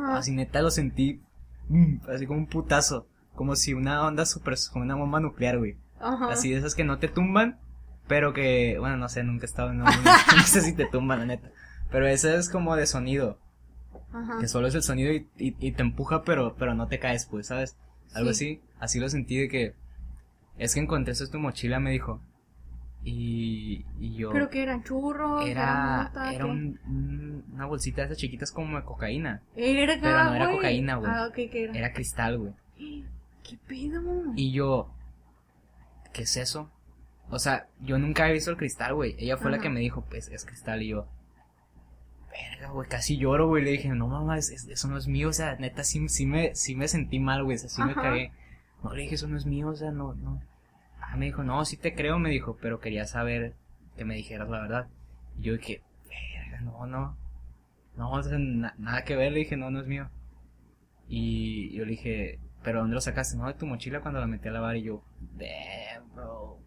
Así 0.09 0.33
neta 0.33 0.61
lo 0.63 0.71
sentí, 0.71 1.21
mm, 1.69 1.97
así 2.09 2.27
como 2.27 2.39
un 2.41 2.47
putazo. 2.47 3.07
Como 3.35 3.57
si 3.57 3.73
una 3.75 4.05
onda 4.07 4.27
super, 4.27 4.55
como 4.73 4.85
una 4.85 4.95
bomba 4.97 5.21
nuclear, 5.21 5.59
güey. 5.59 5.77
Ajá. 5.99 6.29
Así 6.31 6.51
de 6.51 6.59
esas 6.59 6.75
que 6.75 6.85
no 6.85 6.99
te 6.99 7.09
tumban, 7.09 7.59
pero 8.07 8.33
que, 8.33 8.77
bueno, 8.79 8.97
no 8.97 9.09
sé, 9.09 9.23
nunca 9.23 9.45
he 9.45 9.47
estado, 9.47 9.73
no, 9.73 9.85
no, 9.85 9.91
no 10.37 10.43
sé 10.45 10.61
si 10.63 10.75
te 10.75 10.87
tumban, 10.87 11.21
la 11.21 11.27
neta. 11.27 11.51
Pero 11.91 12.07
esa 12.07 12.35
es 12.37 12.49
como 12.49 12.77
de 12.77 12.87
sonido, 12.87 13.39
Ajá. 14.13 14.39
que 14.41 14.49
solo 14.49 14.67
es 14.69 14.75
el 14.75 14.83
sonido 14.83 15.13
y, 15.13 15.29
y, 15.39 15.57
y 15.59 15.73
te 15.73 15.83
empuja, 15.83 16.23
pero, 16.23 16.55
pero 16.57 16.75
no 16.75 16.87
te 16.89 16.99
caes, 16.99 17.27
pues, 17.27 17.47
¿sabes? 17.49 17.77
Algo 18.15 18.33
Sí. 18.35 18.61
así, 18.61 18.63
así 18.81 19.01
lo 19.01 19.09
sentí 19.09 19.37
de 19.39 19.49
que, 19.49 19.75
es 20.65 20.75
que 20.75 20.81
encontré 20.81 21.13
eso 21.13 21.25
en 21.25 21.31
tu 21.31 21.39
mochila, 21.39 21.81
me 21.81 21.91
dijo. 21.91 22.21
Y, 23.03 23.87
y 23.99 24.15
yo, 24.15 24.31
¿Pero 24.31 24.51
que 24.51 24.63
eran 24.63 24.85
churros? 24.85 25.47
era, 25.47 26.13
era 26.35 26.45
un, 26.45 26.79
un- 26.87 27.45
una 27.55 27.65
bolsita 27.65 28.03
de 28.03 28.07
esas 28.09 28.19
chiquitas 28.19 28.53
como 28.53 28.77
de 28.77 28.85
cocaína. 28.85 29.43
Erga, 29.57 29.99
pero 30.03 30.25
no 30.25 30.35
era 30.35 30.51
cocaína, 30.51 30.97
güey. 30.97 31.11
Ah, 31.11 31.27
ok, 31.29 31.35
¿qué 31.35 31.65
era? 31.65 31.73
Era 31.79 31.93
cristal, 31.95 32.39
güey. 32.39 32.53
¿Qué 33.43 33.57
pedo? 33.67 34.03
Y 34.37 34.53
yo, 34.53 34.93
¿qué 36.13 36.23
es 36.23 36.37
eso? 36.37 36.71
O 37.31 37.39
sea, 37.39 37.69
yo 37.81 37.99
nunca 37.99 38.25
había 38.25 38.35
visto 38.35 38.51
el 38.51 38.57
cristal, 38.59 38.95
güey. 38.95 39.15
Ella 39.19 39.39
fue 39.39 39.51
la 39.51 39.61
que 39.61 39.71
me 39.71 39.81
dijo, 39.81 40.05
pues 40.11 40.29
es 40.29 40.45
cristal. 40.45 40.83
Y 40.83 40.89
yo, 40.89 41.07
verga, 42.31 42.69
güey, 42.71 42.87
casi 42.89 43.17
lloro, 43.17 43.49
güey. 43.49 43.65
Le 43.65 43.71
dije, 43.71 43.89
no, 43.89 44.09
mamá, 44.09 44.37
es- 44.37 44.51
es- 44.51 44.69
eso 44.69 44.89
no 44.89 44.99
es 44.99 45.09
mío, 45.09 45.31
o 45.31 45.33
sea, 45.33 45.57
neta, 45.57 45.85
sí, 45.85 46.07
sí, 46.09 46.27
me, 46.27 46.55
sí 46.55 46.75
me 46.77 46.87
sentí 46.87 47.19
mal, 47.19 47.45
güey, 47.45 47.57
o 47.57 47.61
sea, 47.61 47.69
sí 47.71 47.83
me 47.83 47.95
cagué. 47.95 48.33
No, 48.83 48.93
le 48.95 49.03
dije, 49.03 49.15
eso 49.15 49.27
no 49.29 49.37
es 49.39 49.47
mío, 49.47 49.69
o 49.69 49.75
sea, 49.77 49.91
no, 49.91 50.15
no. 50.15 50.43
Ah, 51.11 51.17
me 51.17 51.27
dijo, 51.27 51.43
no, 51.43 51.65
sí 51.65 51.77
te 51.77 51.95
creo, 51.95 52.19
me 52.19 52.31
dijo, 52.31 52.57
pero 52.61 52.79
quería 52.81 53.05
saber 53.07 53.55
que 53.97 54.05
me 54.05 54.15
dijeras 54.15 54.49
la 54.49 54.61
verdad. 54.61 54.89
Y 55.39 55.43
yo 55.43 55.57
dije, 55.57 55.83
verga, 56.09 56.61
no, 56.61 56.87
no. 56.87 57.17
No, 57.97 58.13
o 58.13 58.23
sea, 58.23 58.39
na- 58.39 58.75
nada 58.79 59.05
que 59.05 59.17
ver, 59.17 59.33
le 59.33 59.41
dije, 59.41 59.57
no, 59.57 59.71
no 59.71 59.81
es 59.81 59.87
mío. 59.87 60.09
Y 61.09 61.73
yo 61.77 61.85
le 61.85 61.91
dije, 61.93 62.39
¿pero 62.63 62.81
dónde 62.81 62.95
lo 62.95 63.01
sacaste? 63.01 63.37
No, 63.37 63.47
de 63.49 63.55
tu 63.55 63.67
mochila 63.67 64.01
cuando 64.01 64.21
la 64.21 64.27
metí 64.29 64.49
a 64.49 64.53
lavar 64.53 64.77
y 64.77 64.83
yo, 64.85 65.03
damn, 65.37 66.15
bro. 66.15 66.59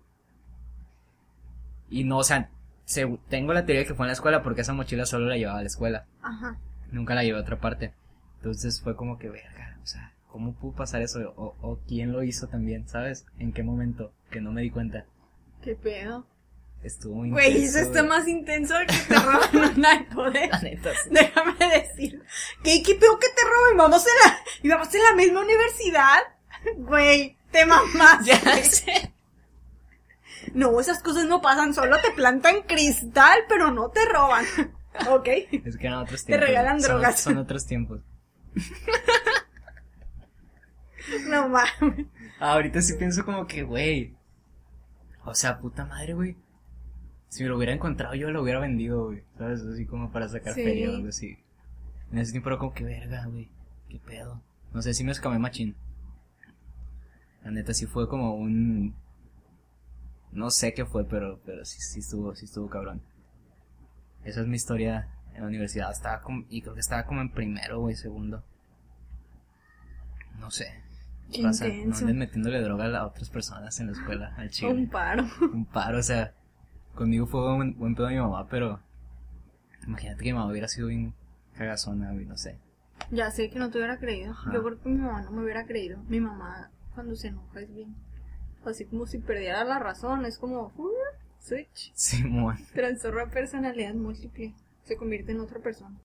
Y 1.89 2.03
no, 2.03 2.17
o 2.17 2.23
sea, 2.23 2.49
se- 2.85 3.17
tengo 3.29 3.53
la 3.53 3.65
teoría 3.65 3.81
de 3.83 3.87
que 3.87 3.93
fue 3.95 4.05
en 4.05 4.09
la 4.09 4.13
escuela 4.13 4.43
porque 4.43 4.61
esa 4.61 4.73
mochila 4.73 5.05
solo 5.05 5.27
la 5.27 5.37
llevaba 5.37 5.59
a 5.59 5.61
la 5.63 5.67
escuela. 5.67 6.05
Ajá. 6.21 6.57
Nunca 6.91 7.15
la 7.15 7.23
llevé 7.23 7.37
a 7.37 7.41
otra 7.41 7.59
parte. 7.59 7.93
Entonces 8.37 8.81
fue 8.81 8.95
como 8.95 9.17
que, 9.17 9.29
verga, 9.29 9.77
o 9.81 9.85
sea, 9.85 10.12
¿cómo 10.34 10.55
pudo 10.55 10.73
pasar 10.75 11.03
eso? 11.03 11.19
O, 11.38 11.55
o 11.61 11.79
quién 11.88 12.11
lo 12.11 12.23
hizo 12.23 12.47
también, 12.47 12.88
¿sabes? 12.89 13.25
¿En 13.38 13.53
qué 13.53 13.61
momento? 13.61 14.11
Que 14.31 14.41
no 14.41 14.51
me 14.51 14.63
di 14.63 14.71
cuenta. 14.71 15.05
¿Qué 15.61 15.75
pedo? 15.75 16.25
Estuvo 16.81 17.15
muy 17.17 17.29
Güey, 17.29 17.51
intenso, 17.51 17.77
eso 17.77 17.88
está 17.88 18.03
más 18.03 18.27
intenso 18.27 18.73
que 18.88 18.95
te 19.07 19.19
roban 19.19 19.77
un 19.77 19.86
iPod. 20.01 20.36
¿eh? 20.36 20.49
La 20.51 20.59
neta, 20.59 20.89
sí. 21.03 21.09
Déjame 21.11 21.53
decir. 21.59 22.23
¿Qué, 22.63 22.81
qué 22.84 22.95
pedo 22.95 23.19
que 23.19 23.27
te 23.29 23.41
roben? 23.43 23.77
Vamos 23.77 24.03
en 24.05 24.13
la, 24.31 24.38
y 24.63 24.69
vamos 24.69 24.93
en 24.95 25.03
la 25.03 25.13
misma 25.15 25.41
universidad. 25.41 26.19
Güey, 26.77 27.38
te 27.51 27.65
mamás. 27.67 28.25
Ya 28.25 28.38
sé. 28.63 29.13
No, 30.53 30.79
esas 30.81 31.01
cosas 31.03 31.25
no 31.25 31.41
pasan, 31.41 31.73
solo 31.75 31.95
te 32.01 32.11
plantan 32.11 32.63
cristal, 32.63 33.39
pero 33.47 33.69
no 33.71 33.89
te 33.91 34.03
roban. 34.05 34.43
¿Ok? 35.09 35.27
Es 35.65 35.77
que 35.77 35.88
eran 35.88 35.99
otros 35.99 36.21
Te 36.21 36.27
tiempos. 36.34 36.47
regalan 36.49 36.81
son- 36.81 36.89
drogas. 36.91 37.19
Son 37.19 37.38
otros 37.38 37.65
tiempos. 37.65 38.01
No 41.30 41.49
mames. 41.49 42.08
Ahorita 42.39 42.82
sí 42.82 42.93
pienso 42.97 43.26
como 43.26 43.45
que, 43.47 43.64
güey. 43.64 44.16
O 45.26 45.34
sea, 45.34 45.60
puta 45.60 45.86
madre, 45.86 46.14
güey. 46.14 46.36
Si 47.30 47.43
me 47.43 47.49
lo 47.49 47.58
hubiera 47.58 47.74
encontrado, 47.74 48.14
yo 48.16 48.30
lo 48.32 48.41
hubiera 48.41 48.60
vendido, 48.60 49.06
güey. 49.06 49.24
¿Sabes? 49.38 49.62
Así 49.62 49.86
como 49.86 50.12
para 50.12 50.28
sacar 50.30 50.54
Sí. 50.54 50.64
feria 50.64 50.91
o 50.91 50.95
algo 50.95 51.10
así. 51.10 51.38
En 52.12 52.20
ese 52.20 52.32
tiempo 52.32 52.49
era 52.49 52.60
como 52.60 52.74
que 52.74 52.84
verga, 52.84 53.26
güey. 53.26 53.49
¿Qué 53.89 53.99
pedo? 53.99 54.41
No 54.74 54.82
sé 54.82 54.93
si 54.93 55.04
me 55.04 55.12
escamé 55.12 55.39
machín. 55.39 55.76
La 57.43 57.51
neta 57.51 57.74
sí 57.74 57.86
fue 57.86 58.08
como 58.08 58.36
un. 58.36 58.95
No 60.32 60.49
sé 60.51 60.74
qué 60.74 60.86
fue, 60.86 61.06
pero, 61.06 61.39
pero 61.45 61.66
sí, 61.66 61.80
sí 61.82 61.99
estuvo, 61.99 62.36
sí 62.36 62.45
estuvo 62.45 62.70
cabrón. 62.70 63.01
Esa 64.24 64.41
es 64.41 64.47
mi 64.47 64.56
historia 64.56 65.10
en 65.36 65.41
la 65.41 65.47
universidad. 65.47 65.91
Estaba 65.91 66.22
como, 66.22 66.45
y 66.49 66.62
creo 66.62 66.74
que 66.74 66.80
estaba 66.80 67.06
como 67.06 67.22
en 67.22 67.30
primero, 67.32 67.80
güey, 67.80 67.95
segundo. 67.95 68.43
No 70.39 70.49
sé. 70.51 70.82
Qué 71.32 71.41
pasa? 71.43 71.67
No 71.67 71.74
intenso. 71.74 72.01
anden 72.01 72.17
metiéndole 72.19 72.61
droga 72.61 72.97
a 72.97 73.05
otras 73.07 73.30
personas 73.30 73.80
en 73.80 73.88
la 73.88 73.93
escuela, 73.93 74.34
al 74.38 74.49
chile. 74.49 74.71
Un 74.71 74.88
paro. 74.89 75.24
Un 75.53 75.65
paro, 75.65 75.99
o 75.99 76.03
sea, 76.03 76.34
conmigo 76.95 77.26
fue 77.26 77.53
un 77.55 77.76
buen 77.78 77.95
pedo 77.95 78.09
mi 78.09 78.17
mamá, 78.17 78.47
pero 78.49 78.80
imagínate 79.88 80.24
que 80.24 80.32
mi 80.32 80.38
mamá 80.38 80.51
hubiera 80.51 80.67
sido 80.67 80.88
bien 80.88 81.13
cagazona, 81.55 82.11
no 82.13 82.38
sé. 82.38 82.57
Ya 83.11 83.32
sé 83.32 83.49
que 83.49 83.59
no 83.59 83.69
te 83.69 83.78
hubiera 83.80 83.97
creído. 83.97 84.36
Yo 84.53 84.63
creo 84.63 84.80
que 84.82 84.89
mi 84.89 84.97
mamá 84.99 85.21
no 85.24 85.32
me 85.32 85.43
hubiera 85.43 85.65
creído. 85.65 85.97
Mi 86.07 86.19
mamá, 86.19 86.69
cuando 86.95 87.15
se 87.15 87.30
enoja, 87.30 87.59
es 87.61 87.74
bien. 87.74 87.95
Así 88.65 88.86
como 88.86 89.05
si 89.07 89.17
perdiera 89.19 89.63
la 89.65 89.80
razón. 89.80 90.26
Es 90.26 90.38
como. 90.38 90.71
uh, 90.78 90.89
switch. 91.39 91.91
Simón. 91.95 92.57
Trastorno 92.74 93.30
personalidad 93.30 93.93
múltiple. 93.93 94.53
Se 94.84 94.95
convierte 94.95 95.32
en 95.34 95.41
otra 95.41 95.59
persona. 95.59 95.99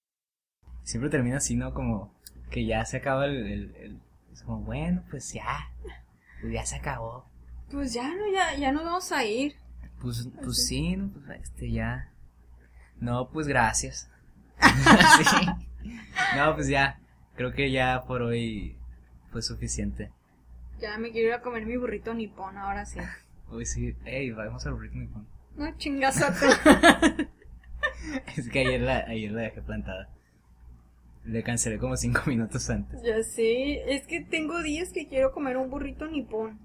Siempre 0.82 1.10
termina 1.10 1.36
así, 1.36 1.54
¿no? 1.56 1.72
Como 1.74 2.12
que 2.50 2.64
ya 2.66 2.84
se 2.84 2.96
acaba 2.96 3.26
el... 3.26 3.46
el- 3.46 3.74
el- 3.76 4.00
es 4.38 4.44
como, 4.44 4.60
bueno, 4.60 5.02
pues 5.10 5.32
ya, 5.32 5.68
pues 6.40 6.52
ya 6.52 6.64
se 6.64 6.76
acabó. 6.76 7.24
Pues 7.70 7.92
ya, 7.92 8.08
no, 8.08 8.32
ya, 8.32 8.54
ya 8.56 8.70
nos 8.70 8.84
vamos 8.84 9.10
a 9.10 9.24
ir. 9.24 9.56
Pues, 10.00 10.28
pues 10.42 10.66
sí, 10.66 10.96
no, 10.96 11.10
pues 11.10 11.40
este 11.42 11.72
ya. 11.72 12.12
No, 13.00 13.28
pues 13.30 13.48
gracias. 13.48 14.08
sí. 14.60 15.46
No, 16.36 16.54
pues 16.54 16.68
ya, 16.68 17.00
creo 17.34 17.52
que 17.52 17.72
ya 17.72 18.04
por 18.06 18.22
hoy 18.22 18.76
fue 19.32 19.42
suficiente. 19.42 20.12
Ya 20.80 20.96
me 20.98 21.10
quiero 21.10 21.28
ir 21.28 21.34
a 21.34 21.42
comer 21.42 21.66
mi 21.66 21.76
burrito 21.76 22.14
nipón, 22.14 22.56
ahora 22.56 22.86
sí. 22.86 23.00
Hoy 23.50 23.66
sí, 23.66 23.96
hey, 24.04 24.30
vamos 24.30 24.64
al 24.66 24.78
ritmo. 24.78 25.26
No 25.56 25.76
chingas 25.78 26.22
a 26.22 26.32
tu. 26.32 26.46
Es 28.36 28.48
que 28.48 28.60
ayer 28.60 28.80
la, 28.80 28.98
ayer 28.98 29.32
la 29.32 29.42
dejé 29.42 29.62
plantada. 29.62 30.08
Le 31.24 31.42
cancelé 31.42 31.78
como 31.78 31.96
cinco 31.96 32.22
minutos 32.26 32.68
antes. 32.70 33.00
Ya 33.02 33.22
sé, 33.22 33.94
es 33.94 34.06
que 34.06 34.20
tengo 34.22 34.62
días 34.62 34.90
que 34.92 35.06
quiero 35.08 35.32
comer 35.32 35.56
un 35.56 35.70
burrito 35.70 36.06
nipón. 36.06 36.58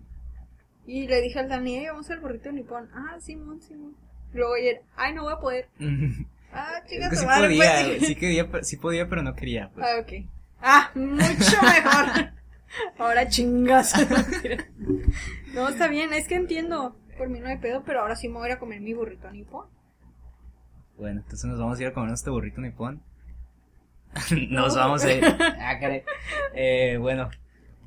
Y 0.86 1.08
le 1.08 1.22
dije 1.22 1.39
al 1.39 1.49
Dani, 1.49 1.78
"Ey, 1.78 1.88
vamos 1.88 2.10
al 2.10 2.20
burrito 2.20 2.51
nipón. 2.51 2.89
Ah, 2.93 3.18
Simón, 3.20 3.62
Simón. 3.62 3.95
Luego 4.34 4.54
ayer, 4.56 4.82
ay, 4.95 5.14
no 5.14 5.24
voy 5.24 5.34
a 5.34 5.38
poder. 5.38 5.70
Ah, 6.56 6.74
es 6.84 6.88
chingas 6.91 7.10
que 7.10 7.16
sí 7.16 7.26
podía, 7.26 7.84
pues. 7.97 8.06
sí, 8.06 8.16
quería, 8.20 8.51
pero- 8.51 8.64
sí 8.64 8.78
podía, 8.78 9.10
pero 9.10 9.24
no 9.24 9.34
quería. 9.36 9.72
Pues. 9.74 9.88
Ah, 9.88 9.99
ok. 9.99 10.30
Ah, 10.62 10.91
mucho 10.93 11.58
mejor. 11.64 12.32
ahora 12.99 13.28
chingas. 13.28 13.91
no, 15.56 15.70
está 15.70 15.88
bien, 15.88 16.14
es 16.14 16.28
que 16.28 16.36
entiendo. 16.36 16.95
Por 17.18 17.30
mí 17.30 17.39
no 17.39 17.47
hay 17.47 17.58
pedo, 17.58 17.84
pero 17.84 18.01
ahora 18.01 18.16
sí 18.16 18.28
me 18.28 18.36
voy 18.36 18.45
a 18.45 18.47
ir 18.51 18.56
a 18.58 18.60
comer 18.60 18.82
mi 18.82 18.93
burrito 18.93 19.32
nipón. 19.32 19.66
Bueno, 20.95 21.22
entonces 21.22 21.45
nos 21.45 21.58
vamos 21.60 21.80
a 21.80 21.82
ir 21.82 21.88
a 21.88 21.93
comer 21.93 22.14
este 22.14 22.30
burrito 22.30 22.62
nipón. 22.62 23.01
nos 24.49 24.76
vamos 24.76 25.03
a 25.03 25.14
ir. 25.14 25.24
Ah. 25.66 25.80
Eh, 26.53 26.97
bueno, 26.99 27.30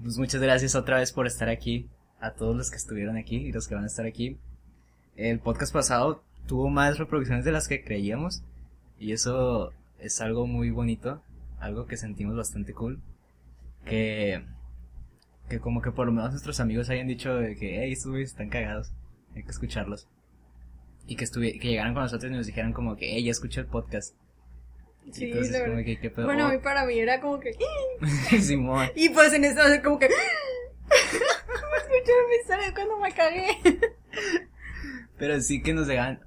pues 0.03 0.19
muchas 0.19 0.41
gracias 0.41 0.75
otra 0.75 0.99
vez 0.99 1.13
por 1.13 1.27
estar 1.27 1.49
aquí. 1.49 1.89
A 2.19 2.33
todos 2.33 2.57
los 2.57 2.71
que 2.71 2.77
estuvieron 2.77 3.17
aquí 3.17 3.37
y 3.37 3.53
los 3.53 3.69
que 3.69 3.75
van 3.75 3.85
a 3.85 3.89
estar 3.89 4.07
aquí. 4.07 4.39
El 5.15 5.39
podcast 5.39 5.73
pasado 5.73 6.23
tuvo 6.47 6.71
más 6.71 6.99
reproducciones 6.99 7.45
de 7.45 7.53
las 7.53 7.69
que 7.69 7.85
creíamos. 7.85 8.43
Y 8.99 9.13
eso 9.13 9.73
es 9.99 10.21
algo 10.21 10.47
muy 10.47 10.71
bonito. 10.71 11.23
Algo 11.61 11.87
que 11.87 11.97
sentimos 11.97 12.37
bastante 12.37 12.73
cool. 12.73 13.01
Que, 13.85 14.43
que 15.49 15.61
como 15.61 15.83
que 15.83 15.93
por 15.93 16.07
lo 16.07 16.13
menos 16.13 16.31
nuestros 16.31 16.59
amigos 16.61 16.91
hayan 16.91 17.07
dicho 17.07 17.35
de 17.35 17.57
que, 17.57 17.83
hey, 17.83 17.93
estos 17.93 18.11
güeyes 18.11 18.31
están 18.31 18.49
cagados. 18.49 18.93
Hay 19.35 19.43
que 19.43 19.51
escucharlos. 19.51 20.09
Y 21.07 21.17
que, 21.17 21.27
que 21.27 21.69
llegaran 21.69 21.95
con 21.95 22.03
nosotros 22.03 22.33
y 22.33 22.35
nos 22.35 22.47
dijeran 22.47 22.73
como 22.73 22.97
que, 22.97 23.15
hey, 23.15 23.25
ya 23.25 23.31
escuché 23.31 23.61
el 23.61 23.67
podcast. 23.67 24.15
Sí, 25.13 25.27
Entonces, 25.27 25.53
la 25.53 25.59
como 25.61 25.71
verdad. 25.73 25.85
que, 25.87 26.01
¿qué 26.01 26.11
pedo? 26.11 26.27
Bueno, 26.27 26.49
Oh, 26.49 26.53
y 26.53 26.59
para 26.59 26.85
mí 26.85 26.99
era 26.99 27.21
como 27.21 27.41
que. 27.41 27.53
Simón. 28.41 28.89
Y 28.95 29.09
pues 29.11 29.33
en 29.33 29.45
esto, 29.45 29.63
como 29.83 29.99
que. 29.99 30.07
Escucharon 30.87 32.31
mi 32.31 32.37
historia 32.41 32.75
cuando 32.75 32.99
me 32.99 33.13
cagué. 33.13 33.81
Pero 35.19 35.41
sí 35.41 35.63
que 35.63 35.73
nos 35.75 35.87
llegan 35.89 36.21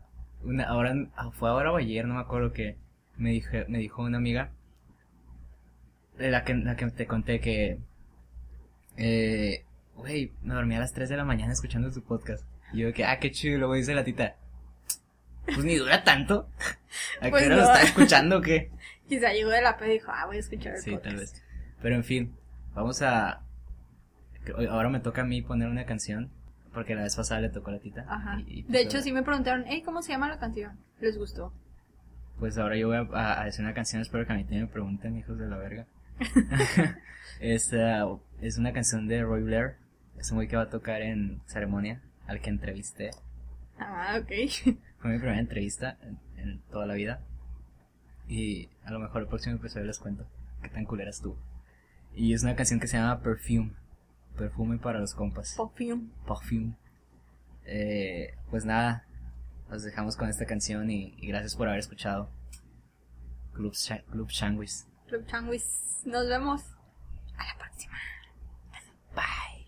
una 0.44 0.64
ahora 0.66 0.94
ah, 1.16 1.32
fue 1.32 1.50
ahora 1.50 1.72
o 1.72 1.78
ayer, 1.78 2.06
no 2.06 2.16
me 2.16 2.22
acuerdo 2.22 2.54
que 2.54 2.78
me 3.18 3.32
dijo 3.32 3.50
me 3.68 3.78
dijo 3.80 4.02
una 4.02 4.18
amiga 4.18 4.52
de 6.18 6.32
la 6.32 6.44
que 6.44 6.54
la 6.56 6.76
que 6.76 6.90
te 6.92 7.06
conté 7.06 7.40
que 7.40 7.78
eh 8.98 9.66
güey, 9.96 10.32
me 10.42 10.54
dormí 10.54 10.76
a 10.76 10.80
las 10.80 10.94
3 10.94 11.10
de 11.10 11.18
la 11.18 11.26
mañana 11.26 11.52
escuchando 11.52 11.92
tu 11.92 12.02
podcast. 12.02 12.46
Y 12.74 12.80
yo 12.80 12.94
que 12.94 13.04
ah, 13.04 13.20
qué 13.20 13.32
chido, 13.32 13.56
y 13.56 13.58
luego 13.60 13.74
dice 13.74 13.94
la 13.94 14.04
tita. 14.04 14.38
Pues 15.54 15.66
ni 15.66 15.76
dura 15.78 16.04
tanto. 16.04 16.50
¿A 17.22 17.26
qué 17.26 17.30
Pues 17.32 17.46
hora 17.46 17.56
lo 17.56 17.62
no. 17.64 17.68
está 17.74 17.84
escuchando 17.84 18.38
o 18.38 18.42
qué? 18.42 18.72
Quizá 19.10 19.32
llegó 19.34 19.50
de 19.50 19.62
la 19.62 19.78
peda 19.78 19.90
y 19.90 19.94
dijo, 19.94 20.12
ah, 20.14 20.26
voy 20.28 20.38
a 20.38 20.40
escuchar 20.40 20.76
el 20.76 20.82
Sí, 20.82 20.92
podcast. 20.92 21.06
tal 21.08 21.16
vez. 21.18 21.44
Pero 21.82 21.96
en 21.96 22.04
fin, 22.04 22.36
vamos 22.74 23.02
a 23.02 23.42
ahora 24.70 24.90
me 24.90 25.00
toca 25.00 25.22
a 25.22 25.26
mí 25.26 25.42
poner 25.42 25.68
una 25.70 25.86
canción 25.86 26.30
porque 26.74 26.96
la 26.96 27.04
vez 27.04 27.16
pasada 27.16 27.42
le 27.42 27.50
tocó 27.50 27.70
a 27.70 27.74
la 27.74 27.80
tita. 27.80 28.06
Ajá. 28.08 28.40
Y- 28.48 28.60
y 28.60 28.64
pues 28.64 28.74
de 28.74 28.82
hecho, 28.82 29.02
sí 29.02 29.12
me 29.12 29.24
preguntaron, 29.24 29.64
hey, 29.68 29.82
¿cómo 29.84 30.02
se 30.02 30.12
llama 30.12 30.28
la 30.30 30.40
canción? 30.40 30.78
¿Les 31.00 31.18
gustó? 31.18 31.54
Pues 32.40 32.58
ahora 32.58 32.78
yo 32.78 32.88
voy 32.88 32.98
a, 32.98 33.02
a- 33.14 33.42
a 33.42 33.46
decir 33.46 33.64
una 33.66 33.74
canción, 33.74 34.02
espero 34.02 34.26
que 34.26 34.34
a 34.34 34.36
mí 34.36 34.44
también 34.44 34.64
me 34.64 34.68
pregunten, 34.70 35.18
hijos 35.18 35.38
de 35.38 35.48
la 35.48 35.58
verga. 35.58 35.86
es, 37.40 37.72
es 38.42 38.58
una 38.58 38.74
canción 38.74 39.08
de 39.08 39.24
Roy 39.24 39.44
Blair, 39.44 39.76
es 40.18 40.32
un 40.32 40.38
güey 40.38 40.48
que 40.48 40.56
va 40.58 40.64
a 40.64 40.70
tocar 40.70 41.02
en 41.02 41.42
ceremonia, 41.46 42.02
al 42.28 42.40
que 42.42 42.50
entrevisté. 42.50 43.12
Ah, 43.80 44.20
ok. 44.22 44.28
Fue 45.00 45.12
mi 45.12 45.18
primera 45.18 45.40
entrevista 45.40 45.98
en, 46.02 46.20
en 46.38 46.60
toda 46.72 46.86
la 46.86 46.94
vida. 46.96 47.22
Y 48.28 48.70
a 48.84 48.92
lo 48.92 49.00
mejor 49.00 49.22
el 49.22 49.28
próximo 49.28 49.56
episodio 49.56 49.86
les 49.86 49.98
cuento 50.00 50.26
qué 50.62 50.70
tan 50.70 50.86
culera 50.86 51.10
estuvo. 51.10 51.38
Y 52.16 52.34
es 52.34 52.44
una 52.44 52.56
canción 52.56 52.80
que 52.80 52.88
se 52.88 52.98
llama 52.98 53.22
Perfume, 53.22 53.72
perfume 54.38 54.78
para 54.78 55.00
los 55.00 55.14
compas. 55.14 55.56
Perfume. 55.58 56.10
Perfume. 56.28 56.74
Eh, 57.66 58.36
pues 58.50 58.66
nada, 58.66 59.06
los 59.70 59.84
dejamos 59.84 60.16
con 60.18 60.28
esta 60.30 60.46
canción 60.46 60.90
y, 60.90 61.14
y 61.18 61.28
gracias 61.28 61.56
por 61.56 61.68
haber 61.68 61.80
escuchado. 61.80 62.30
Club, 63.54 63.74
Cha- 63.74 64.04
Club 64.12 64.28
Changuis. 64.30 64.88
Club 65.08 65.26
Changuis. 65.28 66.02
Nos 66.06 66.28
vemos. 66.28 66.62
A 67.38 67.46
la 67.46 67.58
próxima. 67.58 67.98
Bye. 69.16 69.68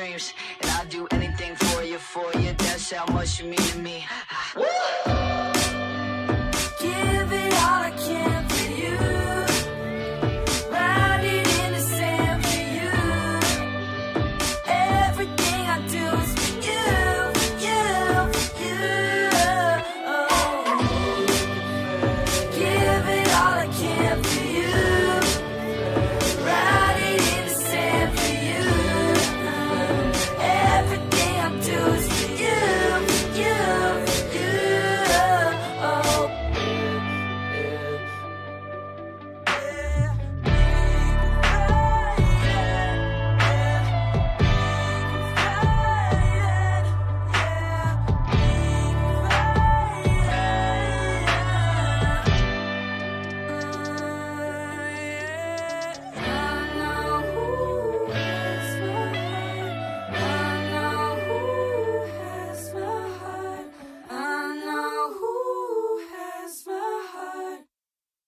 dreams, 0.00 0.32